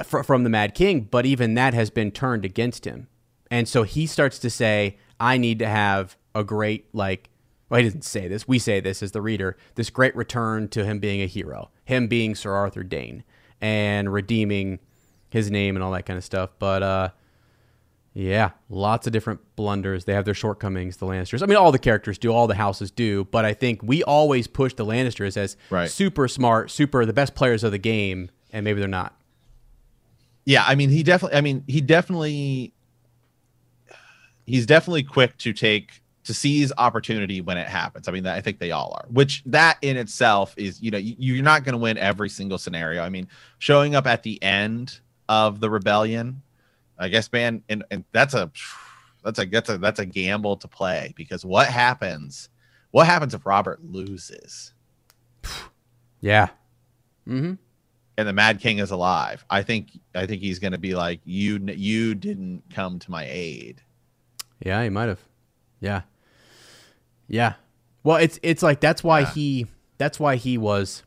fr- 0.04 0.22
from 0.22 0.44
the 0.44 0.50
Mad 0.50 0.74
King, 0.74 1.08
but 1.10 1.26
even 1.26 1.54
that 1.54 1.74
has 1.74 1.90
been 1.90 2.10
turned 2.10 2.44
against 2.44 2.84
him. 2.84 3.08
And 3.50 3.68
so 3.68 3.84
he 3.84 4.06
starts 4.06 4.38
to 4.40 4.50
say, 4.50 4.98
I 5.20 5.36
need 5.38 5.58
to 5.60 5.66
have 5.68 6.16
a 6.34 6.42
great, 6.44 6.86
like, 6.92 7.30
well, 7.68 7.78
he 7.78 7.84
doesn't 7.86 8.04
say 8.04 8.28
this. 8.28 8.46
We 8.46 8.58
say 8.58 8.80
this 8.80 9.02
as 9.02 9.12
the 9.12 9.22
reader 9.22 9.56
this 9.74 9.90
great 9.90 10.14
return 10.16 10.68
to 10.68 10.84
him 10.84 10.98
being 10.98 11.20
a 11.22 11.26
hero, 11.26 11.70
him 11.84 12.06
being 12.08 12.34
Sir 12.34 12.52
Arthur 12.52 12.82
Dayne 12.82 13.24
and 13.60 14.12
redeeming 14.12 14.78
his 15.30 15.50
name 15.50 15.76
and 15.76 15.82
all 15.82 15.90
that 15.92 16.06
kind 16.06 16.16
of 16.16 16.24
stuff. 16.24 16.50
But, 16.58 16.82
uh, 16.82 17.08
yeah, 18.14 18.50
lots 18.70 19.06
of 19.06 19.12
different 19.12 19.40
blunders. 19.56 20.04
They 20.06 20.14
have 20.14 20.24
their 20.24 20.32
shortcomings, 20.34 20.96
the 20.96 21.06
Lannisters. 21.06 21.42
I 21.42 21.46
mean, 21.46 21.56
all 21.58 21.70
the 21.72 21.78
characters 21.78 22.16
do, 22.18 22.32
all 22.32 22.46
the 22.46 22.54
houses 22.54 22.90
do, 22.90 23.24
but 23.24 23.44
I 23.44 23.52
think 23.52 23.82
we 23.82 24.02
always 24.04 24.46
push 24.46 24.72
the 24.72 24.86
Lannisters 24.86 25.36
as 25.36 25.56
Right. 25.68 25.90
super 25.90 26.26
smart, 26.28 26.70
super 26.70 27.04
the 27.04 27.12
best 27.12 27.34
players 27.34 27.62
of 27.62 27.72
the 27.72 27.78
game, 27.78 28.30
and 28.52 28.64
maybe 28.64 28.80
they're 28.80 28.88
not. 28.88 29.15
Yeah, 30.46 30.64
I 30.66 30.76
mean, 30.76 30.88
he 30.88 31.02
definitely. 31.02 31.36
I 31.36 31.42
mean, 31.42 31.62
he 31.66 31.82
definitely. 31.82 32.72
He's 34.46 34.64
definitely 34.64 35.02
quick 35.02 35.36
to 35.38 35.52
take 35.52 36.00
to 36.24 36.32
seize 36.32 36.72
opportunity 36.78 37.40
when 37.40 37.58
it 37.58 37.68
happens. 37.68 38.08
I 38.08 38.12
mean, 38.12 38.26
I 38.26 38.40
think 38.40 38.58
they 38.58 38.70
all 38.70 38.96
are. 38.98 39.06
Which 39.10 39.42
that 39.46 39.78
in 39.82 39.96
itself 39.96 40.54
is, 40.56 40.80
you 40.80 40.90
know, 40.90 40.98
you, 40.98 41.14
you're 41.18 41.44
not 41.44 41.64
going 41.64 41.74
to 41.74 41.78
win 41.78 41.98
every 41.98 42.28
single 42.28 42.58
scenario. 42.58 43.02
I 43.02 43.08
mean, 43.08 43.28
showing 43.58 43.94
up 43.94 44.06
at 44.06 44.22
the 44.22 44.42
end 44.42 45.00
of 45.28 45.60
the 45.60 45.68
rebellion, 45.68 46.42
I 46.98 47.08
guess, 47.08 47.30
man, 47.32 47.62
and, 47.68 47.84
and 47.90 48.04
that's 48.12 48.34
a 48.34 48.50
that's 49.24 49.38
a 49.40 49.46
that's 49.46 49.68
a 49.68 49.78
that's 49.78 49.98
a 49.98 50.06
gamble 50.06 50.56
to 50.58 50.68
play 50.68 51.12
because 51.16 51.44
what 51.44 51.66
happens? 51.68 52.48
What 52.92 53.06
happens 53.06 53.34
if 53.34 53.44
Robert 53.44 53.84
loses? 53.84 54.72
Yeah. 56.20 56.48
Mm-hmm. 57.26 57.54
And 58.18 58.26
the 58.26 58.32
Mad 58.32 58.60
King 58.60 58.78
is 58.78 58.90
alive. 58.90 59.44
I 59.50 59.62
think 59.62 59.90
I 60.14 60.26
think 60.26 60.40
he's 60.42 60.58
going 60.58 60.72
to 60.72 60.78
be 60.78 60.94
like 60.94 61.20
you 61.24 61.58
you 61.74 62.14
didn't 62.14 62.62
come 62.70 62.98
to 63.00 63.10
my 63.10 63.26
aid. 63.28 63.82
Yeah, 64.64 64.82
he 64.82 64.88
might 64.88 65.08
have. 65.08 65.20
Yeah. 65.80 66.02
Yeah. 67.28 67.54
Well, 68.02 68.16
it's 68.16 68.38
it's 68.42 68.62
like 68.62 68.80
that's 68.80 69.02
why 69.04 69.20
Yeah. 69.20 69.32
he 69.32 69.66
that's 69.98 70.20
why 70.20 70.36
he 70.36 70.58
was 70.58 71.02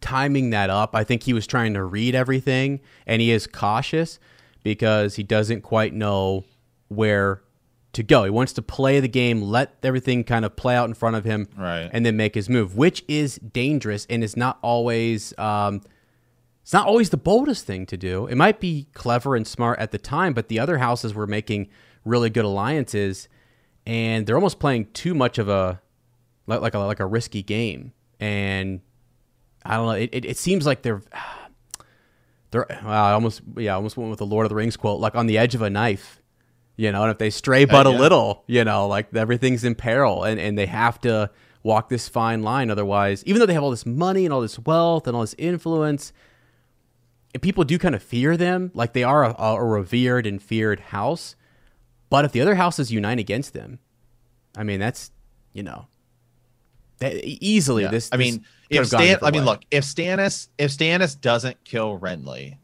timing 0.00 0.50
that 0.50 0.68
up. 0.70 0.94
I 0.96 1.04
think 1.04 1.22
he 1.22 1.32
was 1.32 1.46
trying 1.46 1.74
to 1.74 1.84
read 1.84 2.14
everything 2.14 2.80
and 3.06 3.22
he 3.22 3.30
is 3.30 3.46
cautious 3.46 4.18
because 4.64 5.14
he 5.16 5.22
doesn't 5.22 5.62
quite 5.62 5.94
know 5.94 6.44
where 6.88 7.42
to 7.92 8.02
go. 8.02 8.24
He 8.24 8.30
wants 8.30 8.52
to 8.54 8.62
play 8.62 9.00
the 9.00 9.08
game, 9.08 9.42
let 9.42 9.74
everything 9.82 10.24
kind 10.24 10.44
of 10.44 10.56
play 10.56 10.74
out 10.74 10.88
in 10.88 10.94
front 10.94 11.14
of 11.14 11.24
him 11.24 11.46
Right. 11.56 11.88
and 11.92 12.04
then 12.06 12.16
make 12.16 12.34
his 12.34 12.48
move, 12.48 12.74
which 12.74 13.04
is 13.06 13.36
dangerous 13.36 14.06
and 14.08 14.24
is 14.24 14.36
not 14.36 14.58
always 14.62 15.36
um, 15.38 15.82
it's 16.62 16.72
not 16.72 16.86
always 16.86 17.10
the 17.10 17.16
boldest 17.16 17.66
thing 17.66 17.86
to 17.86 17.96
do. 17.96 18.26
It 18.26 18.36
might 18.36 18.60
be 18.60 18.86
clever 18.94 19.34
and 19.34 19.46
smart 19.46 19.80
at 19.80 19.90
the 19.90 19.98
time, 19.98 20.32
but 20.32 20.48
the 20.48 20.60
other 20.60 20.78
houses 20.78 21.12
were 21.12 21.26
making 21.26 21.68
really 22.04 22.30
good 22.30 22.44
alliances, 22.44 23.28
and 23.84 24.26
they're 24.26 24.36
almost 24.36 24.60
playing 24.60 24.86
too 24.92 25.12
much 25.12 25.38
of 25.38 25.48
a 25.48 25.80
like 26.46 26.60
like 26.60 26.74
a 26.74 26.78
like 26.78 27.00
a 27.00 27.06
risky 27.06 27.42
game. 27.42 27.92
And 28.20 28.80
I 29.64 29.76
don't 29.76 29.86
know. 29.86 29.92
It, 29.92 30.10
it, 30.12 30.24
it 30.24 30.36
seems 30.36 30.64
like 30.64 30.82
they're 30.82 31.02
they're 32.52 32.66
well, 32.84 33.04
I 33.04 33.12
almost 33.12 33.42
yeah 33.56 33.72
I 33.72 33.76
almost 33.76 33.96
went 33.96 34.10
with 34.10 34.20
the 34.20 34.26
Lord 34.26 34.46
of 34.46 34.50
the 34.50 34.56
Rings 34.56 34.76
quote 34.76 35.00
like 35.00 35.16
on 35.16 35.26
the 35.26 35.38
edge 35.38 35.54
of 35.56 35.62
a 35.62 35.70
knife. 35.70 36.20
You 36.76 36.90
know, 36.90 37.02
and 37.02 37.10
if 37.10 37.18
they 37.18 37.30
stray 37.30 37.64
but 37.64 37.86
a 37.88 37.90
yeah. 37.90 37.98
little, 37.98 38.44
you 38.46 38.64
know, 38.64 38.86
like 38.86 39.14
everything's 39.14 39.64
in 39.64 39.74
peril, 39.74 40.22
and, 40.22 40.40
and 40.40 40.56
they 40.56 40.66
have 40.66 41.00
to 41.02 41.30
walk 41.64 41.88
this 41.88 42.08
fine 42.08 42.42
line. 42.42 42.70
Otherwise, 42.70 43.24
even 43.26 43.40
though 43.40 43.46
they 43.46 43.52
have 43.52 43.62
all 43.64 43.70
this 43.70 43.84
money 43.84 44.24
and 44.24 44.32
all 44.32 44.40
this 44.40 44.58
wealth 44.60 45.06
and 45.06 45.16
all 45.16 45.22
this 45.22 45.34
influence, 45.38 46.12
people 47.40 47.64
do 47.64 47.78
kind 47.78 47.94
of 47.94 48.02
fear 48.02 48.36
them, 48.36 48.70
like 48.74 48.92
they 48.92 49.04
are 49.04 49.24
a, 49.24 49.34
a 49.38 49.64
revered 49.64 50.26
and 50.26 50.42
feared 50.42 50.80
house. 50.80 51.34
But 52.10 52.24
if 52.26 52.32
the 52.32 52.40
other 52.42 52.54
houses 52.56 52.92
unite 52.92 53.18
against 53.18 53.54
them, 53.54 53.78
I 54.56 54.64
mean, 54.64 54.80
that's 54.80 55.10
you 55.54 55.62
know, 55.62 55.86
that 56.98 57.14
easily 57.24 57.82
Yeah. 57.84 57.90
this. 57.90 58.08
I 58.12 58.16
mean, 58.16 58.38
could 58.38 58.46
if 58.70 58.76
have 58.78 58.90
gone 58.90 59.02
a 59.02 59.06
Stan, 59.06 59.18
I 59.22 59.30
mean, 59.30 59.44
look, 59.44 59.62
if 59.70 59.84
Stannis, 59.84 60.48
if 60.58 60.70
Stannis 60.70 61.18
doesn't 61.20 61.62
kill 61.64 61.98
Renly, 61.98 62.58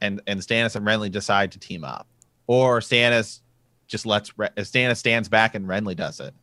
and 0.00 0.20
and 0.26 0.40
Stannis 0.40 0.76
and 0.76 0.86
Renly 0.86 1.10
decide 1.10 1.52
to 1.52 1.58
team 1.58 1.84
up, 1.84 2.06
or 2.46 2.80
Stannis 2.80 3.40
just 3.86 4.06
lets 4.06 4.30
if 4.56 4.66
Stannis 4.70 4.96
stands 4.98 5.28
back 5.28 5.54
and 5.54 5.66
Renly 5.66 5.94
does 5.96 6.20
it, 6.20 6.34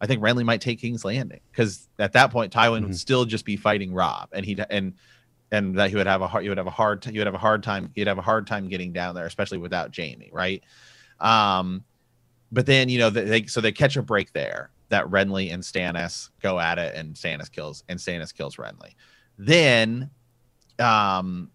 I 0.00 0.06
think 0.06 0.22
Renly 0.22 0.44
might 0.44 0.60
take 0.60 0.80
King's 0.80 1.04
Landing 1.04 1.40
because 1.50 1.88
at 1.98 2.12
that 2.12 2.30
point 2.30 2.52
Tywin 2.52 2.80
Mhm. 2.82 2.86
would 2.88 2.98
still 2.98 3.24
just 3.24 3.44
be 3.44 3.56
fighting 3.56 3.92
Rob, 3.92 4.28
and 4.32 4.44
he 4.44 4.56
and 4.70 4.94
and 5.52 5.76
that 5.78 5.90
he 5.90 5.96
would 5.96 6.06
have 6.06 6.22
a 6.22 6.28
hard, 6.28 6.44
you 6.44 6.50
would 6.50 6.58
have 6.58 6.66
a 6.66 6.70
hard, 6.70 7.04
you 7.06 7.20
would 7.20 7.26
have 7.26 7.34
a 7.34 7.38
hard 7.38 7.62
time, 7.62 7.90
you'd 7.94 8.08
have 8.08 8.18
a 8.18 8.22
hard 8.22 8.46
time 8.46 8.68
getting 8.68 8.92
down 8.92 9.14
there, 9.14 9.26
especially 9.26 9.58
without 9.58 9.94
Jaime, 9.96 10.30
right? 10.32 10.62
Um, 11.20 11.84
but 12.52 12.66
then 12.66 12.88
you 12.88 12.98
know 12.98 13.10
they, 13.10 13.46
so 13.46 13.60
they 13.60 13.72
catch 13.72 13.96
a 13.96 14.02
break 14.02 14.32
there 14.32 14.70
that 14.90 15.06
Renly 15.06 15.52
and 15.52 15.62
Stannis 15.62 16.30
go 16.42 16.60
at 16.60 16.78
it, 16.78 16.94
and 16.94 17.14
Stannis 17.14 17.50
kills 17.50 17.84
and 17.88 17.98
Stannis 17.98 18.34
kills 18.34 18.56
Renly. 18.56 18.94
Then, 19.38 20.10
um, 20.78 21.50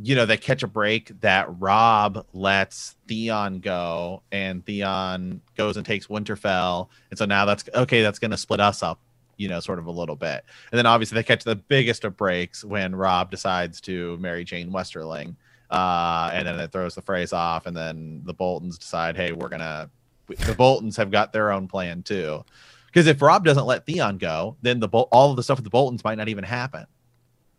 you 0.00 0.14
know, 0.14 0.26
they 0.26 0.36
catch 0.36 0.62
a 0.62 0.68
break 0.68 1.18
that 1.22 1.48
Rob 1.58 2.26
lets 2.32 2.94
Theon 3.08 3.60
go, 3.60 4.22
and 4.30 4.64
Theon 4.64 5.40
goes 5.56 5.76
and 5.76 5.84
takes 5.84 6.06
Winterfell, 6.06 6.88
and 7.10 7.18
so 7.18 7.24
now 7.24 7.44
that's 7.44 7.64
okay. 7.74 8.02
That's 8.02 8.18
going 8.18 8.30
to 8.30 8.36
split 8.36 8.60
us 8.60 8.82
up, 8.82 9.00
you 9.36 9.48
know, 9.48 9.60
sort 9.60 9.78
of 9.78 9.86
a 9.86 9.90
little 9.90 10.16
bit. 10.16 10.44
And 10.70 10.78
then 10.78 10.86
obviously 10.86 11.16
they 11.16 11.22
catch 11.22 11.44
the 11.44 11.56
biggest 11.56 12.04
of 12.04 12.16
breaks 12.16 12.64
when 12.64 12.94
Rob 12.94 13.30
decides 13.30 13.80
to 13.82 14.16
marry 14.18 14.44
Jeyne 14.44 14.70
Westerling, 14.70 15.36
uh, 15.70 16.30
and 16.32 16.46
then 16.46 16.58
it 16.60 16.72
throws 16.72 16.94
the 16.94 17.02
Freys 17.02 17.32
off, 17.32 17.66
and 17.66 17.76
then 17.76 18.22
the 18.24 18.34
Boltons 18.34 18.78
decide, 18.78 19.16
hey, 19.16 19.32
we're 19.32 19.48
gonna. 19.48 19.90
The 20.26 20.54
Boltons 20.54 20.96
have 20.96 21.10
got 21.10 21.32
their 21.32 21.52
own 21.52 21.68
plan 21.68 22.02
too, 22.02 22.44
because 22.86 23.06
if 23.06 23.22
Rob 23.22 23.44
doesn't 23.44 23.66
let 23.66 23.86
Theon 23.86 24.18
go, 24.18 24.56
then 24.62 24.80
the 24.80 24.88
all 24.88 25.30
of 25.30 25.36
the 25.36 25.42
stuff 25.42 25.58
with 25.58 25.64
the 25.64 25.70
Boltons 25.70 26.02
might 26.02 26.18
not 26.18 26.28
even 26.28 26.44
happen 26.44 26.86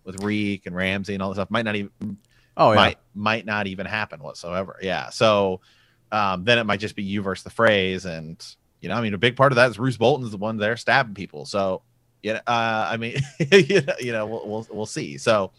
with 0.03 0.23
Reek 0.23 0.65
and 0.65 0.75
Ramsay 0.75 1.13
and 1.13 1.23
all 1.23 1.29
this 1.29 1.37
stuff 1.37 1.51
might 1.51 1.65
not 1.65 1.75
even 1.75 2.17
Oh 2.57 2.71
yeah. 2.71 2.75
might 2.75 2.97
might 3.13 3.45
not 3.45 3.67
even 3.67 3.85
happen 3.85 4.21
whatsoever. 4.21 4.77
Yeah. 4.81 5.09
So 5.09 5.61
um, 6.11 6.43
then 6.43 6.57
it 6.57 6.63
might 6.65 6.79
just 6.79 6.95
be 6.95 7.03
you 7.03 7.21
versus 7.21 7.43
the 7.43 7.49
Freys, 7.51 8.05
and 8.05 8.43
you 8.81 8.89
know, 8.89 8.95
I 8.95 9.01
mean, 9.01 9.13
a 9.13 9.17
big 9.17 9.35
part 9.35 9.51
of 9.51 9.55
that 9.57 9.69
is 9.69 9.79
Roose 9.79 9.97
Bolton's 9.97 10.31
the 10.31 10.37
one 10.37 10.57
there 10.57 10.77
stabbing 10.77 11.15
people. 11.15 11.45
So 11.45 11.81
yeah, 12.21 12.41
uh, 12.47 12.87
I 12.89 12.97
mean, 12.97 13.17
you 13.51 13.81
know, 13.81 13.93
you 13.99 14.11
know, 14.11 14.25
we'll, 14.25 14.47
we'll 14.47 14.67
we'll 14.71 14.85
see. 14.85 15.17
So 15.17 15.51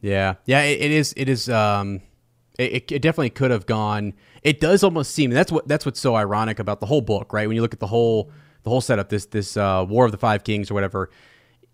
Yeah, 0.00 0.34
yeah, 0.44 0.62
it, 0.62 0.80
it 0.80 0.90
is. 0.90 1.14
It 1.16 1.28
is. 1.28 1.48
Um, 1.48 2.02
it, 2.58 2.90
it 2.90 3.02
definitely 3.02 3.30
could 3.30 3.52
have 3.52 3.66
gone. 3.66 4.14
It 4.42 4.60
does 4.60 4.82
almost 4.82 5.12
seem 5.12 5.30
that's 5.30 5.52
what 5.52 5.66
that's 5.68 5.86
what's 5.86 6.00
so 6.00 6.14
ironic 6.14 6.58
about 6.58 6.80
the 6.80 6.86
whole 6.86 7.00
book, 7.00 7.32
right? 7.32 7.46
When 7.46 7.54
you 7.54 7.62
look 7.62 7.74
at 7.74 7.80
the 7.80 7.86
whole 7.86 8.30
the 8.64 8.70
whole 8.70 8.80
setup, 8.80 9.08
this 9.08 9.26
this 9.26 9.56
uh, 9.56 9.84
War 9.88 10.04
of 10.04 10.12
the 10.12 10.18
Five 10.18 10.44
Kings 10.44 10.70
or 10.70 10.74
whatever, 10.74 11.10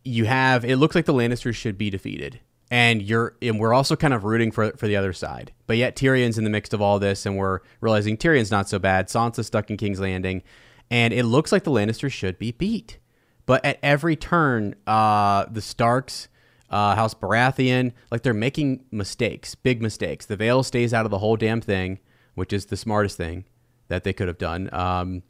you 0.04 0.26
have. 0.26 0.64
It 0.64 0.76
looks 0.76 0.94
like 0.94 1.06
the 1.06 1.14
Lannisters 1.14 1.54
should 1.54 1.78
be 1.78 1.90
defeated, 1.90 2.40
and 2.70 3.02
you're 3.02 3.36
and 3.42 3.58
we're 3.58 3.74
also 3.74 3.96
kind 3.96 4.14
of 4.14 4.24
rooting 4.24 4.50
for 4.50 4.72
for 4.76 4.86
the 4.86 4.96
other 4.96 5.12
side. 5.12 5.52
But 5.66 5.76
yet 5.76 5.96
Tyrion's 5.96 6.38
in 6.38 6.44
the 6.44 6.50
mix 6.50 6.72
of 6.72 6.80
all 6.80 6.98
this, 6.98 7.26
and 7.26 7.36
we're 7.36 7.60
realizing 7.80 8.16
Tyrion's 8.16 8.50
not 8.50 8.68
so 8.68 8.78
bad. 8.78 9.08
Sansa's 9.08 9.46
stuck 9.46 9.70
in 9.70 9.76
King's 9.76 10.00
Landing, 10.00 10.42
and 10.90 11.12
it 11.14 11.24
looks 11.24 11.52
like 11.52 11.64
the 11.64 11.70
Lannisters 11.70 12.12
should 12.12 12.38
be 12.38 12.52
beat. 12.52 12.98
But 13.46 13.64
at 13.64 13.78
every 13.82 14.16
turn, 14.16 14.74
uh, 14.86 15.44
the 15.50 15.60
Starks 15.60 16.28
uh, 16.74 16.96
House 16.96 17.14
Baratheon. 17.14 17.92
Like 18.10 18.22
they're 18.22 18.34
making 18.34 18.84
mistakes, 18.90 19.54
big 19.54 19.80
mistakes. 19.80 20.26
The 20.26 20.36
Vale 20.36 20.62
stays 20.62 20.92
out 20.92 21.04
of 21.04 21.10
the 21.10 21.18
whole 21.18 21.36
damn 21.36 21.60
thing, 21.60 22.00
which 22.34 22.52
is 22.52 22.66
the 22.66 22.76
smartest 22.76 23.16
thing 23.16 23.44
that 23.88 24.02
they 24.02 24.12
could 24.12 24.28
have 24.28 24.38
done. 24.38 24.68
Um, 24.72 25.22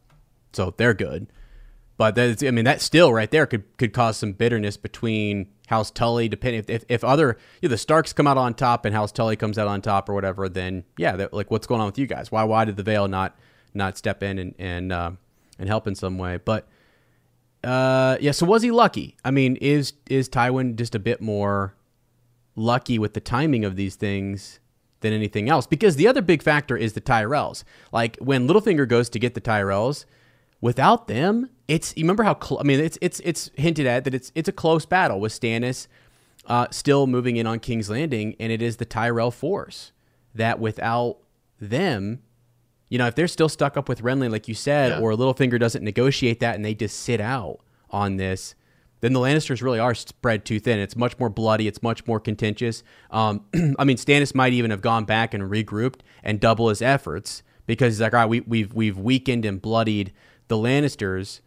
so 0.52 0.72
they're 0.76 0.94
good. 0.94 1.26
But 1.96 2.16
that's, 2.16 2.42
I 2.42 2.50
mean, 2.50 2.64
that 2.64 2.80
still 2.80 3.12
right 3.12 3.30
there 3.30 3.46
could 3.46 3.64
could 3.76 3.92
cause 3.92 4.16
some 4.16 4.32
bitterness 4.32 4.76
between 4.76 5.48
House 5.68 5.90
Tully. 5.90 6.28
Depending 6.28 6.60
if, 6.60 6.70
if, 6.70 6.84
if 6.88 7.04
other 7.04 7.38
you 7.60 7.68
know, 7.68 7.70
the 7.70 7.78
Starks 7.78 8.12
come 8.12 8.26
out 8.26 8.36
on 8.36 8.54
top 8.54 8.84
and 8.84 8.94
House 8.94 9.12
Tully 9.12 9.36
comes 9.36 9.58
out 9.58 9.68
on 9.68 9.80
top 9.80 10.08
or 10.08 10.14
whatever, 10.14 10.48
then 10.48 10.84
yeah, 10.98 11.26
like 11.30 11.50
what's 11.50 11.66
going 11.66 11.80
on 11.80 11.86
with 11.86 11.98
you 11.98 12.06
guys? 12.06 12.32
Why 12.32 12.42
why 12.44 12.64
did 12.64 12.76
the 12.76 12.82
Vale 12.82 13.06
not 13.06 13.38
not 13.74 13.96
step 13.96 14.22
in 14.22 14.38
and 14.38 14.54
and 14.58 14.92
uh, 14.92 15.12
and 15.58 15.68
help 15.68 15.86
in 15.86 15.94
some 15.94 16.18
way? 16.18 16.38
But 16.44 16.66
uh, 17.62 18.18
yeah. 18.20 18.32
So 18.32 18.44
was 18.44 18.62
he 18.62 18.72
lucky? 18.72 19.16
I 19.24 19.30
mean, 19.30 19.56
is 19.56 19.92
is 20.10 20.28
Tywin 20.28 20.74
just 20.74 20.96
a 20.96 20.98
bit 20.98 21.20
more 21.20 21.74
lucky 22.56 22.98
with 22.98 23.14
the 23.14 23.20
timing 23.20 23.64
of 23.64 23.76
these 23.76 23.94
things 23.94 24.58
than 25.00 25.12
anything 25.12 25.48
else? 25.48 25.64
Because 25.66 25.94
the 25.94 26.08
other 26.08 26.22
big 26.22 26.42
factor 26.42 26.76
is 26.76 26.94
the 26.94 27.00
Tyrells. 27.00 27.62
Like 27.92 28.16
when 28.16 28.48
Littlefinger 28.48 28.88
goes 28.88 29.08
to 29.10 29.20
get 29.20 29.34
the 29.34 29.40
Tyrells, 29.40 30.06
without 30.64 31.06
them, 31.08 31.50
it's 31.68 31.94
you 31.96 32.02
remember 32.04 32.22
how 32.22 32.36
cl- 32.42 32.58
I 32.58 32.62
mean, 32.64 32.80
it's 32.80 32.98
it's 33.02 33.20
it's 33.20 33.50
hinted 33.54 33.86
at 33.86 34.04
that 34.04 34.14
it's 34.14 34.32
it's 34.34 34.48
a 34.48 34.52
close 34.52 34.86
battle 34.86 35.20
with 35.20 35.30
Stannis 35.38 35.86
uh, 36.46 36.66
still 36.70 37.06
moving 37.06 37.36
in 37.36 37.46
on 37.46 37.60
King's 37.60 37.90
Landing, 37.90 38.34
and 38.40 38.50
it 38.50 38.62
is 38.62 38.78
the 38.78 38.84
Tyrell 38.86 39.30
force 39.30 39.92
that 40.34 40.58
without 40.58 41.18
them 41.60 42.20
you 42.90 42.98
know, 42.98 43.06
if 43.06 43.14
they're 43.16 43.26
still 43.26 43.48
stuck 43.48 43.76
up 43.76 43.88
with 43.88 44.02
Renly, 44.02 44.30
like 44.30 44.46
you 44.46 44.54
said, 44.54 44.90
Yeah. 44.90 45.00
or 45.00 45.14
Littlefinger 45.14 45.58
doesn't 45.58 45.82
negotiate 45.82 46.38
that 46.40 46.54
and 46.54 46.64
they 46.64 46.74
just 46.74 47.00
sit 47.00 47.20
out 47.20 47.58
on 47.90 48.18
this, 48.18 48.54
then 49.00 49.14
the 49.14 49.18
Lannisters 49.20 49.62
really 49.62 49.80
are 49.80 49.94
spread 49.94 50.44
too 50.44 50.60
thin. 50.60 50.78
It's 50.78 50.94
much 50.94 51.18
more 51.18 51.28
bloody. 51.30 51.66
It's 51.66 51.82
much 51.82 52.06
more 52.06 52.20
contentious. 52.20 52.84
Um, 53.10 53.46
I 53.78 53.84
mean, 53.84 53.96
Stannis 53.96 54.32
might 54.34 54.52
even 54.52 54.70
have 54.70 54.80
gone 54.80 55.06
back 55.06 55.34
and 55.34 55.42
regrouped 55.44 56.00
and 56.22 56.38
double 56.38 56.68
his 56.68 56.80
efforts 56.82 57.42
because 57.66 57.94
he's 57.94 58.00
like, 58.02 58.12
all 58.14 58.20
right, 58.20 58.28
we, 58.28 58.40
we've 58.42 58.72
we've 58.74 58.98
weakened 58.98 59.44
and 59.44 59.60
bloodied 59.60 60.12
the 60.48 60.56
Lannisters. 60.56 61.40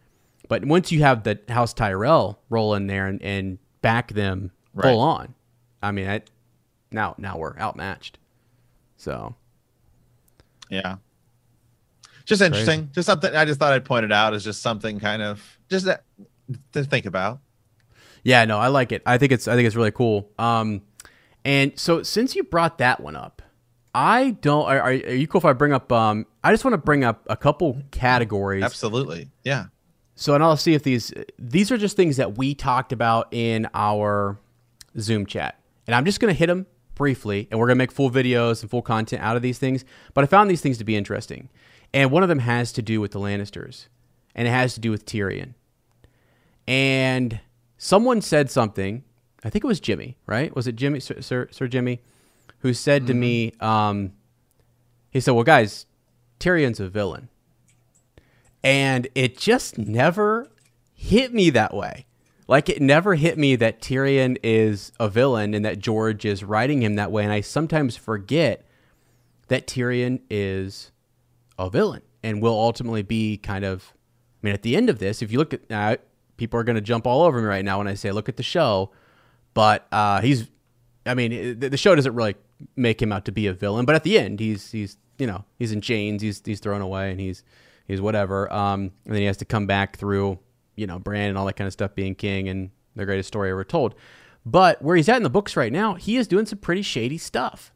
But 0.49 0.65
once 0.65 0.91
you 0.91 1.01
have 1.01 1.23
the 1.23 1.39
House 1.49 1.73
Tyrell 1.73 2.39
roll 2.49 2.73
in 2.73 2.87
there 2.87 3.07
and, 3.07 3.21
and 3.21 3.57
back 3.81 4.13
them 4.13 4.51
Right. 4.73 4.91
full 4.91 4.99
on, 4.99 5.33
I 5.81 5.91
mean, 5.91 6.07
I, 6.07 6.21
now 6.91 7.15
now 7.17 7.37
we're 7.37 7.57
outmatched. 7.57 8.19
So 8.97 9.35
yeah, 10.69 10.97
just 12.25 12.41
interesting. 12.41 12.89
Just 12.93 13.07
something 13.07 13.35
I 13.35 13.45
just 13.45 13.59
thought 13.59 13.73
I'd 13.73 13.85
point 13.85 14.05
it 14.05 14.11
out 14.11 14.33
as 14.33 14.43
just 14.43 14.61
something 14.61 14.99
kind 14.99 15.21
of 15.21 15.41
just 15.69 15.85
that 15.85 16.03
to 16.73 16.83
think 16.83 17.05
about. 17.05 17.39
Yeah, 18.23 18.45
no, 18.45 18.57
I 18.59 18.67
like 18.67 18.91
it. 18.91 19.01
I 19.05 19.17
think 19.17 19.31
it's 19.31 19.47
I 19.47 19.55
think 19.55 19.65
it's 19.67 19.75
really 19.75 19.91
cool. 19.91 20.29
Um, 20.37 20.81
and 21.43 21.77
so 21.79 22.03
since 22.03 22.35
you 22.35 22.43
brought 22.43 22.77
that 22.79 22.99
one 22.99 23.15
up, 23.15 23.41
I 23.97 24.37
don't. 24.41 24.67
Are, 24.67 24.79
are, 24.79 24.93
you 24.93 25.27
cool 25.27 25.39
if 25.39 25.45
I 25.45 25.53
bring 25.53 25.73
up? 25.73 25.91
Um, 25.91 26.27
I 26.43 26.51
just 26.51 26.63
want 26.63 26.73
to 26.73 26.77
bring 26.77 27.03
up 27.03 27.25
a 27.31 27.35
couple 27.35 27.81
categories. 27.89 28.63
Absolutely. 28.63 29.31
Yeah. 29.43 29.65
So, 30.13 30.35
and 30.35 30.43
I'll 30.43 30.55
see 30.55 30.75
if 30.75 30.83
these 30.83 31.11
these 31.39 31.71
are 31.71 31.79
just 31.79 31.95
things 31.95 32.17
that 32.17 32.37
we 32.37 32.53
talked 32.53 32.91
about 32.91 33.27
in 33.31 33.67
our 33.73 34.37
Zoom 34.99 35.25
chat, 35.25 35.59
and 35.87 35.95
I'm 35.95 36.05
just 36.05 36.19
going 36.19 36.31
to 36.31 36.37
hit 36.37 36.45
them 36.45 36.67
briefly, 36.93 37.47
and 37.49 37.59
we're 37.59 37.65
going 37.65 37.75
to 37.75 37.79
make 37.79 37.91
full 37.91 38.11
videos 38.11 38.61
and 38.61 38.69
full 38.69 38.83
content 38.83 39.23
out 39.23 39.35
of 39.35 39.41
these 39.41 39.57
things. 39.57 39.83
But 40.13 40.23
I 40.23 40.27
found 40.27 40.47
these 40.47 40.61
things 40.61 40.77
to 40.77 40.83
be 40.83 40.95
interesting, 40.95 41.49
and 41.91 42.11
one 42.11 42.21
of 42.21 42.29
them 42.29 42.39
has 42.39 42.71
to 42.73 42.83
do 42.83 43.01
with 43.01 43.13
the 43.13 43.19
Lannisters, 43.19 43.87
and 44.35 44.47
it 44.47 44.51
has 44.51 44.75
to 44.75 44.79
do 44.79 44.91
with 44.91 45.07
Tyrion. 45.07 45.55
And 46.67 47.39
someone 47.79 48.21
said 48.21 48.51
something. 48.51 49.03
I 49.43 49.49
think 49.49 49.63
it 49.63 49.67
was 49.67 49.79
Jimmy, 49.79 50.17
right? 50.27 50.55
Was 50.55 50.67
it 50.67 50.75
Jimmy, 50.75 50.99
Sir 50.99 51.19
Sir, 51.21 51.47
Sir 51.49 51.67
Jimmy, 51.67 52.01
who 52.59 52.73
said 52.73 53.07
to 53.07 53.13
me, 53.13 53.53
um, 53.59 54.13
he 55.09 55.19
said, 55.19 55.31
"Well, 55.31 55.43
guys, 55.43 55.85
Tyrion's 56.39 56.79
a 56.79 56.89
villain." 56.89 57.29
And 58.63 59.07
it 59.15 59.37
just 59.37 59.77
never 59.77 60.51
hit 60.93 61.33
me 61.33 61.49
that 61.51 61.73
way. 61.73 62.05
Like 62.47 62.69
it 62.69 62.81
never 62.81 63.15
hit 63.15 63.37
me 63.37 63.55
that 63.57 63.81
Tyrion 63.81 64.37
is 64.41 64.91
a 64.99 65.09
villain 65.09 65.53
and 65.53 65.65
that 65.65 65.79
George 65.79 66.25
is 66.25 66.43
writing 66.43 66.81
him 66.81 66.95
that 66.95 67.11
way. 67.11 67.23
And 67.23 67.31
I 67.31 67.41
sometimes 67.41 67.97
forget 67.97 68.65
that 69.49 69.67
Tyrion 69.67 70.21
is 70.29 70.91
a 71.59 71.69
villain 71.69 72.01
and 72.23 72.41
will 72.41 72.57
ultimately 72.57 73.03
be 73.03 73.37
kind 73.37 73.65
of. 73.65 73.93
I 74.43 74.47
mean, 74.47 74.53
at 74.53 74.61
the 74.61 74.75
end 74.75 74.89
of 74.89 74.99
this, 74.99 75.21
if 75.21 75.31
you 75.31 75.39
look 75.39 75.53
at 75.53 75.71
uh, 75.71 75.97
people 76.37 76.59
are 76.59 76.63
going 76.63 76.75
to 76.75 76.81
jump 76.81 77.07
all 77.07 77.23
over 77.23 77.41
me 77.41 77.47
right 77.47 77.65
now 77.65 77.79
when 77.79 77.87
I 77.87 77.95
say 77.95 78.11
look 78.11 78.29
at 78.29 78.37
the 78.37 78.43
show, 78.43 78.91
but 79.53 79.87
uh, 79.91 80.21
he's. 80.21 80.47
I 81.05 81.13
mean, 81.13 81.59
the 81.59 81.77
show 81.77 81.95
doesn't 81.95 82.13
really 82.13 82.35
make 82.75 83.01
him 83.01 83.11
out 83.11 83.25
to 83.25 83.31
be 83.31 83.47
a 83.47 83.53
villain, 83.53 83.85
but 83.85 83.95
at 83.95 84.03
the 84.03 84.17
end, 84.17 84.39
he's 84.39 84.71
he's 84.71 84.97
you 85.17 85.27
know 85.27 85.45
he's 85.57 85.71
in 85.71 85.81
chains, 85.81 86.21
he's 86.21 86.41
he's 86.45 86.59
thrown 86.59 86.81
away, 86.81 87.11
and 87.11 87.19
he's 87.19 87.43
he's 87.87 88.01
whatever. 88.01 88.51
Um, 88.51 88.91
and 89.05 89.13
then 89.13 89.21
he 89.21 89.25
has 89.25 89.37
to 89.37 89.45
come 89.45 89.67
back 89.67 89.97
through 89.97 90.39
you 90.75 90.87
know 90.87 90.99
Bran 90.99 91.29
and 91.29 91.37
all 91.37 91.45
that 91.45 91.55
kind 91.55 91.67
of 91.67 91.73
stuff, 91.73 91.95
being 91.95 92.15
king 92.15 92.47
and 92.49 92.69
the 92.95 93.05
greatest 93.05 93.27
story 93.27 93.51
ever 93.51 93.63
told. 93.63 93.95
But 94.45 94.81
where 94.81 94.95
he's 94.95 95.09
at 95.09 95.17
in 95.17 95.23
the 95.23 95.29
books 95.29 95.57
right 95.57 95.73
now, 95.73 95.95
he 95.95 96.15
is 96.15 96.27
doing 96.27 96.45
some 96.45 96.59
pretty 96.59 96.81
shady 96.81 97.17
stuff. 97.17 97.73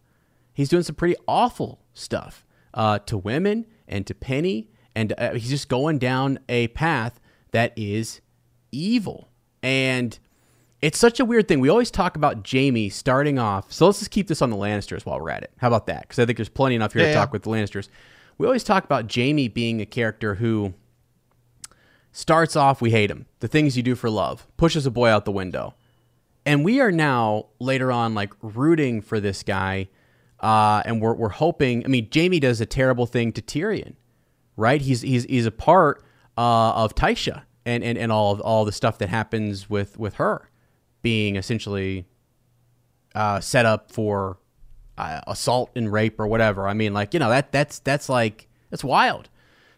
He's 0.53 0.69
doing 0.69 0.83
some 0.83 0.95
pretty 0.95 1.15
awful 1.27 1.81
stuff 1.93 2.45
uh, 2.73 2.99
to 2.99 3.17
women 3.17 3.65
and 3.87 4.07
to 4.07 4.15
Penny, 4.15 4.69
and 4.95 5.13
uh, 5.17 5.33
he's 5.33 5.49
just 5.49 5.69
going 5.69 5.99
down 5.99 6.39
a 6.47 6.69
path 6.69 7.19
that 7.51 7.73
is 7.75 8.21
evil. 8.71 9.29
And 9.61 10.17
it's 10.81 10.97
such 10.97 11.19
a 11.19 11.25
weird 11.25 11.47
thing. 11.47 11.59
We 11.59 11.69
always 11.69 11.91
talk 11.91 12.15
about 12.15 12.49
Jaime 12.49 12.89
starting 12.89 13.37
off. 13.37 13.71
So 13.71 13.85
let's 13.85 13.99
just 13.99 14.11
keep 14.11 14.27
this 14.27 14.41
on 14.41 14.49
the 14.49 14.55
Lannisters 14.55 15.05
while 15.05 15.19
we're 15.19 15.29
at 15.29 15.43
it. 15.43 15.51
How 15.57 15.67
about 15.67 15.85
that? 15.87 16.01
Because 16.01 16.19
I 16.19 16.25
think 16.25 16.37
there's 16.37 16.49
plenty 16.49 16.75
enough 16.75 16.93
here 16.93 17.01
Yeah, 17.03 17.09
to 17.09 17.13
yeah. 17.13 17.19
talk 17.19 17.31
with 17.31 17.43
the 17.43 17.49
Lannisters. 17.51 17.87
We 18.37 18.47
always 18.47 18.63
talk 18.63 18.83
about 18.83 19.13
Jaime 19.13 19.47
being 19.47 19.81
a 19.81 19.85
character 19.85 20.35
who 20.35 20.73
starts 22.11 22.55
off, 22.55 22.81
we 22.81 22.91
hate 22.91 23.11
him. 23.11 23.27
The 23.39 23.47
things 23.47 23.77
you 23.77 23.83
do 23.83 23.95
for 23.95 24.09
love, 24.09 24.47
pushes 24.57 24.85
a 24.85 24.91
boy 24.91 25.09
out 25.09 25.25
the 25.25 25.31
window. 25.31 25.75
And 26.45 26.65
we 26.65 26.79
are 26.79 26.91
now 26.91 27.47
later 27.59 27.91
on 27.91 28.15
like 28.15 28.33
rooting 28.41 29.01
for 29.01 29.19
this 29.19 29.43
guy. 29.43 29.89
Uh, 30.39 30.81
and 30.85 30.99
we're, 30.99 31.13
we're 31.13 31.29
hoping. 31.29 31.85
I 31.85 31.87
mean, 31.87 32.09
Jaime 32.11 32.39
does 32.39 32.59
a 32.59 32.65
terrible 32.65 33.05
thing 33.05 33.31
to 33.33 33.43
Tyrion, 33.43 33.93
right? 34.57 34.81
He's 34.81 35.01
he's 35.01 35.25
he's 35.25 35.45
a 35.45 35.51
part 35.51 36.03
uh, 36.35 36.71
of 36.71 36.95
Tysha 36.95 37.43
and, 37.63 37.83
and, 37.83 37.95
and 37.95 38.11
all 38.11 38.31
of 38.33 38.41
all 38.41 38.65
the 38.65 38.71
stuff 38.71 38.97
that 38.97 39.09
happens 39.09 39.69
with 39.69 39.99
with 39.99 40.15
her 40.15 40.49
being 41.01 41.35
essentially 41.35 42.05
uh, 43.15 43.39
set 43.39 43.65
up 43.65 43.91
for 43.91 44.37
uh, 44.97 45.21
assault 45.27 45.71
and 45.75 45.91
rape 45.91 46.19
or 46.19 46.27
whatever. 46.27 46.67
I 46.67 46.73
mean, 46.73 46.93
like 46.93 47.13
you 47.13 47.19
know 47.19 47.29
that 47.29 47.51
that's 47.51 47.79
that's 47.79 48.09
like 48.09 48.47
that's 48.69 48.83
wild. 48.83 49.29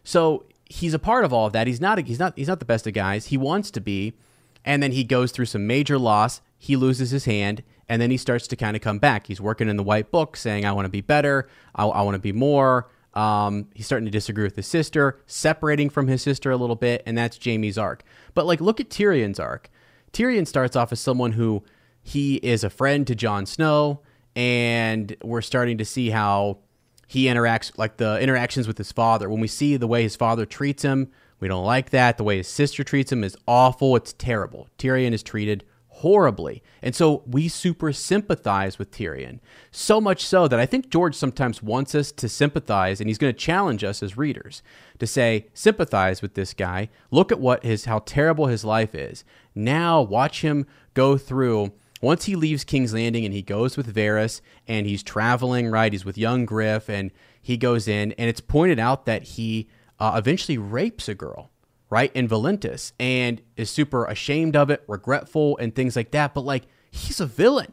So 0.02 0.44
he's 0.66 0.94
a 0.94 0.98
part 0.98 1.24
of 1.24 1.32
all 1.32 1.46
of 1.46 1.52
that. 1.52 1.66
He's 1.66 1.80
not 1.80 1.98
a, 1.98 2.02
he's 2.02 2.18
not 2.18 2.34
he's 2.36 2.48
not 2.48 2.58
the 2.58 2.64
best 2.64 2.86
of 2.86 2.92
guys. 2.92 3.26
He 3.26 3.36
wants 3.36 3.70
to 3.72 3.80
be, 3.80 4.14
and 4.64 4.82
then 4.82 4.92
he 4.92 5.04
goes 5.04 5.32
through 5.32 5.46
some 5.46 5.66
major 5.66 5.98
loss. 5.98 6.40
He 6.58 6.76
loses 6.76 7.10
his 7.10 7.24
hand, 7.24 7.62
and 7.88 8.00
then 8.00 8.10
he 8.10 8.16
starts 8.16 8.46
to 8.48 8.56
kind 8.56 8.76
of 8.76 8.82
come 8.82 8.98
back. 8.98 9.26
He's 9.26 9.40
working 9.40 9.68
in 9.68 9.76
the 9.76 9.82
white 9.82 10.10
book, 10.10 10.36
saying, 10.36 10.64
"I 10.64 10.72
want 10.72 10.86
to 10.86 10.90
be 10.90 11.00
better. 11.00 11.48
I, 11.74 11.86
I 11.86 12.02
want 12.02 12.14
to 12.14 12.20
be 12.20 12.32
more." 12.32 12.88
Um, 13.14 13.68
he's 13.74 13.86
starting 13.86 14.06
to 14.06 14.10
disagree 14.10 14.42
with 14.42 14.56
his 14.56 14.66
sister, 14.66 15.20
separating 15.26 15.88
from 15.88 16.08
his 16.08 16.20
sister 16.20 16.50
a 16.50 16.56
little 16.56 16.76
bit, 16.76 17.02
and 17.06 17.16
that's 17.16 17.38
Jaime's 17.42 17.78
arc. 17.78 18.02
But 18.34 18.44
like, 18.44 18.60
look 18.60 18.80
at 18.80 18.90
Tyrion's 18.90 19.38
arc. 19.38 19.70
Tyrion 20.14 20.46
starts 20.46 20.76
off 20.76 20.92
as 20.92 21.00
someone 21.00 21.32
who 21.32 21.62
he 22.02 22.36
is 22.36 22.64
a 22.64 22.70
friend 22.70 23.06
to 23.06 23.14
Jon 23.14 23.44
Snow, 23.46 24.00
and 24.36 25.14
we're 25.22 25.42
starting 25.42 25.76
to 25.78 25.84
see 25.84 26.10
how 26.10 26.58
he 27.06 27.24
interacts, 27.24 27.76
like 27.76 27.98
the 27.98 28.20
interactions 28.20 28.66
with 28.66 28.78
his 28.78 28.92
father. 28.92 29.28
When 29.28 29.40
we 29.40 29.48
see 29.48 29.76
the 29.76 29.86
way 29.86 30.02
his 30.02 30.16
father 30.16 30.46
treats 30.46 30.82
him, 30.82 31.10
we 31.40 31.48
don't 31.48 31.64
like 31.64 31.90
that. 31.90 32.16
The 32.16 32.24
way 32.24 32.38
his 32.38 32.48
sister 32.48 32.84
treats 32.84 33.12
him 33.12 33.24
is 33.24 33.36
awful. 33.46 33.96
It's 33.96 34.12
terrible. 34.14 34.68
Tyrion 34.78 35.12
is 35.12 35.22
treated 35.22 35.64
horribly. 35.88 36.62
And 36.82 36.94
so 36.94 37.22
we 37.26 37.48
super 37.48 37.92
sympathize 37.92 38.78
with 38.78 38.90
Tyrion. 38.90 39.38
So 39.70 40.00
much 40.00 40.26
so 40.26 40.48
that 40.48 40.58
I 40.58 40.66
think 40.66 40.90
George 40.90 41.14
sometimes 41.14 41.62
wants 41.62 41.94
us 41.94 42.10
to 42.12 42.28
sympathize 42.28 43.00
and 43.00 43.08
he's 43.08 43.18
going 43.18 43.32
to 43.32 43.38
challenge 43.38 43.84
us 43.84 44.02
as 44.02 44.16
readers 44.16 44.62
to 44.98 45.06
say 45.06 45.46
sympathize 45.54 46.20
with 46.20 46.34
this 46.34 46.52
guy. 46.52 46.88
Look 47.10 47.30
at 47.30 47.38
what 47.40 47.62
his 47.62 47.84
how 47.84 48.00
terrible 48.00 48.46
his 48.46 48.64
life 48.64 48.94
is. 48.94 49.24
Now 49.54 50.02
watch 50.02 50.40
him 50.40 50.66
go 50.94 51.16
through 51.16 51.72
once 52.00 52.24
he 52.24 52.36
leaves 52.36 52.64
King's 52.64 52.92
Landing 52.92 53.24
and 53.24 53.32
he 53.32 53.42
goes 53.42 53.76
with 53.76 53.94
Varys 53.94 54.40
and 54.68 54.86
he's 54.86 55.02
traveling, 55.02 55.68
right? 55.68 55.92
He's 55.92 56.04
with 56.04 56.18
young 56.18 56.44
Griff 56.44 56.88
and 56.88 57.10
he 57.40 57.56
goes 57.56 57.88
in 57.88 58.12
and 58.12 58.28
it's 58.28 58.40
pointed 58.40 58.78
out 58.78 59.06
that 59.06 59.22
he 59.22 59.68
uh, 59.98 60.14
eventually 60.16 60.58
rapes 60.58 61.08
a 61.08 61.14
girl 61.14 61.50
right, 61.94 62.10
in 62.12 62.26
Volantis, 62.26 62.90
and 62.98 63.40
is 63.56 63.70
super 63.70 64.04
ashamed 64.06 64.56
of 64.56 64.68
it, 64.68 64.82
regretful, 64.88 65.56
and 65.58 65.76
things 65.76 65.94
like 65.94 66.10
that. 66.10 66.34
But 66.34 66.40
like, 66.40 66.64
he's 66.90 67.20
a 67.20 67.26
villain. 67.26 67.72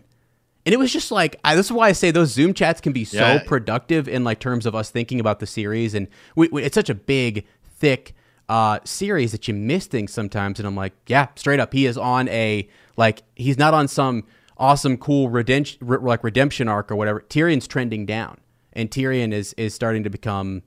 And 0.63 0.73
it 0.73 0.77
was 0.77 0.93
just 0.93 1.09
like 1.11 1.39
I, 1.43 1.55
this 1.55 1.65
is 1.65 1.71
why 1.71 1.87
I 1.87 1.93
say 1.93 2.11
those 2.11 2.29
Zoom 2.29 2.53
chats 2.53 2.81
can 2.81 2.93
be 2.93 3.03
so 3.03 3.17
yeah. 3.17 3.43
productive 3.43 4.07
in 4.07 4.23
like 4.23 4.39
terms 4.39 4.67
of 4.67 4.75
us 4.75 4.91
thinking 4.91 5.19
about 5.19 5.39
the 5.39 5.47
series, 5.47 5.95
and 5.95 6.07
we, 6.35 6.49
we, 6.49 6.61
it's 6.61 6.75
such 6.75 6.89
a 6.89 6.93
big, 6.93 7.47
thick 7.63 8.13
uh, 8.49 8.79
series 8.83 9.31
that 9.31 9.47
you 9.47 9.53
miss 9.53 9.87
things 9.87 10.11
sometimes. 10.13 10.59
And 10.59 10.67
I'm 10.67 10.75
like, 10.75 10.93
yeah, 11.07 11.27
straight 11.35 11.59
up, 11.59 11.73
he 11.73 11.85
is 11.85 11.97
on 11.97 12.27
a 12.29 12.67
like 12.97 13.23
he's 13.35 13.57
not 13.57 13.73
on 13.73 13.87
some 13.87 14.25
awesome, 14.57 14.97
cool 14.97 15.29
redemption 15.29 15.79
re- 15.81 15.97
like 16.01 16.23
redemption 16.23 16.67
arc 16.67 16.91
or 16.91 16.95
whatever. 16.95 17.21
Tyrion's 17.21 17.67
trending 17.67 18.05
down, 18.05 18.39
and 18.73 18.89
Tyrion 18.89 19.33
is 19.33 19.53
is 19.53 19.73
starting 19.73 20.03
to 20.03 20.09
become, 20.09 20.63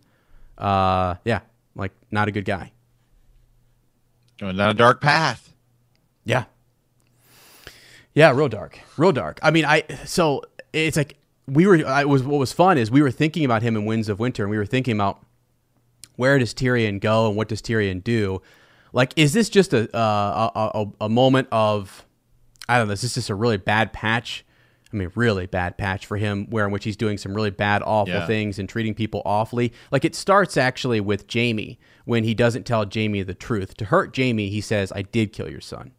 uh, 0.58 1.16
yeah, 1.24 1.40
like 1.74 1.92
not 2.10 2.28
a 2.28 2.30
good 2.30 2.44
guy. 2.44 2.72
Going 4.38 4.56
down 4.56 4.70
a 4.70 4.74
dark 4.74 5.00
path. 5.00 5.54
Yeah. 6.24 6.44
Yeah, 8.14 8.30
real 8.32 8.48
dark. 8.48 8.78
Real 8.96 9.12
dark. 9.12 9.38
I 9.42 9.50
mean, 9.50 9.64
I 9.64 9.84
so 10.04 10.42
it's 10.72 10.96
like 10.96 11.16
we 11.46 11.66
were 11.66 11.86
I 11.86 12.04
was 12.04 12.22
what 12.22 12.38
was 12.38 12.52
fun 12.52 12.78
is 12.78 12.90
we 12.90 13.02
were 13.02 13.10
thinking 13.10 13.44
about 13.44 13.62
him 13.62 13.76
in 13.76 13.84
Winds 13.84 14.08
of 14.08 14.18
Winter 14.18 14.44
and 14.44 14.50
we 14.50 14.58
were 14.58 14.66
thinking 14.66 14.94
about 14.94 15.24
where 16.16 16.38
does 16.38 16.54
Tyrion 16.54 17.00
go 17.00 17.28
and 17.28 17.36
what 17.36 17.48
does 17.48 17.62
Tyrion 17.62 18.02
do? 18.02 18.40
Like 18.92 19.12
is 19.16 19.32
this 19.32 19.48
just 19.48 19.72
a 19.72 19.96
a, 19.96 20.50
a, 20.54 20.86
a 21.02 21.08
moment 21.08 21.48
of 21.52 22.06
I 22.68 22.78
don't 22.78 22.86
know, 22.86 22.92
is 22.92 23.02
this 23.02 23.14
just 23.14 23.30
a 23.30 23.34
really 23.34 23.58
bad 23.58 23.92
patch? 23.92 24.44
I 24.92 24.96
mean, 24.96 25.10
really 25.16 25.46
bad 25.46 25.76
patch 25.76 26.06
for 26.06 26.16
him, 26.16 26.46
where 26.50 26.64
in 26.64 26.70
which 26.70 26.84
he's 26.84 26.96
doing 26.96 27.18
some 27.18 27.34
really 27.34 27.50
bad, 27.50 27.82
awful 27.84 28.14
yeah. 28.14 28.26
things 28.28 28.60
and 28.60 28.68
treating 28.68 28.94
people 28.94 29.22
awfully. 29.24 29.72
Like 29.90 30.04
it 30.04 30.14
starts 30.14 30.56
actually 30.56 31.00
with 31.00 31.24
Jaime 31.32 31.80
when 32.04 32.22
he 32.22 32.32
doesn't 32.32 32.64
tell 32.64 32.84
Jaime 32.88 33.22
the 33.22 33.34
truth. 33.34 33.76
To 33.78 33.86
hurt 33.86 34.16
Jaime, 34.16 34.48
he 34.48 34.60
says, 34.60 34.92
"I 34.94 35.02
did 35.02 35.32
kill 35.32 35.50
your 35.50 35.60
son. 35.60 35.90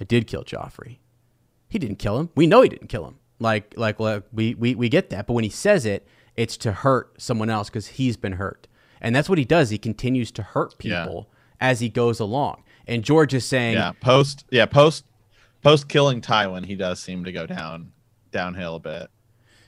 I 0.00 0.04
did 0.04 0.26
kill 0.26 0.44
Joffrey. 0.44 0.98
He 1.68 1.78
didn't 1.78 1.98
kill 1.98 2.18
him. 2.18 2.30
We 2.34 2.46
know 2.46 2.62
he 2.62 2.68
didn't 2.68 2.88
kill 2.88 3.06
him. 3.06 3.18
Like, 3.38 3.74
like, 3.76 4.00
like 4.00 4.24
we, 4.32 4.54
we 4.54 4.74
we 4.74 4.88
get 4.88 5.10
that. 5.10 5.26
But 5.26 5.34
when 5.34 5.44
he 5.44 5.50
says 5.50 5.86
it, 5.86 6.06
it's 6.36 6.56
to 6.58 6.72
hurt 6.72 7.20
someone 7.20 7.48
else 7.48 7.68
because 7.68 7.86
he's 7.86 8.16
been 8.16 8.32
hurt, 8.32 8.66
and 9.00 9.14
that's 9.14 9.28
what 9.28 9.38
he 9.38 9.44
does. 9.44 9.70
He 9.70 9.78
continues 9.78 10.30
to 10.32 10.42
hurt 10.42 10.78
people 10.78 11.28
yeah. 11.30 11.68
as 11.68 11.80
he 11.80 11.88
goes 11.88 12.20
along. 12.20 12.62
And 12.86 13.04
George 13.04 13.34
is 13.34 13.44
saying, 13.44 13.74
"Yeah, 13.74 13.92
post, 14.00 14.44
yeah, 14.50 14.66
post, 14.66 15.04
post 15.62 15.88
killing 15.88 16.20
Tywin, 16.20 16.66
he 16.66 16.74
does 16.74 17.00
seem 17.00 17.24
to 17.24 17.32
go 17.32 17.46
down." 17.46 17.92
downhill 18.30 18.76
a 18.76 18.80
bit. 18.80 19.10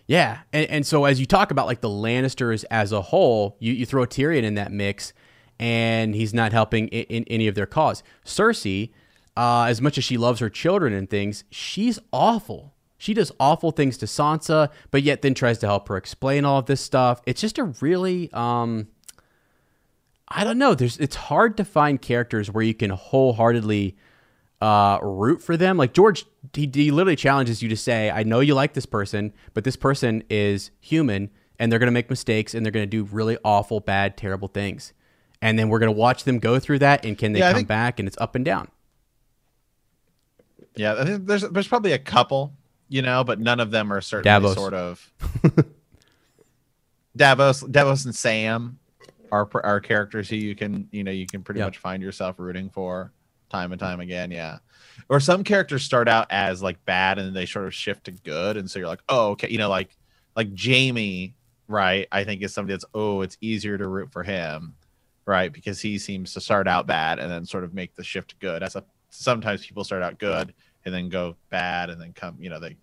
Yeah, 0.07 0.41
and, 0.53 0.69
and 0.69 0.87
so 0.87 1.05
as 1.05 1.21
you 1.21 1.27
talk 1.27 1.51
about 1.51 1.67
like 1.67 1.81
the 1.81 1.89
Lannisters 1.89 2.65
as 2.71 2.93
a 2.93 3.01
whole, 3.01 3.57
you, 3.61 3.73
you 3.73 3.87
throw 3.87 4.05
Tyrion 4.05 4.43
in 4.43 4.55
that 4.55 4.73
mix, 4.73 5.13
and 5.59 6.15
he's 6.15 6.35
not 6.35 6.53
helping 6.53 6.89
in, 6.89 7.05
in 7.05 7.25
any 7.25 7.49
of 7.49 7.55
their 7.55 7.67
cause. 7.67 8.03
Cersei, 8.25 8.91
uh, 9.37 9.65
as 9.65 9.81
much 9.81 9.99
as 9.99 10.05
she 10.05 10.17
loves 10.17 10.41
her 10.41 10.51
children 10.51 10.93
and 10.93 11.09
things, 11.09 11.45
she's 11.51 11.99
awful. 12.13 12.75
She 12.99 13.15
does 13.15 13.33
awful 13.41 13.71
things 13.71 13.97
to 13.99 14.07
Sansa, 14.07 14.71
but 14.91 15.03
yet 15.03 15.23
then 15.23 15.35
tries 15.35 15.59
to 15.59 15.67
help 15.67 15.89
her 15.89 15.97
explain 15.97 16.45
all 16.45 16.59
of 16.59 16.67
this 16.67 16.81
stuff. 16.81 17.21
It's 17.27 17.41
just 17.41 17.59
a 17.59 17.65
really, 17.81 18.31
um, 18.33 18.89
I 20.35 20.45
don't 20.45 20.59
know. 20.59 20.75
There's 20.75 20.99
it's 20.99 21.17
hard 21.17 21.57
to 21.59 21.65
find 21.65 22.01
characters 22.01 22.51
where 22.51 22.65
you 22.65 22.75
can 22.75 22.91
wholeheartedly 22.91 23.97
uh, 24.63 24.99
root 25.03 25.43
for 25.43 25.57
them. 25.57 25.77
Like 25.77 25.93
George, 25.93 26.25
he, 26.55 26.71
he 26.73 26.91
literally 26.91 27.17
challenges 27.17 27.63
you 27.63 27.69
to 27.69 27.77
say, 27.77 28.11
I 28.11 28.23
know 28.23 28.41
you 28.41 28.55
like 28.55 28.75
this 28.75 28.87
person, 28.87 29.33
but 29.55 29.65
this 29.65 29.77
person 29.77 30.23
is 30.31 30.71
human 30.81 31.31
and 31.59 31.71
they're 31.71 31.79
going 31.79 31.89
to 31.89 31.93
make 31.93 32.09
mistakes 32.09 32.55
and 32.55 32.65
they're 32.65 32.71
going 32.71 32.89
to 32.89 32.91
do 32.91 33.05
really 33.13 33.37
awful, 33.45 33.81
bad, 33.81 34.17
terrible 34.17 34.49
things. 34.49 34.93
And 35.41 35.59
then 35.59 35.69
we're 35.69 35.81
going 35.81 35.93
to 35.93 35.99
watch 35.99 36.25
them 36.25 36.39
go 36.39 36.61
through 36.61 36.79
that. 36.79 37.05
And 37.05 37.19
can 37.19 37.33
they 37.33 37.41
yeah, 37.41 37.51
come 37.51 37.57
think, 37.57 37.69
back? 37.69 37.99
And 37.99 38.07
it's 38.07 38.17
up 38.19 38.37
and 38.37 38.45
down. 38.45 38.69
Yeah, 40.77 40.95
I 40.95 41.05
think 41.05 41.27
there's 41.27 41.43
there's 41.43 41.69
probably 41.69 41.93
a 41.93 41.99
couple, 41.99 42.55
you 42.89 43.03
know, 43.03 43.25
but 43.25 43.41
none 43.41 43.61
of 43.61 43.73
them 43.73 43.93
are 43.93 44.01
certainly 44.01 44.25
Davos. 44.25 44.55
sort 44.55 44.73
of 44.73 45.13
Davos, 47.17 47.61
Davos 47.61 48.05
and 48.05 48.15
Sam 48.15 48.79
are 49.33 49.49
are 49.65 49.81
characters 49.81 50.29
who 50.29 50.37
you 50.37 50.55
can 50.55 50.89
you 50.93 51.03
know 51.03 51.11
you 51.11 51.27
can 51.27 51.43
pretty 51.43 51.59
yep. 51.59 51.69
much 51.69 51.79
find 51.79 52.01
yourself 52.03 52.37
rooting 52.39 52.71
for 52.71 53.11
time 53.53 53.71
and 53.71 53.79
time 53.79 54.01
again. 54.01 54.33
Yeah. 54.33 54.59
Or 55.09 55.21
some 55.21 55.45
characters 55.45 55.85
start 55.85 56.09
out 56.09 56.27
as 56.31 56.63
like 56.63 56.83
bad 56.85 57.19
and 57.19 57.27
then 57.29 57.35
they 57.35 57.47
sort 57.47 57.67
of 57.67 57.75
shift 57.75 58.05
to 58.05 58.11
good. 58.11 58.57
And 58.57 58.69
so 58.69 58.79
you're 58.79 58.89
like, 58.89 59.03
oh, 59.09 59.31
okay. 59.31 59.49
You 59.51 59.59
know, 59.59 59.69
like, 59.69 59.97
like 60.35 60.49
Jaime, 60.59 61.35
right? 61.69 62.09
I 62.11 62.25
think 62.25 62.43
is 62.43 62.53
somebody 62.53 62.73
that's, 62.73 62.87
oh, 62.95 63.21
it's 63.21 63.37
easier 63.41 63.79
to 63.79 63.87
root 63.87 64.11
for 64.11 64.23
him, 64.23 64.75
right? 65.27 65.53
Because 65.53 65.81
he 65.81 65.99
seems 65.99 66.33
to 66.33 66.41
start 66.41 66.67
out 66.67 66.87
bad 66.87 67.19
and 67.19 67.31
then 67.31 67.45
sort 67.45 67.63
of 67.63 67.75
make 67.75 67.95
the 67.95 68.03
shift 68.03 68.39
good. 68.41 68.63
As 68.63 68.75
a, 68.75 68.85
sometimes 69.11 69.65
people 69.65 69.85
start 69.85 70.03
out 70.03 70.19
good 70.19 70.55
and 70.85 70.95
then 70.95 71.11
go 71.11 71.37
bad 71.51 71.91
and 71.91 72.01
then 72.01 72.13
come, 72.15 72.37
you 72.41 72.49
know, 72.49 72.59
they, 72.59 72.77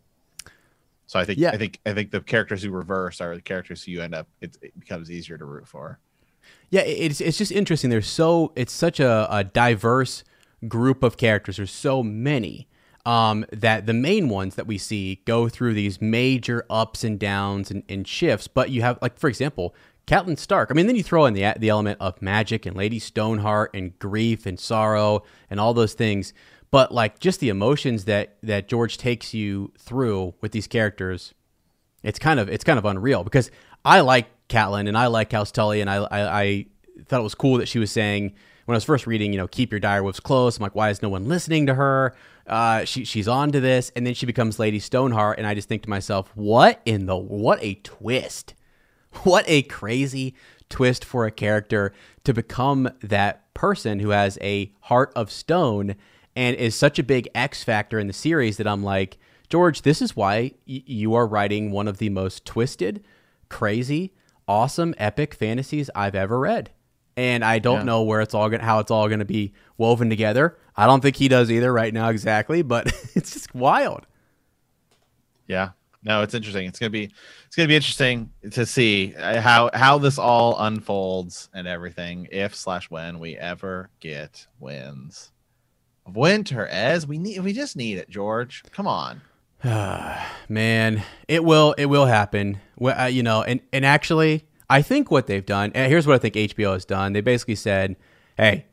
so 1.08 1.20
I 1.20 1.26
think, 1.26 1.40
yeah. 1.40 1.50
I 1.50 1.58
think, 1.58 1.80
I 1.88 1.94
think 1.94 2.12
the 2.12 2.22
characters 2.22 2.62
who 2.62 2.70
reverse 2.70 3.20
are 3.20 3.34
the 3.34 3.42
characters 3.42 3.84
who 3.84 3.92
you 3.92 4.02
end 4.04 4.14
up, 4.14 4.28
it, 4.42 4.56
it 4.62 4.80
becomes 4.80 5.10
easier 5.10 5.40
to 5.40 5.46
root 5.46 5.68
for. 5.68 6.00
Yeah, 6.70 6.82
it's 6.82 7.20
it's 7.20 7.38
just 7.38 7.52
interesting. 7.52 7.90
There's 7.90 8.08
so 8.08 8.52
it's 8.56 8.74
such 8.74 9.00
a, 9.00 9.28
a 9.30 9.44
diverse 9.44 10.24
group 10.68 11.04
of 11.04 11.18
characters. 11.18 11.58
There's 11.58 11.72
so 11.72 12.04
many 12.04 12.68
um, 13.06 13.46
that 13.52 13.86
the 13.86 13.94
main 13.94 14.30
ones 14.30 14.56
that 14.56 14.68
we 14.68 14.78
see 14.78 15.22
go 15.26 15.50
through 15.50 15.74
these 15.74 16.02
major 16.02 16.66
ups 16.70 17.04
and 17.04 17.20
downs 17.20 17.72
and, 17.72 17.84
and 17.90 18.08
shifts. 18.08 18.48
But 18.48 18.70
you 18.70 18.82
have, 18.82 19.00
like, 19.02 19.18
for 19.18 19.30
example, 19.30 19.74
Catelyn 20.06 20.38
Stark. 20.38 20.70
I 20.70 20.74
mean, 20.74 20.88
then 20.88 20.96
you 20.96 21.04
throw 21.04 21.26
in 21.26 21.34
the 21.34 21.54
the 21.58 21.70
element 21.70 21.98
of 22.00 22.22
magic 22.22 22.66
and 22.66 22.76
Lady 22.76 23.00
Stoneheart 23.00 23.72
and 23.74 23.98
grief 24.00 24.46
and 24.46 24.60
sorrow 24.60 25.24
and 25.50 25.60
all 25.60 25.74
those 25.74 25.94
things. 25.94 26.34
But 26.72 26.92
like 26.92 27.20
just 27.20 27.40
the 27.40 27.50
emotions 27.50 28.06
that 28.06 28.38
that 28.44 28.68
George 28.68 28.98
takes 28.98 29.34
you 29.34 29.72
through 29.78 30.36
with 30.42 30.52
these 30.52 30.68
characters, 30.68 31.34
it's 32.04 32.20
kind 32.20 32.40
of 32.40 32.50
it's 32.50 32.64
kind 32.64 32.78
of 32.78 32.86
unreal 32.86 33.24
because 33.24 33.50
I 33.86 34.02
like 34.02 34.28
Catelyn 34.50 34.88
and 34.88 34.98
I 34.98 35.08
like 35.08 35.32
House 35.32 35.52
Tully 35.52 35.82
and 35.82 35.90
I, 35.90 35.98
I 35.98 36.42
I 36.42 36.66
thought 37.06 37.22
it 37.22 37.24
was 37.24 37.36
cool 37.36 37.58
that 37.58 37.68
she 37.68 37.80
was 37.80 37.92
saying 37.92 38.34
when 38.66 38.76
I 38.76 38.78
was 38.78 38.84
first 38.84 39.08
reading, 39.08 39.32
you 39.34 39.38
know, 39.38 39.48
keep 39.48 39.72
your 39.72 39.80
direwolves 39.80 40.22
close. 40.22 40.58
I'm 40.58 40.64
like, 40.64 40.76
why 40.76 40.90
is 40.90 41.02
no 41.02 41.10
one 41.10 41.28
listening 41.28 41.66
to 41.68 41.74
her? 41.74 42.16
Uh, 42.46 42.84
she 42.86 43.06
she's 43.06 43.28
on 43.28 43.52
to 43.52 43.60
this, 43.60 43.92
and 43.96 44.06
then 44.06 44.14
she 44.14 44.26
becomes 44.26 44.60
Lady 44.60 44.80
Stoneheart, 44.80 45.38
and 45.38 45.48
I 45.48 45.54
just 45.54 45.68
think 45.68 45.84
to 45.84 45.90
myself, 45.90 46.32
what 46.36 46.82
in 46.86 47.06
the 47.06 47.16
what 47.16 47.60
a 47.64 47.76
twist, 47.76 48.54
what 49.24 49.46
a 49.48 49.62
crazy 49.64 50.36
twist 50.70 51.04
for 51.04 51.26
a 51.26 51.32
character 51.32 51.94
to 52.24 52.34
become 52.34 52.90
that 53.02 53.52
person 53.54 54.00
who 54.00 54.10
has 54.10 54.38
a 54.42 54.72
heart 54.82 55.12
of 55.16 55.32
stone 55.32 55.96
and 56.36 56.56
is 56.56 56.76
such 56.76 57.00
a 57.00 57.04
big 57.04 57.28
X 57.34 57.64
factor 57.64 58.00
in 58.00 58.08
the 58.08 58.14
series 58.14 58.58
that 58.58 58.68
I'm 58.68 58.84
like, 58.84 59.18
George, 59.50 59.82
this 59.82 60.02
is 60.02 60.16
why 60.16 60.52
y- 60.68 60.84
you 60.86 61.16
are 61.16 61.26
writing 61.28 61.72
one 61.72 61.88
of 61.88 61.98
the 61.98 62.10
most 62.10 62.46
twisted, 62.46 63.04
crazy, 63.50 64.14
awesome, 64.50 64.94
epic 64.98 65.34
fantasies 65.34 65.90
I've 65.96 66.16
ever 66.16 66.38
read 66.38 66.72
and 67.20 67.44
I 67.44 67.60
don't 67.60 67.80
yeah. 67.80 67.84
know 67.84 68.04
where 68.04 68.22
it's 68.22 68.34
all 68.34 68.48
going 68.50 68.62
how 68.62 68.80
it's 68.80 68.92
all 68.92 69.08
going 69.10 69.20
to 69.20 69.26
be 69.26 69.52
woven 69.78 70.10
together. 70.10 70.58
I 70.78 70.86
don't 70.86 71.02
think 71.02 71.18
he 71.18 71.28
does 71.28 71.52
either 71.52 71.72
right 71.74 71.94
now 71.94 72.08
exactly, 72.10 72.62
but 72.62 72.88
it's 73.16 73.34
just 73.34 73.54
wild. 73.54 74.08
Yeah. 75.46 75.72
no, 76.02 76.22
it's 76.22 76.34
interesting. 76.34 76.66
It's 76.66 76.80
gonna 76.80 76.92
be 76.92 77.12
it's 77.46 77.58
gonna 77.58 77.68
be 77.68 77.76
interesting 77.76 78.32
to 78.52 78.66
see 78.66 79.16
uh, 79.16 79.42
how 79.42 79.70
how 79.74 79.98
this 79.98 80.18
all 80.18 80.58
unfolds 80.60 81.50
and 81.54 81.68
everything. 81.68 82.30
If 82.32 82.56
slash 82.56 82.90
when 82.90 83.20
we 83.20 83.36
ever 83.36 83.90
get 84.00 84.48
Winds 84.58 85.34
of 86.06 86.16
Winter, 86.16 86.68
as 86.68 87.06
we 87.06 87.18
need, 87.18 87.42
we 87.42 87.52
just 87.52 87.76
need 87.76 87.98
it, 87.98 88.10
George. 88.10 88.64
Come 88.72 88.88
on. 88.88 89.20
Man, 90.50 91.04
it 91.28 91.44
will 91.44 91.74
it 91.78 91.86
will 91.86 92.06
happen. 92.06 92.60
Well, 92.78 93.00
uh, 93.00 93.06
you 93.08 93.24
know, 93.24 93.44
and 93.44 93.60
and 93.74 93.86
actually, 93.86 94.46
I 94.70 94.82
think 94.82 95.12
what 95.12 95.28
they've 95.28 95.46
done. 95.46 95.72
And 95.76 95.92
here's 95.92 96.08
what 96.08 96.16
I 96.16 96.20
think 96.20 96.36
HBO 96.36 96.74
has 96.74 96.86
done. 96.86 97.14
They 97.14 97.22
basically 97.22 97.56
said, 97.56 97.98
"Hey, 98.38 98.66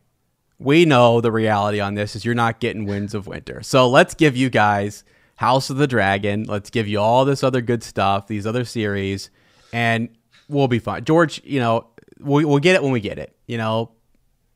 we 0.59 0.85
know 0.85 1.21
the 1.21 1.33
reality 1.33 1.81
on 1.81 1.95
this 1.95 2.15
is 2.15 2.25
you're 2.25 2.35
not 2.35 2.61
getting 2.61 2.87
Winds 2.87 3.15
of 3.15 3.27
Winter. 3.27 3.63
So 3.63 3.89
let's 3.89 4.15
give 4.15 4.37
you 4.37 4.49
guys 4.49 5.03
House 5.37 5.71
of 5.71 5.77
the 5.77 5.87
Dragon. 5.89 6.45
Let's 6.45 6.71
give 6.71 6.87
you 6.87 7.01
all 7.01 7.25
this 7.25 7.43
other 7.43 7.61
good 7.61 7.83
stuff, 7.83 8.27
these 8.29 8.47
other 8.47 8.65
series, 8.65 9.31
and 9.73 10.09
we'll 10.49 10.69
be 10.69 10.79
fine." 10.79 11.05
George, 11.05 11.43
you 11.45 11.59
know, 11.59 11.89
we, 12.21 12.45
we'll 12.45 12.59
get 12.61 12.77
it 12.77 12.83
when 12.83 12.93
we 12.93 13.01
get 13.01 13.19
it. 13.19 13.37
You 13.47 13.59
know, 13.59 13.91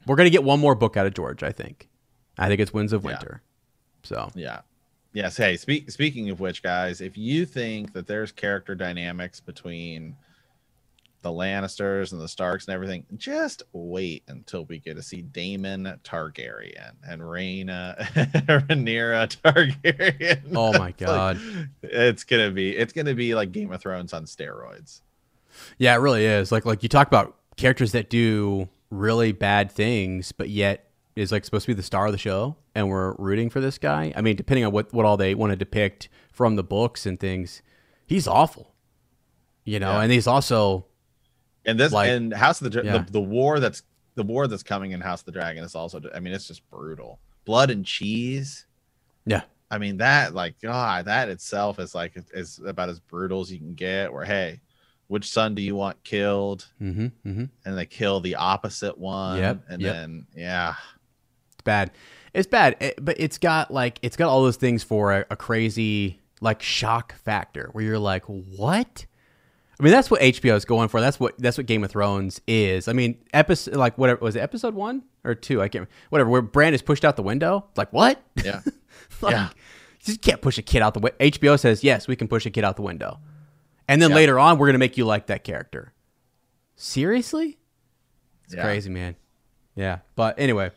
we're 0.07 0.17
gonna 0.17 0.31
get 0.31 0.45
one 0.45 0.61
more 0.61 0.77
book 0.77 0.97
out 0.97 1.07
of 1.07 1.15
George. 1.15 1.43
I 1.43 1.51
think. 1.51 1.89
I 2.39 2.47
think 2.47 2.61
it's 2.61 2.73
Winds 2.73 2.93
of 2.93 3.03
Yeah. 3.03 3.09
Winter. 3.09 3.43
So 4.05 4.31
Yeah. 4.37 4.61
Yes. 5.13 5.37
Hey, 5.37 5.57
speak, 5.57 5.91
speaking 5.91 6.31
of 6.31 6.39
which, 6.41 6.63
guys, 6.63 7.01
if 7.01 7.17
you 7.19 7.45
think 7.47 7.93
that 7.95 8.07
there's 8.07 8.31
character 8.33 8.75
dynamics 8.75 9.41
between 9.41 10.15
the 11.23 11.31
Lannisters 11.31 12.13
and 12.13 12.21
the 12.21 12.29
Starks 12.29 12.67
and 12.67 12.75
everything, 12.75 13.05
just 13.17 13.65
wait 13.73 14.23
until 14.29 14.65
we 14.67 14.79
get 14.79 14.95
to 14.97 15.03
see 15.03 15.21
Daemon 15.23 15.99
Targaryen 16.05 16.93
and 17.07 17.21
Rhaena 17.21 17.99
Rhaenyra 18.47 19.37
Targaryen. 19.43 20.53
Oh 20.55 20.79
my 20.79 20.89
It's 20.91 21.01
like- 21.03 21.07
God. 21.07 21.41
it's 21.83 22.25
gonna 22.25 22.51
be 22.53 22.75
it's 22.77 22.93
gonna 22.93 23.15
be 23.15 23.35
like 23.35 23.53
Game 23.53 23.73
of 23.73 23.81
Thrones 23.83 24.13
on 24.15 24.25
steroids. 24.25 25.01
Yeah, 25.77 25.95
it 25.95 25.99
really 25.99 26.25
is. 26.25 26.51
Like 26.53 26.65
like 26.65 26.83
you 26.83 26.89
talk 26.89 27.09
about 27.09 27.37
characters 27.57 27.93
that 27.93 28.09
do 28.09 28.69
really 28.91 29.33
bad 29.33 29.71
things, 29.73 30.33
but 30.33 30.49
yet 30.49 30.87
is 31.17 31.33
like 31.33 31.45
supposed 31.45 31.65
to 31.67 31.71
be 31.71 31.75
the 31.75 31.83
star 31.83 32.07
of 32.07 32.13
the 32.13 32.19
show, 32.19 32.57
and 32.75 32.89
we're 32.89 33.15
rooting 33.17 33.51
for 33.51 33.61
this 33.61 33.79
guy. 33.79 34.13
I 34.17 34.21
mean, 34.23 34.37
depending 34.37 34.65
on 34.65 34.73
what 34.73 34.93
what 34.93 35.05
all 35.07 35.17
they 35.17 35.35
want 35.35 35.51
to 35.51 35.57
depict 35.57 36.09
from 36.33 36.57
the 36.57 36.63
books 36.65 37.07
and 37.07 37.19
things, 37.19 37.63
he's 38.07 38.27
awful. 38.29 38.75
You 39.65 39.79
know, 39.79 39.93
Yeah. 39.93 40.03
and 40.03 40.13
he's 40.13 40.27
also 40.27 40.87
And 41.67 41.79
this 41.79 41.93
Like- 41.93 42.11
and 42.11 42.33
House 42.33 42.61
of 42.63 42.73
the, 42.73 42.83
yeah. 42.83 42.99
the 42.99 43.13
the 43.13 43.21
war 43.21 43.61
that's 43.61 43.83
the 44.15 44.23
war 44.23 44.47
that's 44.49 44.63
coming 44.63 44.91
in 44.93 45.01
House 45.01 45.21
of 45.21 45.27
the 45.27 45.33
Dragon 45.33 45.63
is 45.65 45.75
also 45.75 46.01
I 46.15 46.21
mean 46.21 46.33
it's 46.33 46.47
just 46.49 46.69
brutal. 46.71 47.21
Blood 47.45 47.71
and 47.71 47.85
cheese. 47.85 48.67
yeah, 49.27 49.43
I 49.71 49.79
mean 49.79 49.99
that 49.99 50.35
like 50.35 50.61
God, 50.61 51.05
that 51.07 51.29
itself 51.29 51.79
is 51.79 51.95
like 51.95 52.13
is 52.33 52.61
about 52.65 52.89
as 52.89 53.01
brutal 53.01 53.41
as 53.41 53.53
you 53.53 53.59
can 53.59 53.75
get. 53.75 54.13
Where 54.13 54.25
hey, 54.25 54.61
which 55.09 55.29
son 55.31 55.55
do 55.55 55.63
you 55.63 55.75
want 55.77 56.03
killed? 56.05 56.67
mm-hmm, 56.81 57.07
mm-hmm. 57.29 57.45
And 57.65 57.79
they 57.79 57.87
kill 57.87 58.21
the 58.21 58.37
opposite 58.37 58.97
one. 58.99 59.39
Yep, 59.39 59.65
and 59.69 59.83
yep. 59.83 59.95
then 59.95 60.27
yeah, 60.35 60.75
It's 61.53 61.63
bad. 61.63 61.91
It's 62.35 62.47
bad, 62.47 62.77
it- 62.81 63.05
but 63.05 63.17
it's 63.19 63.39
got 63.39 63.71
like 63.73 63.99
it's 64.03 64.17
got 64.17 64.29
all 64.29 64.43
those 64.43 64.57
things 64.57 64.83
for 64.83 65.13
a, 65.13 65.27
a 65.31 65.37
crazy 65.37 66.21
like 66.41 66.63
shock 66.63 67.15
factor 67.17 67.69
where 67.73 67.85
you're 67.85 67.99
like, 67.99 68.25
what? 68.25 69.07
I 69.79 69.83
mean, 69.83 69.93
that's 69.93 70.11
what 70.11 70.21
HBO 70.21 70.55
is 70.57 70.65
going 70.67 70.89
for. 70.89 71.01
That's 71.01 71.19
what 71.19 71.39
that's 71.39 71.57
what 71.57 71.67
Game 71.67 71.83
of 71.85 71.91
Thrones 71.91 72.41
is. 72.47 72.87
I 72.87 72.93
mean, 72.93 73.17
episode 73.33 73.75
like 73.77 73.97
whatever 73.99 74.21
was 74.25 74.37
it 74.37 74.41
episode 74.41 74.75
one 74.75 75.03
or 75.25 75.35
two? 75.35 75.61
I 75.63 75.69
can't 75.69 75.89
whatever. 76.11 76.29
Where 76.31 76.43
Bran 76.43 76.75
is 76.75 76.83
pushed 76.83 77.05
out 77.05 77.17
the 77.17 77.23
window. 77.23 77.67
Like 77.77 77.93
what? 77.93 78.23
yeah, 78.45 78.61
like, 79.23 79.33
Yeah. 79.33 79.49
You 80.03 80.07
just 80.07 80.23
can't 80.23 80.41
push 80.41 80.57
a 80.59 80.63
kid 80.63 80.81
out 80.83 80.95
the 80.95 81.01
window. 81.01 81.17
HBO 81.19 81.59
says 81.59 81.83
yes, 81.83 82.07
we 82.09 82.15
can 82.17 82.29
push 82.29 82.47
a 82.47 82.51
kid 82.51 82.63
out 82.65 82.77
the 82.77 82.83
window, 82.83 83.19
and 83.89 84.01
then 84.01 84.11
Yeah. 84.11 84.17
later 84.17 84.39
on, 84.39 84.57
we're 84.59 84.67
gonna 84.69 84.79
make 84.79 84.97
you 84.97 85.05
like 85.05 85.27
that 85.27 85.45
character. 85.45 85.93
Seriously? 86.77 87.59
It's 88.45 88.55
Yeah. 88.55 88.63
crazy, 88.63 88.91
man. 88.91 89.17
Yeah, 89.77 89.99
but 90.17 90.39
anyway, 90.39 90.71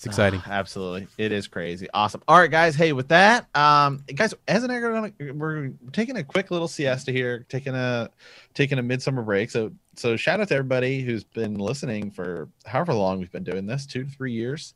it's 0.00 0.06
exciting. 0.06 0.40
Absolutely, 0.46 1.08
it 1.18 1.30
is 1.30 1.46
crazy, 1.46 1.86
awesome. 1.92 2.22
All 2.26 2.38
right, 2.38 2.50
guys. 2.50 2.74
Hey, 2.74 2.92
with 2.94 3.08
that, 3.08 3.54
um, 3.54 4.02
guys, 4.14 4.32
as 4.48 4.64
an 4.64 4.70
economic, 4.70 5.12
we're 5.34 5.72
taking 5.92 6.16
a 6.16 6.24
quick 6.24 6.50
little 6.50 6.68
siesta 6.68 7.12
here, 7.12 7.44
taking 7.50 7.74
a 7.74 8.08
taking 8.54 8.78
a 8.78 8.82
midsummer 8.82 9.20
break. 9.22 9.50
So, 9.50 9.70
so 9.96 10.16
shout 10.16 10.40
out 10.40 10.48
to 10.48 10.54
everybody 10.54 11.02
who's 11.02 11.22
been 11.22 11.56
listening 11.56 12.10
for 12.10 12.48
however 12.64 12.94
long 12.94 13.18
we've 13.18 13.30
been 13.30 13.44
doing 13.44 13.66
this, 13.66 13.84
two 13.84 14.04
to 14.04 14.10
three 14.10 14.32
years. 14.32 14.72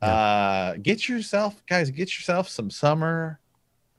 Uh, 0.00 0.74
get 0.80 1.08
yourself, 1.08 1.60
guys, 1.66 1.90
get 1.90 2.16
yourself 2.16 2.48
some 2.48 2.70
summer 2.70 3.40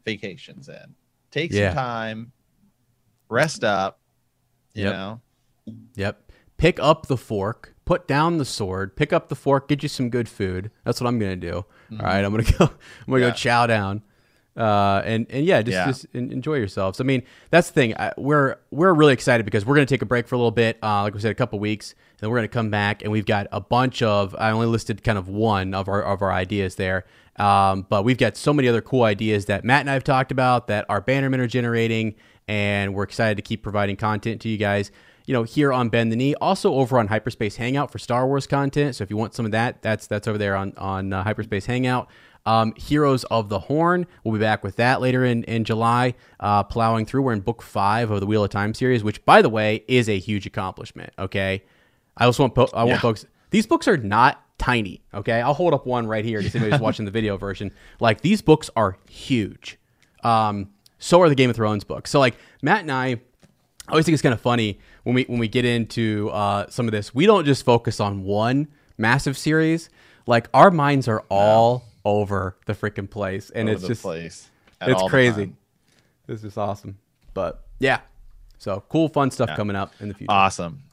vacations 0.06 0.70
in. 0.70 0.96
Take 1.32 1.52
Yeah. 1.52 1.72
some 1.72 1.76
time, 1.76 2.32
rest 3.28 3.66
up. 3.66 4.00
You 4.74 4.86
Yep. 4.86 4.94
know, 4.94 5.22
Yep. 5.96 6.32
Pick 6.56 6.80
up 6.80 7.08
the 7.08 7.18
fork, 7.18 7.71
put 7.86 8.08
down 8.08 8.38
the 8.38 8.46
sword, 8.46 8.96
pick 8.96 9.12
up 9.14 9.28
the 9.30 9.36
fork, 9.36 9.68
get 9.68 9.84
you 9.84 9.90
some 9.90 10.10
good 10.10 10.30
food. 10.30 10.72
That's 10.86 11.02
what 11.02 11.08
I'm 11.08 11.20
gonna 11.20 11.36
do. 11.36 11.66
All 11.92 11.98
right, 12.06 12.24
I'm 12.24 12.32
gonna 12.32 12.44
go. 12.58 12.66
I'm 12.66 13.12
gonna 13.12 13.20
Yeah. 13.26 13.30
go 13.32 13.36
chow 13.36 13.68
down, 13.68 14.02
uh, 14.58 15.02
and 15.06 15.26
and 15.30 15.46
yeah, 15.46 15.62
just 15.62 15.76
Yeah. 15.76 15.86
just 15.86 16.06
enjoy 16.14 16.56
yourselves. 16.56 17.00
I 17.02 17.04
mean, 17.04 17.24
that's 17.50 17.70
the 17.70 17.74
thing. 17.74 17.96
I, 17.98 18.12
we're 18.18 18.58
we're 18.72 18.94
really 18.94 19.14
excited 19.14 19.44
because 19.46 19.66
we're 19.66 19.76
gonna 19.76 19.86
take 19.86 20.02
a 20.02 20.06
break 20.06 20.28
for 20.28 20.36
a 20.36 20.38
little 20.38 20.52
bit. 20.52 20.78
Uh, 20.84 21.04
like 21.04 21.14
we 21.14 21.20
said, 21.20 21.32
a 21.32 21.36
couple 21.36 21.60
weeks, 21.60 21.92
and 21.92 22.20
then 22.22 22.30
we're 22.30 22.38
gonna 22.38 22.48
come 22.48 22.70
back, 22.70 23.02
and 23.04 23.12
we've 23.12 23.26
got 23.26 23.48
a 23.52 23.60
bunch 23.62 24.02
of. 24.02 24.36
I 24.38 24.52
only 24.52 24.68
listed 24.68 25.04
kind 25.04 25.18
of 25.18 25.28
one 25.28 25.74
of 25.74 25.88
our 25.88 26.02
of 26.04 26.22
our 26.22 26.32
ideas 26.32 26.76
there. 26.76 27.06
Um, 27.38 27.86
but 27.90 28.04
we've 28.04 28.18
got 28.18 28.36
so 28.36 28.54
many 28.54 28.68
other 28.68 28.82
cool 28.82 29.04
ideas 29.04 29.46
that 29.46 29.64
Matt 29.64 29.80
and 29.82 29.90
I 29.90 29.94
have 29.94 30.04
talked 30.04 30.32
about 30.34 30.68
that 30.68 30.86
our 30.90 31.02
bannermen 31.02 31.40
are 31.40 31.48
generating, 31.48 32.16
and 32.48 32.94
we're 32.94 33.04
excited 33.04 33.36
to 33.38 33.42
keep 33.42 33.64
providing 33.64 33.96
content 33.96 34.42
to 34.42 34.50
you 34.50 34.58
guys 34.58 34.92
you 35.26 35.34
know, 35.34 35.44
here 35.44 35.72
on 35.72 35.90
Bend 35.90 36.12
the 36.12 36.16
Knee, 36.16 36.36
also 36.36 36.74
over 36.74 36.98
on 37.00 37.08
Hyperspace 37.08 37.56
Hangout 37.58 37.92
for 37.92 38.00
Star 38.00 38.28
Wars 38.28 38.48
content. 38.48 38.96
So 38.96 39.04
if 39.04 39.10
you 39.10 39.18
want 39.18 39.34
some 39.34 39.46
of 39.46 39.52
that, 39.52 39.82
that's 39.82 40.08
that's 40.08 40.28
over 40.28 40.38
there 40.38 40.56
on 40.56 40.74
on 40.78 41.14
uh, 41.14 41.24
Hyperspace 41.24 41.66
Hangout. 41.66 42.10
Um, 42.44 42.74
Heroes 42.76 43.24
of 43.26 43.50
the 43.50 43.60
Horn, 43.60 44.08
we'll 44.24 44.34
be 44.34 44.40
back 44.40 44.64
with 44.64 44.78
that 44.78 45.00
later 45.00 45.24
in 45.24 45.44
in 45.44 45.64
July. 45.64 46.16
Uh, 46.40 46.64
plowing 46.64 47.06
through, 47.06 47.22
we're 47.22 47.34
in 47.34 47.42
book 47.42 47.62
five 47.62 48.10
of 48.10 48.20
the 48.20 48.26
Wheel 48.26 48.44
of 48.44 48.50
Time 48.50 48.74
series, 48.74 49.04
which 49.04 49.24
by 49.26 49.42
the 49.44 49.50
way 49.50 49.84
is 49.88 50.10
a 50.10 50.18
huge 50.18 50.46
accomplishment. 50.48 51.14
Okay, 51.20 51.64
I 52.18 52.26
also 52.26 52.44
want 52.44 52.56
po- 52.56 52.70
I 52.74 52.84
want 52.84 52.96
Yeah. 52.96 53.00
folks. 53.02 53.26
These 53.52 53.68
books 53.68 53.88
are 53.88 53.98
not 53.98 54.44
tiny. 54.58 55.02
Okay, 55.14 55.40
I'll 55.42 55.54
hold 55.54 55.74
up 55.76 55.86
one 55.86 56.08
right 56.08 56.26
here. 56.26 56.42
Just 56.42 56.56
anybody's 56.56 56.82
watching 56.82 57.06
the 57.06 57.12
video 57.12 57.38
version. 57.38 57.72
Like 58.00 58.22
these 58.22 58.42
books 58.42 58.70
are 58.76 58.98
huge. 59.08 59.78
Um, 60.24 60.70
so 60.98 61.22
are 61.22 61.30
the 61.30 61.36
Game 61.36 61.50
of 61.50 61.56
Thrones 61.56 61.84
books. 61.84 62.10
So 62.10 62.20
like 62.20 62.36
Matt 62.64 62.82
and 62.82 62.92
I. 62.92 63.18
I 63.88 63.94
always 63.94 64.06
think 64.06 64.14
it's 64.14 64.22
kind 64.22 64.34
of 64.34 64.40
funny 64.40 64.80
when 65.04 65.16
we 65.16 65.24
when 65.24 65.40
we 65.40 65.48
get 65.48 65.66
into 65.66 66.30
uh, 66.32 66.68
some 66.70 66.88
of 66.88 66.92
this. 66.92 67.14
We 67.14 67.26
don't 67.26 67.46
just 67.46 67.66
focus 67.66 68.00
on 68.00 68.24
one 68.24 68.68
massive 68.98 69.38
series. 69.38 69.90
Like 70.28 70.48
our 70.54 70.72
minds 70.72 71.08
are 71.08 71.24
all 71.30 71.86
over 72.06 72.56
the 72.66 72.74
freaking 72.74 73.10
place, 73.10 73.50
and 73.50 73.70
over 73.70 73.78
it's 73.78 73.88
just 73.88 74.02
place. 74.02 74.50
it's 74.82 75.04
crazy. 75.10 75.54
This 76.28 76.44
is 76.44 76.58
awesome. 76.58 76.98
But 77.34 77.64
yeah, 77.80 78.02
so 78.58 78.84
cool, 78.90 79.10
fun 79.10 79.32
stuff 79.32 79.50
coming 79.56 79.76
up 79.76 79.94
in 80.00 80.08
the 80.10 80.14
future. 80.14 80.32
Awesome. 80.32 80.84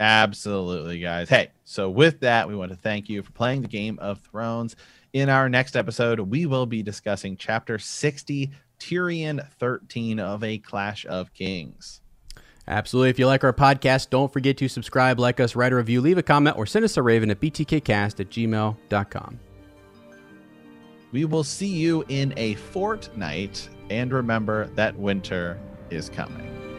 Absolutely, 0.00 0.98
guys. 0.98 1.28
Hey, 1.28 1.50
so 1.64 1.90
with 1.90 2.20
that, 2.20 2.48
we 2.48 2.56
want 2.56 2.70
to 2.70 2.76
thank 2.76 3.10
you 3.10 3.22
for 3.22 3.32
playing 3.32 3.62
the 3.62 3.68
Game 3.68 3.98
of 4.00 4.18
Thrones. 4.20 4.74
In 5.12 5.28
our 5.28 5.48
next 5.48 5.76
episode, 5.76 6.18
we 6.20 6.46
will 6.46 6.64
be 6.64 6.82
discussing 6.82 7.36
chapter 7.36 7.78
60, 7.78 8.50
Tyrion 8.78 9.46
13 9.58 10.18
of 10.18 10.42
A 10.42 10.56
Clash 10.58 11.04
of 11.04 11.34
Kings. 11.34 11.99
Absolutely. 12.70 13.10
If 13.10 13.18
you 13.18 13.26
like 13.26 13.42
our 13.42 13.52
podcast, 13.52 14.10
don't 14.10 14.32
forget 14.32 14.56
to 14.58 14.68
subscribe, 14.68 15.18
like 15.18 15.40
us, 15.40 15.56
write 15.56 15.72
a 15.72 15.76
review, 15.76 16.00
leave 16.00 16.18
a 16.18 16.22
comment, 16.22 16.56
or 16.56 16.66
send 16.66 16.84
us 16.84 16.96
a 16.96 17.02
raven 17.02 17.28
at 17.28 17.40
btkcast 17.40 18.20
at 18.20 18.30
gmail.com. 18.30 19.40
We 21.10 21.24
will 21.24 21.42
see 21.42 21.66
you 21.66 22.04
in 22.08 22.32
a 22.36 22.54
fortnight, 22.54 23.68
and 23.90 24.12
remember 24.12 24.66
that 24.76 24.96
winter 24.96 25.58
is 25.90 26.08
coming. 26.08 26.69